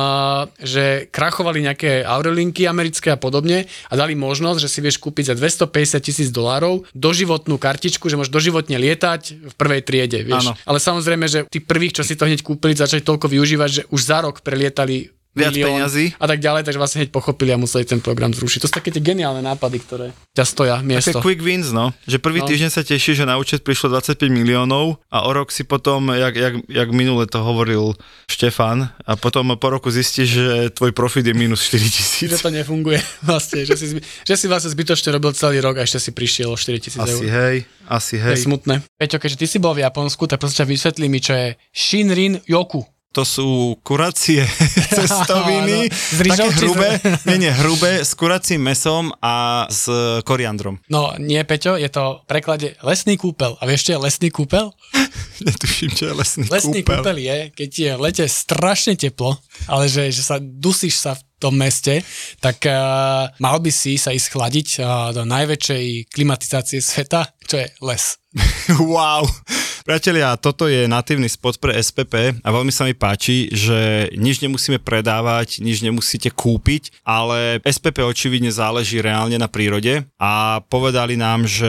že 0.61 1.09
krachovali 1.09 1.65
nejaké 1.65 2.05
Aurelinky 2.05 2.69
americké 2.69 3.09
a 3.09 3.17
podobne 3.17 3.65
a 3.89 3.93
dali 3.97 4.13
možnosť, 4.13 4.59
že 4.61 4.69
si 4.69 4.79
vieš 4.85 5.01
kúpiť 5.01 5.33
za 5.33 5.35
250 5.37 6.05
tisíc 6.05 6.29
dolárov 6.29 6.85
doživotnú 6.93 7.57
kartičku, 7.57 8.05
že 8.13 8.17
môžeš 8.17 8.29
doživotne 8.29 8.77
lietať 8.77 9.49
v 9.49 9.53
prvej 9.57 9.81
triede, 9.81 10.21
vieš. 10.21 10.53
Áno. 10.53 10.53
Ale 10.69 10.77
samozrejme, 10.77 11.25
že 11.25 11.39
tí 11.49 11.57
prvých, 11.57 11.97
čo 11.97 12.03
si 12.05 12.13
to 12.13 12.29
hneď 12.29 12.45
kúpili, 12.45 12.77
začali 12.77 13.01
toľko 13.01 13.25
využívať, 13.25 13.69
že 13.69 13.81
už 13.89 14.01
za 14.05 14.21
rok 14.21 14.45
prelietali 14.45 15.09
Viac 15.33 15.49
milión 15.49 15.81
peňazí. 15.81 16.05
a 16.13 16.25
tak 16.25 16.39
ďalej, 16.39 16.61
takže 16.61 16.77
vlastne 16.77 16.97
hneď 16.99 17.09
pochopili 17.09 17.49
a 17.49 17.57
museli 17.57 17.83
ten 17.83 17.97
program 17.97 18.29
zrušiť. 18.29 18.59
To 18.59 18.67
sú 18.67 18.75
také 18.75 18.89
tie 18.89 19.01
geniálne 19.01 19.41
nápady, 19.41 19.77
ktoré 19.79 20.07
ťa 20.31 20.43
stoja 20.43 20.75
Také 20.75 20.85
miesto. 20.87 21.17
quick 21.19 21.39
wins, 21.39 21.69
no. 21.69 21.89
Že 22.03 22.17
prvý 22.19 22.39
No. 22.39 22.47
týždeň 22.47 22.69
sa 22.69 22.81
teší, 22.81 23.11
že 23.13 23.23
na 23.23 23.35
účet 23.35 23.61
prišlo 23.61 23.89
25 23.91 24.29
miliónov 24.29 25.01
a 25.07 25.23
o 25.23 25.31
rok 25.31 25.49
si 25.49 25.63
potom, 25.63 26.07
jak, 26.07 26.33
jak, 26.33 26.53
jak 26.63 26.89
minule 26.91 27.25
to 27.25 27.39
hovoril 27.39 27.97
Štefan, 28.27 28.87
a 28.99 29.11
potom 29.15 29.49
po 29.55 29.67
roku 29.69 29.89
zistíš, 29.89 30.27
že 30.29 30.45
tvoj 30.69 30.91
profit 30.91 31.23
je 31.23 31.33
minus 31.33 31.61
4 31.63 31.81
tisíc. 31.83 32.29
že 32.29 32.37
to 32.37 32.49
nefunguje 32.49 33.01
vlastne, 33.23 33.61
že 33.61 33.73
si, 33.73 33.89
zby- 33.89 34.03
že 34.21 34.33
si 34.33 34.45
vlastne 34.45 34.69
zbytočne 34.69 35.09
robil 35.11 35.33
celý 35.33 35.59
rok 35.59 35.75
a 35.75 35.83
ešte 35.83 35.99
si 35.99 36.11
prišiel 36.11 36.47
o 36.47 36.55
4 36.55 36.77
tisíc 36.79 36.99
Asi 36.99 37.09
eur. 37.15 37.25
hej, 37.25 37.55
asi 37.85 38.15
To 38.15 38.25
je 38.27 38.29
hej. 38.31 38.43
smutné. 38.43 38.73
Peťo, 38.95 39.17
keďže 39.17 39.35
ty 39.35 39.47
si 39.47 39.57
bol 39.57 39.73
v 39.73 39.81
Japonsku, 39.81 40.23
tak 40.25 40.37
prosím 40.37 40.57
ťa 40.59 40.67
vysvetli 40.67 41.05
mi, 41.07 41.17
čo 41.17 41.33
je 41.33 41.47
Shinrin 41.69 42.37
Yoku. 42.43 42.85
To 43.13 43.21
sú 43.21 43.77
kuracie 43.85 44.41
cestoviny, 44.97 45.85
Áno. 45.85 45.93
Z 45.93 46.19
také 46.33 46.49
hrubé, 46.65 46.89
nie, 47.29 47.37
nie, 47.45 47.53
hrubé, 47.53 48.01
s 48.01 48.17
kuracím 48.17 48.65
mesom 48.65 49.13
a 49.21 49.65
s 49.69 49.85
koriandrom. 50.25 50.81
No 50.89 51.13
nie, 51.21 51.37
Peťo, 51.45 51.77
je 51.77 51.89
to 51.93 52.25
v 52.25 52.25
preklade 52.25 52.73
lesný 52.81 53.13
kúpel. 53.21 53.53
A 53.61 53.69
vieš, 53.69 53.85
čo 53.85 53.91
je 53.95 53.99
lesný 54.01 54.33
kúpel? 54.33 54.73
Netuším, 55.45 55.93
čo 55.93 56.09
je 56.09 56.13
lesný, 56.17 56.43
Lesný 56.49 56.81
kúpel. 56.81 57.05
kúpel 57.05 57.17
je, 57.21 57.37
keď 57.53 57.69
je 57.69 57.91
v 57.93 58.01
lete 58.01 58.25
strašne 58.25 58.97
teplo, 58.97 59.37
ale 59.69 59.85
že, 59.85 60.09
že 60.09 60.25
sa 60.25 60.41
dusíš 60.41 60.97
sa 60.97 61.13
v 61.13 61.21
tom 61.43 61.59
meste, 61.59 61.99
tak 62.39 62.63
uh, 62.63 63.27
mal 63.43 63.59
by 63.59 63.71
si 63.75 63.99
sa 63.99 64.15
ísť 64.15 64.31
chladiť 64.31 64.67
uh, 64.79 65.11
do 65.11 65.27
najväčšej 65.27 66.07
klimatizácie 66.07 66.79
sveta, 66.79 67.35
čo 67.43 67.59
je 67.59 67.67
les. 67.83 68.03
Wow. 68.79 69.27
Priatelia, 69.83 70.39
toto 70.39 70.71
je 70.71 70.87
natívny 70.87 71.27
spot 71.27 71.59
pre 71.59 71.75
SPP 71.75 72.39
a 72.39 72.49
veľmi 72.55 72.71
sa 72.71 72.87
mi 72.87 72.95
páči, 72.95 73.51
že 73.51 74.07
nič 74.15 74.39
nemusíme 74.39 74.79
predávať, 74.79 75.59
nič 75.59 75.83
nemusíte 75.83 76.31
kúpiť, 76.31 77.03
ale 77.03 77.59
SPP 77.67 77.99
očividne 77.99 78.47
záleží 78.47 79.03
reálne 79.03 79.35
na 79.35 79.51
prírode 79.51 80.07
a 80.15 80.63
povedali 80.71 81.19
nám, 81.19 81.43
že 81.43 81.67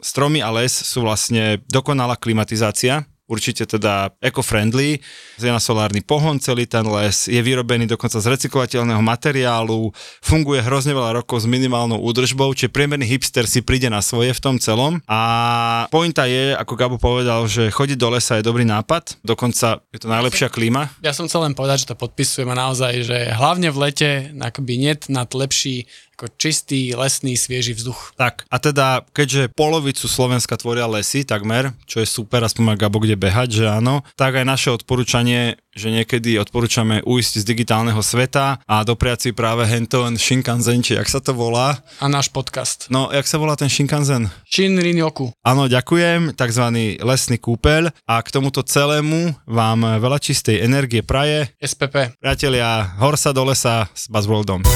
stromy 0.00 0.40
a 0.40 0.48
les 0.48 0.72
sú 0.72 1.04
vlastne 1.04 1.60
dokonalá 1.68 2.16
klimatizácia, 2.16 3.04
určite 3.30 3.62
teda 3.64 4.10
eco-friendly, 4.18 4.98
je 5.38 5.46
na 5.46 5.62
solárny 5.62 6.02
pohon 6.02 6.42
celý 6.42 6.66
ten 6.66 6.82
les, 6.82 7.30
je 7.30 7.38
vyrobený 7.38 7.86
dokonca 7.86 8.18
z 8.18 8.26
recyklovateľného 8.26 8.98
materiálu, 8.98 9.94
funguje 10.20 10.60
hrozne 10.60 10.92
veľa 10.92 11.22
rokov 11.22 11.46
s 11.46 11.46
minimálnou 11.46 12.02
údržbou, 12.02 12.50
čiže 12.52 12.74
priemerný 12.74 13.06
hipster 13.06 13.46
si 13.46 13.62
príde 13.62 13.86
na 13.86 14.02
svoje 14.02 14.34
v 14.34 14.42
tom 14.42 14.56
celom. 14.58 14.98
A 15.06 15.86
pointa 15.88 16.26
je, 16.26 16.52
ako 16.58 16.74
Gabo 16.74 16.96
povedal, 16.98 17.46
že 17.46 17.70
chodiť 17.70 17.96
do 17.96 18.10
lesa 18.10 18.36
je 18.36 18.44
dobrý 18.44 18.66
nápad, 18.66 19.22
dokonca 19.22 19.80
je 19.94 19.98
to 20.02 20.10
najlepšia 20.10 20.50
klíma. 20.50 20.90
Ja 21.00 21.14
som 21.14 21.30
chcel 21.30 21.46
len 21.46 21.54
povedať, 21.54 21.86
že 21.86 21.94
to 21.94 21.96
podpisujem 21.96 22.50
a 22.50 22.58
naozaj, 22.58 22.92
že 23.06 23.18
hlavne 23.30 23.70
v 23.70 23.78
lete 23.78 24.10
akoby 24.34 24.74
net 24.82 25.06
nad 25.06 25.30
lepší 25.30 25.86
ako 26.20 26.36
čistý, 26.36 26.92
lesný, 26.92 27.32
svieži 27.32 27.72
vzduch. 27.72 28.12
Tak, 28.12 28.44
a 28.52 28.60
teda, 28.60 29.08
keďže 29.16 29.56
polovicu 29.56 30.04
Slovenska 30.04 30.60
tvoria 30.60 30.84
lesy, 30.84 31.24
takmer, 31.24 31.72
čo 31.88 32.04
je 32.04 32.04
super, 32.04 32.44
aspoň 32.44 32.60
má 32.60 32.74
Gabo 32.76 33.00
kde 33.00 33.16
behať, 33.16 33.64
že 33.64 33.64
áno, 33.64 34.04
tak 34.20 34.36
aj 34.36 34.44
naše 34.44 34.68
odporúčanie, 34.68 35.56
že 35.72 35.88
niekedy 35.88 36.36
odporúčame 36.36 37.00
ujsť 37.08 37.40
z 37.40 37.44
digitálneho 37.48 38.04
sveta 38.04 38.60
a 38.68 38.84
dopriať 38.84 39.18
si 39.24 39.30
práve 39.32 39.64
Henton 39.64 40.20
Shinkansen, 40.20 40.84
či 40.84 41.00
jak 41.00 41.08
sa 41.08 41.24
to 41.24 41.32
volá. 41.32 41.80
A 42.04 42.06
náš 42.12 42.28
podcast. 42.28 42.92
No, 42.92 43.08
jak 43.08 43.24
sa 43.24 43.40
volá 43.40 43.56
ten 43.56 43.72
Shinkansen? 43.72 44.28
Shinrin-yoku. 44.44 45.32
Áno, 45.40 45.72
ďakujem, 45.72 46.36
takzvaný 46.36 47.00
lesný 47.00 47.40
kúpeľ 47.40 47.96
a 48.04 48.20
k 48.20 48.28
tomuto 48.28 48.60
celému 48.60 49.32
vám 49.48 49.96
veľa 49.96 50.20
čistej 50.20 50.60
energie 50.60 51.00
praje. 51.00 51.48
SPP. 51.64 52.20
Priatelia, 52.20 52.92
hor 53.00 53.16
sa 53.16 53.32
do 53.32 53.48
lesa 53.48 53.88
s 53.96 54.04
Buzzworldom. 54.12 54.68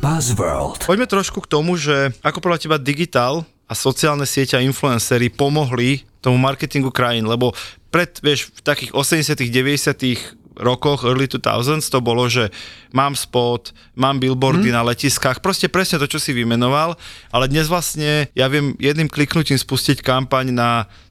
Buzzworld. 0.00 0.88
Poďme 0.88 1.04
trošku 1.04 1.44
k 1.44 1.50
tomu, 1.52 1.76
že 1.76 2.16
ako 2.24 2.40
podľa 2.40 2.64
teba 2.64 2.76
digitál 2.80 3.44
a 3.68 3.76
sociálne 3.76 4.24
siete 4.24 4.56
a 4.56 4.64
influencery 4.64 5.28
pomohli 5.28 6.08
tomu 6.24 6.40
marketingu 6.40 6.88
krajín, 6.88 7.28
lebo 7.28 7.52
pred, 7.92 8.16
vieš, 8.24 8.48
v 8.48 8.60
takých 8.64 8.96
80 8.96 9.36
90 9.36 10.49
rokoch, 10.60 11.08
early 11.08 11.26
2000s, 11.26 11.88
to 11.88 11.98
bolo, 12.04 12.28
že 12.28 12.52
mám 12.92 13.16
spot, 13.16 13.72
mám 13.96 14.20
billboardy 14.20 14.68
hmm. 14.70 14.76
na 14.76 14.86
letiskách, 14.86 15.40
proste 15.40 15.72
presne 15.72 15.96
to, 15.96 16.06
čo 16.06 16.20
si 16.20 16.36
vymenoval, 16.36 16.94
ale 17.32 17.44
dnes 17.48 17.66
vlastne 17.66 18.28
ja 18.36 18.46
viem 18.46 18.76
jedným 18.76 19.08
kliknutím 19.08 19.56
spustiť 19.56 20.04
kampaň 20.04 20.52
na 20.52 20.70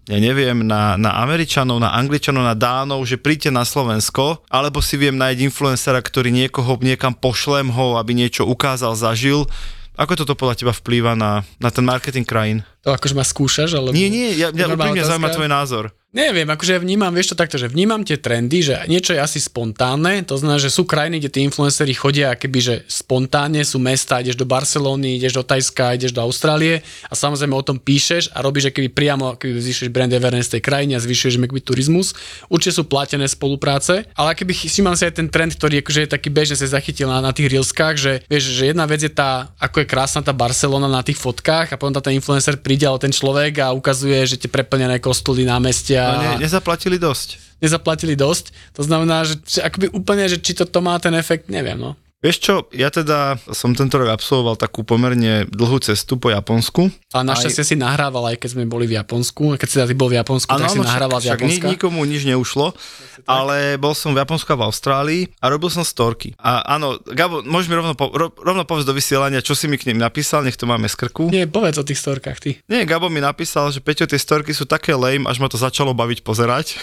ja 0.09 0.17
neviem, 0.17 0.65
na, 0.65 0.97
na 0.97 1.21
Američanov, 1.21 1.77
na 1.77 1.93
Angličanov, 1.93 2.41
na 2.41 2.57
Dánov, 2.57 3.05
že 3.05 3.21
príďte 3.21 3.53
na 3.53 3.61
Slovensko, 3.61 4.41
alebo 4.49 4.81
si 4.81 4.97
viem 4.97 5.13
nájsť 5.13 5.45
influencera, 5.45 6.01
ktorý 6.01 6.33
niekoho 6.33 6.81
niekam 6.81 7.13
pošlem 7.13 7.69
ho, 7.69 7.93
aby 8.01 8.17
niečo 8.17 8.41
ukázal, 8.49 8.97
zažil. 8.97 9.45
Ako 9.93 10.17
toto 10.17 10.33
podľa 10.33 10.57
teba 10.57 10.73
vplýva 10.73 11.13
na, 11.13 11.45
na 11.61 11.69
ten 11.69 11.85
marketing 11.85 12.25
krajín? 12.25 12.65
To 12.81 12.97
akože 12.97 13.13
ma 13.13 13.21
skúšaš, 13.21 13.77
alebo... 13.77 13.93
Nie, 13.93 14.09
nie, 14.09 14.33
ja, 14.33 14.49
ja 14.49 14.65
úplne 14.65 15.05
zaujíma 15.05 15.29
tvoj 15.29 15.49
názor. 15.51 15.93
Neviem, 16.09 16.49
akože 16.49 16.73
ja 16.73 16.81
vnímam, 16.81 17.13
vieš 17.13 17.31
to 17.31 17.37
takto, 17.37 17.61
že 17.61 17.69
vnímam 17.69 18.01
tie 18.01 18.17
trendy, 18.17 18.65
že 18.65 18.81
niečo 18.89 19.13
je 19.13 19.21
asi 19.21 19.37
spontánne, 19.37 20.25
to 20.25 20.41
znamená, 20.41 20.57
že 20.57 20.73
sú 20.73 20.81
krajiny, 20.81 21.21
kde 21.21 21.29
tí 21.29 21.39
influenceri 21.45 21.93
chodia 21.93 22.33
keby, 22.33 22.57
že 22.57 22.75
spontánne, 22.89 23.61
sú 23.61 23.77
mesta, 23.77 24.17
ideš 24.17 24.33
do 24.33 24.49
Barcelóny, 24.49 25.21
ideš 25.21 25.37
do 25.37 25.45
Tajska, 25.45 25.93
ideš 25.93 26.17
do 26.17 26.25
Austrálie 26.25 26.81
a 27.05 27.13
samozrejme 27.13 27.53
o 27.53 27.61
tom 27.61 27.77
píšeš 27.77 28.33
a 28.33 28.41
robíš 28.41 28.73
keby 28.73 28.89
priamo, 28.89 29.37
keby 29.37 29.61
zvýšiš 29.61 29.93
brand 29.93 30.09
awareness 30.09 30.49
tej 30.49 30.65
krajine 30.65 30.97
a 30.97 31.03
zvyšuješ 31.05 31.37
keby 31.37 31.61
turizmus. 31.61 32.17
Určite 32.49 32.81
sú 32.81 32.89
platené 32.89 33.29
spolupráce, 33.29 34.09
ale 34.17 34.33
keby 34.33 34.65
si 34.65 34.81
mám 34.81 34.97
si 34.97 35.05
aj 35.05 35.13
ten 35.13 35.29
trend, 35.29 35.53
ktorý 35.61 35.85
akože 35.85 36.09
je 36.09 36.13
taký 36.17 36.33
bežne 36.33 36.57
sa 36.57 36.65
zachytil 36.65 37.05
na, 37.05 37.21
na 37.21 37.37
tých 37.37 37.53
reelskách, 37.53 37.95
že 38.01 38.25
vieš, 38.25 38.49
že 38.57 38.73
jedna 38.73 38.89
vec 38.89 39.05
je 39.05 39.13
tá, 39.13 39.53
ako 39.61 39.85
je 39.85 39.91
krásna 39.93 40.25
tá 40.25 40.33
Barcelona 40.33 40.89
na 40.89 41.05
tých 41.05 41.21
fotkách 41.21 41.69
a 41.69 41.77
potom 41.77 41.93
tá 41.93 42.01
ten 42.01 42.17
influencer 42.17 42.57
príde, 42.57 42.89
ten 42.97 43.13
človek 43.13 43.61
a 43.61 43.77
ukazuje, 43.77 44.17
že 44.25 44.41
tie 44.41 44.49
preplnené 44.49 44.97
kostoly 44.97 45.45
námestia 45.45 45.98
No 45.99 46.21
ne, 46.23 46.31
nezaplatili 46.39 46.97
dosť. 46.97 47.59
Nezaplatili 47.59 48.15
dosť. 48.15 48.75
To 48.79 48.81
znamená, 48.87 49.27
že, 49.27 49.35
že 49.43 49.59
akoby 49.59 49.91
úplne, 49.91 50.25
že 50.31 50.39
či 50.39 50.55
to, 50.55 50.63
to 50.63 50.79
má 50.79 50.95
ten 50.97 51.11
efekt, 51.15 51.51
neviem. 51.51 51.75
No. 51.75 51.99
Vieš 52.19 52.37
čo, 52.43 52.55
ja 52.75 52.91
teda 52.91 53.39
som 53.55 53.71
tento 53.71 53.95
rok 53.95 54.11
absolvoval 54.11 54.59
takú 54.59 54.83
pomerne 54.83 55.47
dlhú 55.47 55.79
cestu 55.79 56.19
po 56.19 56.27
Japonsku. 56.27 56.91
A 57.15 57.23
našťastie 57.23 57.63
aj... 57.63 57.69
si 57.71 57.75
nahrával, 57.79 58.35
aj 58.35 58.43
keď 58.43 58.59
sme 58.59 58.67
boli 58.67 58.91
v 58.91 58.99
Japonsku. 58.99 59.55
Keď 59.55 59.67
si 59.71 59.79
ty 59.79 59.95
bol 59.95 60.11
v 60.11 60.19
Japonsku, 60.19 60.51
ano, 60.51 60.67
tak 60.67 60.75
si 60.75 60.83
nahrával 60.83 61.23
však, 61.23 61.23
z 61.23 61.31
Japonska. 61.31 61.63
Však 61.63 61.73
nikomu 61.79 62.03
nič 62.03 62.27
neušlo, 62.27 62.75
ale 63.23 63.79
bol 63.79 63.95
som 63.95 64.11
v 64.11 64.19
Japonsku 64.19 64.51
a 64.51 64.59
v 64.59 64.63
Austrálii 64.67 65.21
a 65.39 65.47
robil 65.47 65.71
som 65.71 65.87
storky. 65.87 66.35
A 66.43 66.75
áno, 66.75 66.99
Gabo, 67.07 67.39
môžeš 67.39 67.71
mi 67.71 67.79
rovno, 67.79 67.95
po, 67.95 68.11
rovno 68.19 68.67
povedať 68.67 68.91
do 68.91 68.99
vysielania, 68.99 69.39
čo 69.39 69.55
si 69.55 69.71
mi 69.71 69.79
k 69.79 69.87
nim 69.87 70.03
napísal, 70.03 70.43
nech 70.43 70.59
to 70.59 70.67
máme 70.67 70.91
z 70.91 70.99
krku. 70.99 71.31
Nie, 71.31 71.47
povedz 71.47 71.79
o 71.79 71.87
tých 71.87 72.03
storkách, 72.03 72.43
ty. 72.43 72.59
Nie, 72.67 72.83
Gabo 72.83 73.07
mi 73.07 73.23
napísal, 73.23 73.71
že 73.71 73.79
Peťo, 73.79 74.03
tie 74.03 74.19
storky 74.19 74.51
sú 74.51 74.67
také 74.67 74.91
lame, 74.91 75.23
až 75.23 75.39
ma 75.39 75.47
to 75.47 75.55
začalo 75.55 75.95
baviť 75.95 76.19
pozerať 76.27 76.75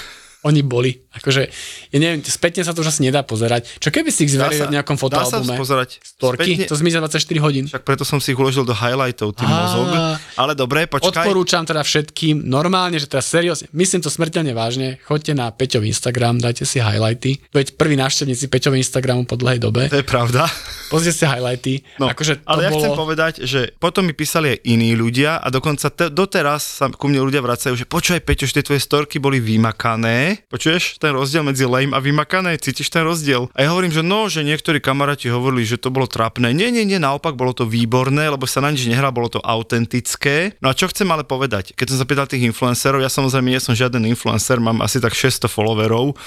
oni 0.47 0.63
boli. 0.63 0.95
Akože, 1.19 1.43
ja 1.91 1.99
neviem, 1.99 2.23
spätne 2.23 2.63
sa 2.63 2.71
to 2.71 2.87
už 2.87 2.95
asi 2.95 3.03
nedá 3.03 3.27
pozerať. 3.27 3.83
Čo 3.83 3.91
keby 3.91 4.15
si 4.15 4.31
ich 4.31 4.33
zveril 4.39 4.71
v 4.71 4.79
nejakom 4.79 4.95
fotoalbume? 4.95 5.43
Dá 5.43 5.59
sa 5.59 5.61
pozerať. 5.61 5.99
Storky? 5.99 6.55
Spätne... 6.55 6.71
To 6.71 6.77
zmizne 6.79 6.99
24 7.03 7.43
hodín. 7.43 7.65
Však 7.67 7.83
preto 7.83 8.07
som 8.07 8.23
si 8.23 8.31
ich 8.31 8.39
uložil 8.39 8.63
do 8.63 8.77
highlightov, 8.77 9.35
tým 9.35 9.51
mozog. 9.51 9.91
Ale 10.39 10.55
dobre, 10.55 10.87
počkaj. 10.87 11.27
Odporúčam 11.27 11.67
teda 11.67 11.83
všetkým, 11.83 12.47
normálne, 12.47 13.03
že 13.03 13.11
teraz 13.11 13.27
seriózne, 13.27 13.67
myslím 13.75 14.01
to 14.07 14.11
smrteľne 14.13 14.53
vážne, 14.55 15.03
choďte 15.03 15.33
na 15.35 15.51
Peťov 15.51 15.83
Instagram, 15.83 16.39
dajte 16.39 16.63
si 16.63 16.79
highlighty. 16.79 17.43
Veď 17.51 17.75
prví 17.75 17.99
návštevníci 17.99 18.47
Peťov 18.47 18.79
Instagramu 18.79 19.27
po 19.27 19.35
dlhej 19.35 19.59
dobe. 19.59 19.91
To 19.91 19.99
je 19.99 20.07
pravda. 20.07 20.47
Pozrite 20.93 21.17
si 21.17 21.25
highlighty. 21.27 21.83
No, 21.99 22.13
akože 22.13 22.45
to 22.45 22.47
ale 22.47 22.61
ja 22.69 22.71
bolo... 22.71 22.83
chcem 22.85 22.93
povedať, 22.95 23.33
že 23.43 23.75
potom 23.81 24.07
mi 24.07 24.15
písali 24.15 24.55
aj 24.55 24.59
iní 24.69 24.95
ľudia 24.95 25.43
a 25.43 25.49
dokonca 25.51 25.91
te, 25.91 26.07
doteraz 26.13 26.63
sa 26.63 26.87
ku 26.93 27.09
mne 27.11 27.25
ľudia 27.25 27.43
vracajú, 27.43 27.75
že 27.75 27.89
počúvaj 27.89 28.23
Peťo, 28.23 28.45
že 28.47 28.61
tie 28.61 28.67
tvoje 28.67 28.85
storky 28.85 29.17
boli 29.19 29.41
vymakané. 29.41 30.36
Počuješ? 30.49 30.99
ten 31.01 31.13
rozdiel 31.13 31.47
medzi 31.47 31.65
lame 31.65 31.93
a 31.95 32.01
vymakané? 32.03 32.59
Cítiš 32.59 32.91
ten 32.91 33.07
rozdiel? 33.07 33.49
A 33.55 33.65
ja 33.65 33.73
hovorím, 33.73 33.93
že 33.93 34.03
no, 34.03 34.27
že 34.27 34.43
niektorí 34.43 34.83
kamaráti 34.83 35.31
hovorili, 35.33 35.63
že 35.69 35.81
to 35.81 35.93
bolo 35.93 36.11
trapné. 36.11 36.51
Nie, 36.51 36.75
nie, 36.75 36.83
nie, 36.83 37.01
naopak 37.01 37.39
bolo 37.39 37.55
to 37.55 37.69
výborné, 37.69 38.29
lebo 38.29 38.45
sa 38.45 38.65
na 38.65 38.73
nič 38.73 38.89
nehrá, 38.89 39.15
bolo 39.15 39.31
to 39.31 39.41
autentické. 39.41 40.57
No 40.59 40.73
a 40.73 40.77
čo 40.77 40.91
chcem 40.91 41.07
ale 41.09 41.23
povedať? 41.23 41.73
Keď 41.77 41.87
som 41.95 42.01
zapýtal 42.01 42.27
tých 42.27 42.45
influencerov, 42.49 43.01
ja 43.01 43.11
samozrejme 43.13 43.53
nie 43.53 43.63
som 43.63 43.77
žiaden 43.77 44.05
influencer, 44.09 44.59
mám 44.59 44.83
asi 44.83 44.99
tak 44.99 45.15
600 45.15 45.49
followerov, 45.49 46.19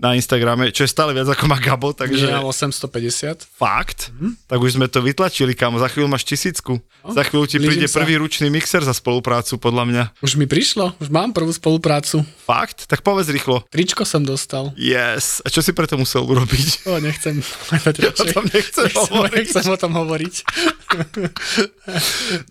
na 0.00 0.16
Instagrame, 0.16 0.72
čo 0.72 0.84
je 0.84 0.90
stále 0.90 1.12
viac 1.12 1.28
ako 1.28 1.44
má 1.48 1.58
Gabo, 1.60 1.92
takže... 1.92 2.28
Ja 2.28 2.44
850. 2.44 3.48
Fakt? 3.48 4.12
Mm-hmm. 4.12 4.48
Tak 4.48 4.58
už 4.58 4.70
sme 4.80 4.86
to 4.88 5.04
vytlačili, 5.04 5.52
kamo, 5.52 5.80
za 5.80 5.88
chvíľu 5.92 6.08
máš 6.08 6.24
tisícku. 6.24 6.80
Oh, 7.02 7.10
za 7.10 7.26
chvíľu 7.26 7.44
ti 7.50 7.58
príde 7.58 7.90
sa. 7.90 8.02
prvý 8.02 8.20
ručný 8.20 8.48
mixer 8.48 8.80
za 8.86 8.94
spoluprácu, 8.94 9.58
podľa 9.58 9.84
mňa. 9.88 10.02
Už 10.22 10.38
mi 10.38 10.46
prišlo, 10.46 10.94
už 11.02 11.08
mám 11.10 11.34
prvú 11.34 11.50
spoluprácu. 11.50 12.22
Fakt? 12.46 12.86
Tak 12.86 13.02
povedz 13.02 13.28
rýchlo. 13.32 13.66
Tričko 13.68 14.06
som 14.06 14.22
dostal. 14.22 14.70
Yes. 14.78 15.42
A 15.42 15.50
čo 15.50 15.60
si 15.60 15.74
preto 15.74 15.98
musel 15.98 16.22
urobiť? 16.24 16.84
O, 16.92 16.98
nechcem. 17.00 17.40
o 17.40 18.24
tom 18.26 18.44
nechcem, 18.52 18.84
nechcem 18.84 18.88
hovoriť. 18.90 19.46
Nechcem 19.54 19.70
o 19.70 19.78
tom 19.78 19.92
hovoriť. 19.96 20.34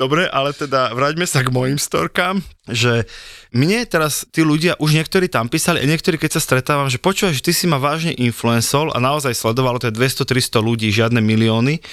Dobre, 0.02 0.26
ale 0.26 0.50
teda 0.56 0.90
vráťme 0.96 1.28
sa 1.30 1.46
k 1.46 1.54
mojim 1.54 1.78
storkám, 1.78 2.42
že 2.66 3.06
mne 3.52 3.84
teraz 3.84 4.24
tí 4.32 4.48
ľudia, 4.48 4.80
už 4.80 4.96
niektorí 4.96 5.28
tam 5.28 5.52
písali 5.52 5.84
a 5.84 5.90
niektorí, 5.90 6.16
keď 6.16 6.40
sa 6.40 6.42
stretávam, 6.42 6.88
že 6.88 7.04
počúvaj, 7.04 7.36
že 7.36 7.44
ty 7.44 7.52
si 7.52 7.68
ma 7.68 7.84
vážne 7.84 8.16
influencol 8.16 8.96
a 8.96 8.98
naozaj 9.04 9.36
sledovalo 9.36 9.76
to 9.76 9.92
je 9.92 9.96
200-300 10.00 10.64
ľudí, 10.64 10.88
žiadne 10.88 11.20
milióny, 11.20 11.84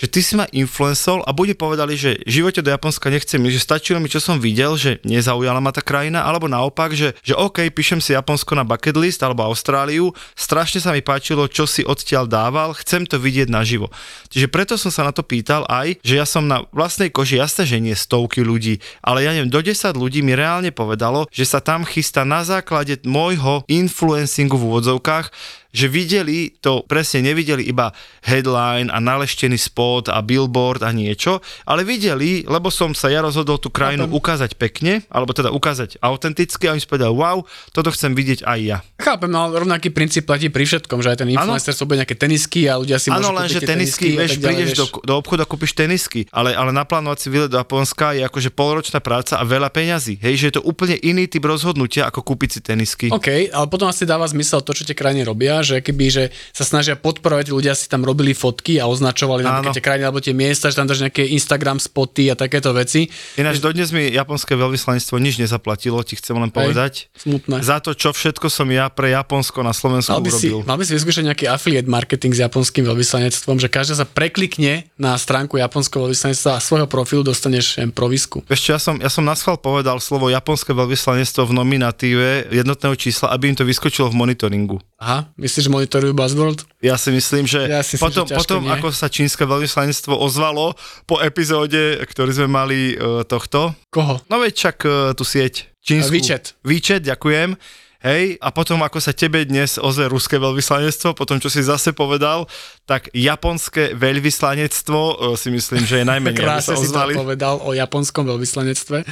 že 0.00 0.08
ty 0.08 0.24
si 0.24 0.32
ma 0.32 0.48
influencol 0.48 1.20
a 1.28 1.36
bude 1.36 1.52
povedali, 1.52 1.92
že 1.92 2.16
v 2.24 2.40
živote 2.40 2.64
do 2.64 2.72
Japonska 2.72 3.12
nechcem 3.12 3.36
že 3.52 3.60
stačilo 3.60 4.00
mi, 4.00 4.08
čo 4.08 4.16
som 4.16 4.40
videl, 4.40 4.80
že 4.80 4.96
nezaujala 5.04 5.60
ma 5.60 5.68
tá 5.76 5.84
krajina, 5.84 6.24
alebo 6.24 6.48
naopak, 6.48 6.96
že, 6.96 7.12
že 7.20 7.36
OK, 7.36 7.68
píšem 7.68 8.00
si 8.00 8.16
Japonsko 8.16 8.56
na 8.56 8.64
bucket 8.64 8.96
list 8.96 9.20
alebo 9.20 9.44
Austráliu, 9.44 10.16
strašne 10.32 10.80
sa 10.80 10.96
mi 10.96 11.04
páčilo, 11.04 11.44
čo 11.50 11.68
si 11.68 11.84
odtiaľ 11.84 12.24
dával, 12.24 12.72
chcem 12.80 13.04
to 13.04 13.20
vidieť 13.20 13.52
naživo. 13.52 13.92
Čiže 14.32 14.48
preto 14.48 14.80
som 14.80 14.88
sa 14.88 15.04
na 15.04 15.12
to 15.12 15.20
pýtal 15.20 15.68
aj, 15.68 16.00
že 16.00 16.16
ja 16.16 16.24
som 16.24 16.48
na 16.48 16.64
vlastnej 16.72 17.12
koži, 17.12 17.36
jasné, 17.36 17.68
že 17.68 17.82
nie 17.82 17.92
stovky 17.92 18.40
ľudí, 18.40 18.80
ale 19.04 19.26
ja 19.26 19.36
neviem, 19.36 19.52
do 19.52 19.60
10 19.60 19.76
ľudí 19.92 20.24
mi 20.24 20.32
reálne 20.32 20.72
povedalo, 20.72 21.28
že 21.28 21.44
sa 21.44 21.60
tam 21.60 21.84
chystá 21.84 22.24
na 22.24 22.46
základe 22.46 23.02
môjho 23.04 23.66
influencingu 23.66 24.56
v 24.56 24.66
úvodzovkách 24.70 25.59
že 25.70 25.86
videli 25.86 26.54
to, 26.58 26.82
presne 26.86 27.30
nevideli 27.30 27.66
iba 27.66 27.94
headline 28.26 28.90
a 28.90 28.98
naleštený 28.98 29.56
spot 29.56 30.10
a 30.10 30.18
billboard 30.22 30.82
a 30.82 30.90
niečo, 30.90 31.38
ale 31.66 31.86
videli, 31.86 32.42
lebo 32.46 32.68
som 32.68 32.90
sa 32.92 33.10
ja 33.10 33.22
rozhodol 33.22 33.62
tú 33.62 33.70
krajinu 33.70 34.10
Chápem. 34.10 34.18
ukázať 34.18 34.50
pekne, 34.58 34.92
alebo 35.08 35.30
teda 35.30 35.54
ukázať 35.54 36.02
autenticky 36.02 36.66
a 36.66 36.74
oni 36.74 36.82
si 36.82 36.90
povedali, 36.90 37.14
wow, 37.14 37.42
toto 37.70 37.94
chcem 37.94 38.14
vidieť 38.14 38.42
aj 38.42 38.58
ja. 38.60 38.78
Chápem, 38.98 39.30
no 39.30 39.50
rovnaký 39.54 39.94
princíp 39.94 40.26
platí 40.26 40.50
pri 40.50 40.66
všetkom, 40.66 41.00
že 41.00 41.14
aj 41.14 41.18
ten 41.24 41.30
influencer 41.32 41.72
sú 41.72 41.86
nejaké 41.86 42.14
tenisky 42.18 42.66
a 42.66 42.78
ľudia 42.78 42.98
si 42.98 43.08
ano, 43.08 43.30
môžu 43.30 43.38
len, 43.38 43.46
že 43.48 43.60
tenisky, 43.62 44.18
vieš, 44.18 44.42
prídeš 44.42 44.70
do, 44.76 44.86
do 45.02 45.14
obchodu 45.16 45.46
a 45.46 45.48
kúpiš 45.48 45.72
tenisky, 45.72 46.26
ale, 46.34 46.52
ale 46.52 46.74
naplánovať 46.74 47.18
si 47.22 47.28
výlet 47.30 47.50
do 47.50 47.58
Japonska 47.58 48.12
je 48.18 48.22
akože 48.26 48.50
polročná 48.52 48.98
práca 48.98 49.38
a 49.38 49.44
veľa 49.46 49.70
peňazí. 49.70 50.18
Hej, 50.20 50.34
že 50.36 50.44
je 50.50 50.54
to 50.60 50.62
úplne 50.66 50.98
iný 51.00 51.30
typ 51.30 51.46
rozhodnutia, 51.46 52.06
ako 52.10 52.20
kúpiť 52.22 52.48
si 52.50 52.60
tenisky. 52.60 53.06
OK, 53.08 53.48
ale 53.50 53.66
potom 53.70 53.88
asi 53.88 54.04
dáva 54.04 54.28
zmysel 54.28 54.60
to, 54.60 54.76
čo 54.76 54.84
tie 54.84 54.96
krajiny 54.96 55.24
robia, 55.24 55.59
že 55.60 55.84
keby, 55.84 56.06
že 56.10 56.24
sa 56.52 56.64
snažia 56.66 56.96
podporovať, 56.96 57.52
ľudia 57.52 57.72
si 57.76 57.86
tam 57.86 58.02
robili 58.04 58.36
fotky 58.36 58.80
a 58.80 58.88
označovali 58.88 59.44
napríklad 59.44 59.76
tie 59.76 59.84
krajiny 59.84 60.04
alebo 60.06 60.20
tie 60.20 60.34
miesta, 60.36 60.68
že 60.68 60.78
tam 60.78 60.88
dáš 60.88 61.04
nejaké 61.04 61.26
Instagram 61.30 61.78
spoty 61.78 62.32
a 62.32 62.34
takéto 62.34 62.72
veci. 62.74 63.08
Ináč 63.36 63.62
dodnes 63.62 63.92
mi 63.94 64.10
japonské 64.10 64.56
veľvyslanectvo 64.56 65.16
nič 65.20 65.40
nezaplatilo, 65.40 66.00
ti 66.02 66.16
chcem 66.18 66.36
len 66.36 66.50
povedať. 66.52 67.10
Hej, 67.12 67.22
smutné. 67.24 67.56
Za 67.64 67.78
to, 67.84 67.94
čo 67.94 68.10
všetko 68.12 68.46
som 68.50 68.68
ja 68.68 68.88
pre 68.90 69.12
Japonsko 69.14 69.62
na 69.62 69.72
Slovensku 69.72 70.12
mal 70.12 70.24
by 70.24 70.30
urobil. 70.32 70.60
Si, 70.62 70.68
mal 70.68 70.76
by 70.80 70.84
si 70.86 70.92
vyskúšať 70.96 71.24
nejaký 71.30 71.44
affiliate 71.50 71.90
marketing 71.90 72.32
s 72.36 72.40
japonským 72.42 72.84
veľvyslanectvom, 72.86 73.56
že 73.60 73.68
každá 73.68 74.02
sa 74.02 74.06
preklikne 74.08 74.88
na 74.96 75.16
stránku 75.16 75.60
japonského 75.60 76.08
veľvyslanectva 76.08 76.56
a 76.56 76.60
svojho 76.60 76.86
profilu 76.86 77.22
dostaneš 77.24 77.80
provisku. 77.92 78.42
Vieš 78.48 78.60
čo, 78.60 78.70
ja 78.76 78.80
som, 78.80 78.94
ja 78.98 79.10
som 79.10 79.24
na 79.26 79.36
schvál 79.36 79.58
povedal 79.60 79.98
slovo 80.00 80.30
japonské 80.32 80.72
veľvyslanectvo 80.72 81.50
v 81.50 81.52
nominatíve 81.56 82.28
jednotného 82.54 82.94
čísla, 82.96 83.32
aby 83.34 83.52
im 83.52 83.56
to 83.56 83.64
vyskočilo 83.66 84.10
v 84.10 84.16
monitoringu. 84.16 84.76
Aha, 85.00 85.32
Myslíš, 85.50 85.66
že 85.66 85.72
monitorujú 85.74 86.14
Buzzworld? 86.14 86.62
Ja 86.78 86.94
si 86.94 87.10
myslím, 87.10 87.42
že 87.42 87.66
Ja 87.66 87.82
si 87.82 87.98
myslím, 87.98 88.06
potom, 88.06 88.24
že 88.30 88.34
potom 88.38 88.60
nie. 88.62 88.70
ako 88.70 88.94
sa 88.94 89.10
čínske 89.10 89.42
veľvyslanectvo 89.42 90.14
ozvalo 90.14 90.78
po 91.04 91.18
epizóde, 91.18 91.98
ktorý 92.06 92.30
sme 92.30 92.46
mali 92.46 92.94
uh, 92.94 93.26
tohto, 93.26 93.74
Koho? 93.90 94.22
no 94.30 94.38
veď 94.38 94.52
čak 94.54 94.86
uh, 94.86 95.10
tú 95.12 95.26
sieť 95.26 95.66
čínsku. 95.82 96.14
WeChat. 96.14 96.54
WeChat, 96.62 97.02
ďakujem. 97.02 97.58
Hej, 98.00 98.40
a 98.40 98.48
potom 98.48 98.80
ako 98.80 98.96
sa 98.96 99.12
tebe 99.12 99.44
dnes 99.44 99.76
ozve 99.76 100.08
ruské 100.08 100.40
veľvyslanectvo, 100.40 101.12
potom 101.12 101.36
čo 101.36 101.52
si 101.52 101.60
zase 101.60 101.92
povedal, 101.92 102.48
tak 102.88 103.12
japonské 103.12 103.92
veľvyslanectvo 103.92 105.00
uh, 105.20 105.36
si 105.36 105.52
myslím, 105.52 105.84
že 105.84 106.00
je 106.00 106.08
najmenej, 106.08 106.40
Krásne 106.40 106.80
si 106.80 106.88
to 106.88 106.96
povedal 106.96 107.60
o 107.60 107.76
japonskom 107.76 108.24
veľvyslanectve. 108.24 109.04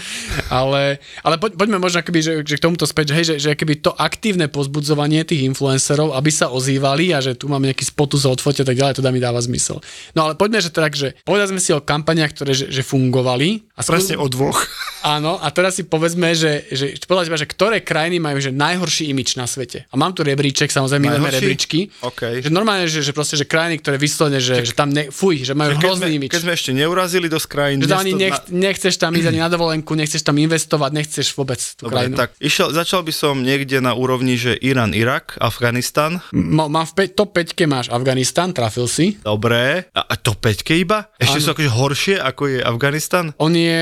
Ale, 0.49 1.05
ale 1.21 1.35
poď, 1.37 1.61
poďme 1.61 1.77
možno 1.85 2.01
akoby, 2.01 2.21
že, 2.25 2.33
že 2.49 2.57
k 2.57 2.65
tomuto 2.65 2.89
späť, 2.89 3.13
že, 3.13 3.15
hej, 3.21 3.25
že, 3.29 3.35
že 3.37 3.49
akoby 3.53 3.75
to 3.77 3.93
aktívne 3.93 4.49
pozbudzovanie 4.49 5.21
tých 5.29 5.45
influencerov, 5.45 6.17
aby 6.17 6.33
sa 6.33 6.49
ozývali 6.49 7.13
a 7.13 7.21
že 7.21 7.37
tu 7.37 7.53
máme 7.53 7.69
nejaký 7.69 7.85
spotus 7.85 8.25
a 8.25 8.33
odfotia 8.33 8.65
a 8.65 8.73
tak 8.73 8.81
ďalej, 8.81 8.97
to 8.97 9.05
dá 9.05 9.13
mi 9.13 9.21
dáva 9.21 9.37
zmysel. 9.45 9.85
No 10.17 10.25
ale 10.25 10.33
poďme, 10.33 10.65
že 10.65 10.73
tak, 10.73 10.97
že 10.97 11.13
povedzme 11.29 11.61
si 11.61 11.77
o 11.77 11.85
kampaniach, 11.85 12.33
ktoré 12.33 12.57
že, 12.57 12.73
že 12.73 12.81
fungovali. 12.81 13.69
A 13.77 13.85
skús- 13.85 14.01
Presne 14.01 14.17
o 14.17 14.25
dvoch. 14.33 14.65
Áno, 15.05 15.37
a 15.39 15.47
teraz 15.53 15.77
si 15.77 15.85
povedzme, 15.85 16.33
že, 16.33 16.67
že 16.73 16.97
podľa 17.05 17.29
teba, 17.29 17.39
že 17.39 17.47
ktoré 17.47 17.77
krajiny 17.85 18.19
majú 18.19 18.41
že 18.43 18.51
najhorší 18.79 19.11
imič 19.11 19.35
na 19.35 19.51
svete. 19.51 19.91
A 19.91 19.99
mám 19.99 20.15
tu 20.15 20.23
rebríček, 20.23 20.71
samozrejme, 20.71 21.11
Najhorší? 21.11 21.35
rebríčky. 21.35 21.79
OK. 22.07 22.47
Že 22.47 22.55
normálne, 22.55 22.87
že, 22.87 23.03
že 23.03 23.11
proste, 23.11 23.35
že 23.35 23.43
krajiny, 23.43 23.83
ktoré 23.83 23.99
vyslovene, 23.99 24.39
že, 24.39 24.63
že 24.63 24.71
tam 24.71 24.95
ne, 24.95 25.11
fuj, 25.11 25.43
že 25.43 25.59
majú 25.59 25.75
Keď 25.75 25.83
hrozný 25.83 26.11
imič. 26.15 26.31
keď 26.31 26.41
sme 26.47 26.53
ešte 26.55 26.71
neurazili 26.71 27.27
do 27.27 27.43
krajín. 27.43 27.83
Že 27.83 27.91
ani 27.91 28.13
nech, 28.15 28.39
nechceš 28.47 28.95
tam 28.95 29.11
ísť 29.11 29.29
ani 29.29 29.41
na 29.43 29.51
dovolenku, 29.51 29.97
nechceš 29.97 30.23
tam 30.23 30.39
investovať, 30.39 30.91
nechceš 30.95 31.35
vôbec 31.35 31.59
tú 31.75 31.89
Dobre, 31.89 32.07
krajinu. 32.07 32.15
tak 32.15 32.29
išiel, 32.39 32.71
začal 32.71 33.03
by 33.03 33.11
som 33.11 33.41
niekde 33.41 33.81
na 33.81 33.97
úrovni, 33.97 34.37
že 34.39 34.55
Irán, 34.55 34.93
Irak, 34.93 35.35
Afganistan. 35.41 36.21
M- 36.31 36.69
mám 36.69 36.87
v 36.87 36.95
pe- 36.95 37.11
top 37.11 37.33
5 37.35 37.57
máš 37.67 37.87
Afganistan, 37.89 38.53
trafil 38.53 38.87
si. 38.87 39.17
Dobre. 39.19 39.89
A, 39.91 40.01
a 40.05 40.15
to 40.15 40.37
5 40.37 40.63
iba? 40.77 41.09
Ešte 41.17 41.41
Áno. 41.41 41.45
sú 41.45 41.49
akože 41.57 41.71
horšie, 41.73 42.15
ako 42.21 42.43
je 42.47 42.59
Afganistan? 42.61 43.33
On 43.41 43.51
je 43.51 43.81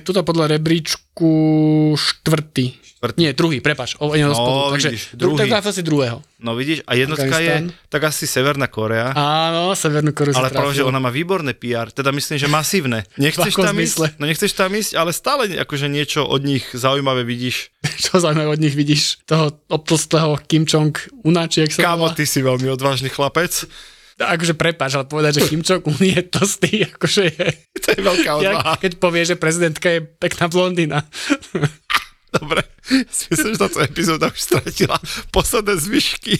tuto 0.00 0.24
podľa 0.24 0.56
rebríčku 0.56 1.11
štvrtý. 1.92 2.80
Štvrtý. 2.80 3.18
Nie, 3.20 3.36
druhý, 3.36 3.60
prepač. 3.60 3.98
O, 3.98 4.14
No, 4.14 4.32
spodu, 4.32 4.72
takže 4.72 4.88
vidíš, 4.88 5.04
dru- 5.12 5.36
tak 5.36 5.44
druhý. 5.44 5.50
trafil 5.50 5.72
si 5.72 5.82
druhého. 5.82 6.16
No 6.38 6.54
vidíš, 6.54 6.82
a 6.86 6.92
jednotka 6.94 7.36
je 7.38 7.54
tak 7.86 8.02
asi 8.04 8.26
Severná 8.26 8.66
Korea. 8.66 9.12
Áno, 9.12 9.74
Severnú 9.74 10.10
Koreu 10.10 10.32
Ale 10.32 10.50
práve, 10.50 10.74
že 10.74 10.82
ona 10.82 10.98
má 10.98 11.10
výborné 11.10 11.52
PR, 11.52 11.90
teda 11.90 12.10
myslím, 12.10 12.38
že 12.38 12.48
masívne. 12.48 13.04
Nechceš 13.20 13.54
tam 13.54 13.76
ísť? 13.76 14.18
No 14.18 14.24
nechceš 14.26 14.52
tam 14.54 14.72
ísť, 14.72 14.96
ale 14.96 15.10
stále 15.12 15.50
akože 15.54 15.86
niečo 15.86 16.24
od 16.24 16.42
nich 16.42 16.64
zaujímavé 16.70 17.22
vidíš. 17.22 17.70
Čo 18.02 18.18
zaujímavé 18.18 18.48
od 18.48 18.60
nich 18.62 18.74
vidíš? 18.74 19.22
Toho 19.22 19.58
obtlstlého 19.68 20.38
Kim 20.46 20.64
Jong-una, 20.64 21.46
či 21.46 21.62
jak 21.62 21.70
sa 21.74 21.94
Kámo, 21.94 22.10
ty 22.10 22.24
si 22.24 22.40
veľmi 22.40 22.70
odvážny 22.70 23.10
chlapec. 23.10 23.66
Akože 24.20 24.54
prepáč, 24.56 24.96
ale 24.96 25.08
povedať, 25.08 25.40
že 25.40 25.48
Kim 25.48 25.64
Jong-un 25.64 26.00
je 26.00 26.20
tlstý, 26.24 26.84
akože 26.88 27.22
je... 27.32 27.46
To 27.82 27.88
je 27.96 28.00
veľká 28.00 28.30
odvaha. 28.40 28.74
keď 28.80 28.92
povie, 29.00 29.22
že 29.24 29.36
prezidentka 29.40 29.88
je 29.88 30.00
pekná 30.04 30.48
blondína. 30.48 31.04
Dobre, 32.36 32.64
si 33.12 33.24
myslím, 33.28 33.52
že 33.52 33.60
táto 33.60 33.78
epizóda 33.78 34.26
už 34.26 34.38
stratila 34.38 34.98
posledné 35.30 35.74
zvyšky 35.76 36.34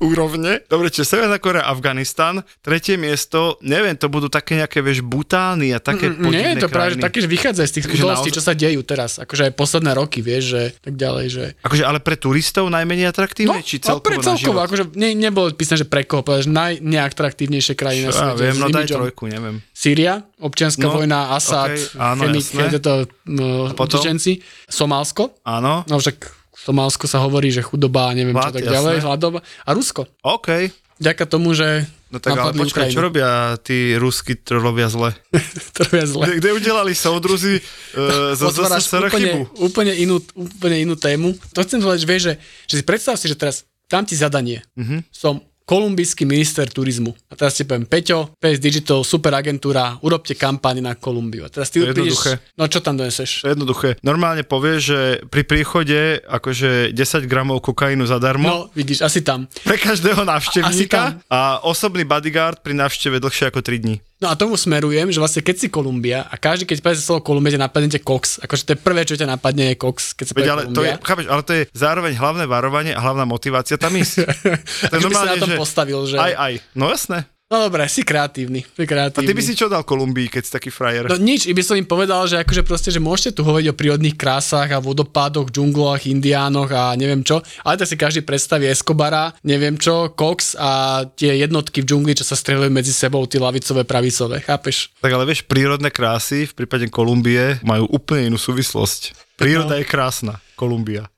úrovne. 0.00 0.60
Dobre, 0.66 0.88
čiže 0.88 1.06
Severná 1.06 1.38
Korea, 1.38 1.64
Afganistan, 1.64 2.42
tretie 2.60 2.96
miesto, 2.96 3.56
neviem, 3.60 3.94
to 3.94 4.06
budú 4.06 4.26
také 4.26 4.56
nejaké, 4.56 4.80
vieš, 4.80 5.00
Butány 5.00 5.70
a 5.70 5.78
také 5.78 6.06
Mm, 6.06 6.14
Nie, 6.14 6.24
podivné 6.24 6.50
je 6.50 6.56
to 6.56 6.68
práve 6.68 6.88
že 6.88 6.94
krajiny. 6.94 7.04
také, 7.04 7.18
že 7.20 7.28
vychádza 7.28 7.62
z 7.64 7.74
tých 7.74 7.86
udalostí, 7.90 8.28
naozaj- 8.28 8.36
čo 8.36 8.42
sa 8.42 8.52
dejú 8.52 8.80
teraz. 8.82 9.10
Akože 9.16 9.42
aj 9.44 9.52
posledné 9.54 9.90
roky, 9.92 10.18
vieš, 10.20 10.44
že 10.50 10.62
tak 10.80 10.94
ďalej, 10.94 11.26
že... 11.28 11.44
Akože 11.60 11.82
ale 11.82 11.98
pre 11.98 12.14
turistov 12.14 12.68
najmenej 12.68 13.06
atraktívne, 13.06 13.60
či 13.60 13.78
a 13.80 13.98
pre 13.98 14.18
celkovo 14.18 14.22
celkovo, 14.22 14.58
akože 14.60 14.84
ne, 14.94 15.14
nebolo 15.14 15.48
písané, 15.50 15.80
že 15.80 15.88
pre 15.88 16.02
koho, 16.02 16.20
povedať, 16.20 16.44
že 16.44 16.52
najneatraktívnejšie 16.52 17.74
krajiny 17.74 18.02
na 18.04 18.12
Čo 18.12 18.16
ja 18.16 18.24
svete. 18.32 18.40
viem, 18.40 18.56
no 18.56 18.66
daj 18.68 18.86
trojku, 18.88 19.24
neviem. 19.26 19.56
Sýria, 19.84 20.24
občianská 20.40 20.88
No, 20.88 20.96
vojna, 20.96 21.36
Asad, 21.36 21.76
okej, 21.76 22.00
áno, 22.00 22.20
chemik, 22.24 22.44
tieto 22.72 22.92
no, 23.28 23.68
utečenci. 23.68 24.40
Somálsko, 24.64 25.44
Áno, 25.44 25.84
no 25.84 25.94
však 26.00 26.24
Somálsko 26.56 27.04
sa 27.04 27.20
hovorí, 27.20 27.52
že 27.52 27.60
chudoba 27.60 28.08
a 28.08 28.16
neviem 28.16 28.32
čo 28.32 28.40
Hlad, 28.40 28.54
tak 28.56 28.64
jasné. 28.64 28.76
ďalej, 28.80 28.96
hladoba. 29.04 29.38
A 29.68 29.70
Rusko. 29.76 30.08
OK. 30.24 30.72
Vďaka 30.96 31.24
tomu, 31.28 31.52
že 31.52 31.84
No 32.14 32.22
tak 32.22 32.38
ale 32.38 32.54
počkaj, 32.54 32.94
čo 32.94 33.02
Ukrajinu. 33.02 33.06
robia 33.10 33.58
tí 33.58 33.98
ruskí 33.98 34.38
trollovia 34.38 34.86
zle? 34.86 35.10
to 35.76 35.82
je 35.82 36.06
zle. 36.06 36.24
Kde, 36.30 36.34
kde 36.38 36.50
udelali 36.62 36.94
soudruzi 36.94 37.58
zo 38.38 38.54
Otváraš 38.54 38.86
ZSSR 38.86 39.10
úplne, 39.10 39.30
úplne, 39.58 39.92
inú, 39.98 40.22
úplne 40.38 40.78
inú 40.78 40.94
tému. 40.94 41.34
To 41.52 41.66
chcem 41.66 41.82
povedať, 41.82 42.06
že 42.06 42.08
vieš, 42.08 42.22
že, 42.22 42.34
že 42.70 42.74
si 42.78 42.84
predstav 42.86 43.18
si, 43.18 43.26
že 43.26 43.34
teraz 43.34 43.66
dám 43.90 44.06
ti 44.06 44.14
zadanie. 44.14 44.62
Mhm. 44.78 44.80
Mm-hmm. 44.80 45.00
Som 45.10 45.42
kolumbijský 45.64 46.24
minister 46.24 46.68
turizmu. 46.68 47.16
A 47.28 47.34
teraz 47.34 47.56
ti 47.56 47.64
poviem, 47.64 47.88
Peťo, 47.88 48.36
PS 48.36 48.60
Digital, 48.60 49.00
super 49.00 49.32
agentúra, 49.32 49.96
urobte 50.00 50.36
kampaň 50.36 50.80
na 50.80 50.92
Kolumbiu. 50.92 51.44
A 51.44 51.48
teraz 51.48 51.72
ty 51.72 51.80
prídeš, 51.80 52.20
jednoduché. 52.20 52.32
no 52.54 52.64
čo 52.68 52.78
tam 52.84 52.94
doneseš? 52.96 53.30
To 53.42 53.48
je 53.48 53.54
jednoduché. 53.56 53.88
Normálne 54.04 54.44
povieš, 54.44 54.80
že 54.80 55.00
pri 55.26 55.42
príchode 55.42 56.20
akože 56.22 56.92
10 56.92 57.24
gramov 57.24 57.64
kokainu 57.64 58.04
zadarmo 58.04 58.44
No, 58.44 58.56
vidíš, 58.76 59.00
asi 59.00 59.24
tam. 59.24 59.48
pre 59.64 59.80
každého 59.80 60.20
Asi 60.20 60.30
návštevníka 60.30 61.18
a 61.26 61.64
osobný 61.64 62.04
bodyguard 62.04 62.60
pri 62.60 62.76
návšteve 62.76 63.16
dlhšie 63.18 63.48
ako 63.48 63.64
3 63.64 63.80
dní. 63.80 63.96
No 64.24 64.32
a 64.32 64.40
tomu 64.40 64.56
smerujem, 64.56 65.12
že 65.12 65.20
vlastne 65.20 65.44
keď 65.44 65.56
si 65.60 65.66
Kolumbia 65.68 66.24
a 66.24 66.40
každý, 66.40 66.64
keď 66.64 66.80
povie 66.80 66.96
slovo 66.96 67.20
Kolumbia, 67.20 67.60
ťa 67.60 67.68
napadne 67.68 68.00
Cox. 68.00 68.40
Akože 68.40 68.64
to 68.64 68.72
je 68.72 68.78
prvé, 68.80 69.04
čo 69.04 69.20
ťa 69.20 69.28
napadne 69.28 69.68
je 69.68 69.76
Cox, 69.76 70.16
keď 70.16 70.24
sa 70.24 70.32
Veď, 70.32 70.48
ale 70.48 70.62
to 70.72 70.80
je, 70.80 70.92
chápeš, 70.96 71.26
ale 71.28 71.42
to 71.44 71.52
je 71.52 71.62
zároveň 71.76 72.16
hlavné 72.16 72.48
varovanie 72.48 72.96
a 72.96 73.04
hlavná 73.04 73.28
motivácia 73.28 73.76
tam 73.76 73.92
ísť. 73.92 74.24
To 74.94 74.96
Ako 74.96 75.12
by 75.12 75.16
sa 75.16 75.28
na 75.28 75.36
tom 75.36 75.52
postavil, 75.60 76.00
že... 76.08 76.16
Aj, 76.16 76.32
aj. 76.32 76.52
No 76.72 76.88
jasné. 76.88 77.28
No 77.52 77.60
dobre, 77.60 77.84
si 77.92 78.00
kreatívny. 78.00 78.64
Si 78.64 78.82
A 78.82 78.88
kreatívny. 78.88 79.28
ty 79.28 79.36
by 79.36 79.42
si 79.44 79.52
čo 79.52 79.68
dal 79.68 79.84
Kolumbii, 79.84 80.32
keď 80.32 80.42
si 80.48 80.50
taký 80.56 80.72
frajer? 80.72 81.12
No 81.12 81.20
nič, 81.20 81.44
iba 81.44 81.60
som 81.60 81.76
im 81.76 81.84
povedal, 81.84 82.24
že 82.24 82.40
akože 82.40 82.64
proste, 82.64 82.88
že 82.88 83.04
môžete 83.04 83.36
tu 83.36 83.44
hovoriť 83.44 83.68
o 83.68 83.76
prírodných 83.76 84.16
krásach 84.16 84.72
a 84.72 84.80
vodopádoch, 84.80 85.52
džungloch, 85.52 86.08
indiánoch 86.08 86.72
a 86.72 86.96
neviem 86.96 87.20
čo, 87.20 87.44
ale 87.60 87.76
tak 87.76 87.92
si 87.92 88.00
každý 88.00 88.24
predstaví 88.24 88.64
Escobara, 88.64 89.36
neviem 89.44 89.76
čo, 89.76 90.16
Cox 90.16 90.56
a 90.56 91.04
tie 91.04 91.36
jednotky 91.44 91.84
v 91.84 91.88
džungli, 91.92 92.16
čo 92.16 92.24
sa 92.24 92.32
strieľajú 92.32 92.72
medzi 92.72 92.96
sebou, 92.96 93.28
tie 93.28 93.36
lavicové, 93.36 93.84
pravicové, 93.84 94.40
chápeš? 94.40 94.96
Tak 95.04 95.12
ale 95.12 95.28
vieš, 95.28 95.44
prírodné 95.44 95.92
krásy 95.92 96.48
v 96.48 96.64
prípade 96.64 96.88
Kolumbie 96.88 97.60
majú 97.60 97.84
úplne 97.92 98.32
inú 98.32 98.40
súvislosť. 98.40 99.36
Príroda 99.36 99.76
je 99.76 99.84
krásna. 99.84 100.40
Kolumbia. 100.56 101.12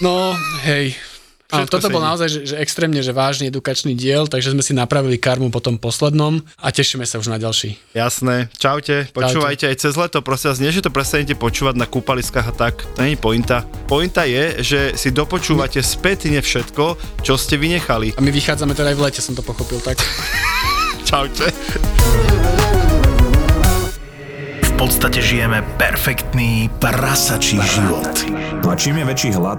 No, 0.00 0.32
hej. 0.64 0.96
Áno, 1.48 1.64
Všetko 1.64 1.80
toto 1.80 1.88
bol 1.88 2.04
sedí. 2.04 2.08
naozaj 2.12 2.28
že, 2.28 2.40
že 2.44 2.56
extrémne 2.60 3.00
že 3.00 3.16
vážny 3.16 3.48
edukačný 3.48 3.96
diel, 3.96 4.28
takže 4.28 4.52
sme 4.52 4.60
si 4.60 4.76
napravili 4.76 5.16
karmu 5.16 5.48
po 5.48 5.64
tom 5.64 5.80
poslednom 5.80 6.44
a 6.60 6.68
tešíme 6.68 7.08
sa 7.08 7.16
už 7.16 7.32
na 7.32 7.40
ďalší. 7.40 7.72
Jasné. 7.96 8.52
Čaute. 8.60 9.08
Počúvajte 9.16 9.64
aj 9.64 9.76
cez 9.80 9.96
leto. 9.96 10.20
Prosím 10.20 10.52
vás, 10.52 10.60
nie, 10.60 10.68
že 10.68 10.84
to 10.84 10.92
prestanete 10.92 11.32
počúvať 11.32 11.80
na 11.80 11.88
kúpaliskách 11.88 12.52
a 12.52 12.54
tak. 12.54 12.84
To 12.92 13.00
nie 13.00 13.16
je 13.16 13.20
pointa. 13.24 13.64
Pointa 13.88 14.28
je, 14.28 14.60
že 14.60 14.80
si 14.92 15.08
dopočúvate 15.08 15.80
spätne 15.80 16.36
všetko, 16.44 17.00
čo 17.24 17.40
ste 17.40 17.56
vynechali. 17.56 18.12
A 18.12 18.20
my 18.20 18.28
vychádzame 18.28 18.76
teda 18.76 18.92
aj 18.92 18.96
v 19.00 19.02
lete, 19.08 19.24
som 19.24 19.32
to 19.32 19.40
pochopil, 19.40 19.80
tak? 19.80 19.96
Čaute. 21.08 21.48
V 24.60 24.72
podstate 24.76 25.24
žijeme 25.24 25.64
perfektný 25.80 26.68
prasačí 26.76 27.56
život. 27.56 28.12
No 28.60 28.68
a 28.68 28.76
čím 28.76 29.00
je 29.00 29.04
väčší 29.08 29.30
hlad, 29.32 29.58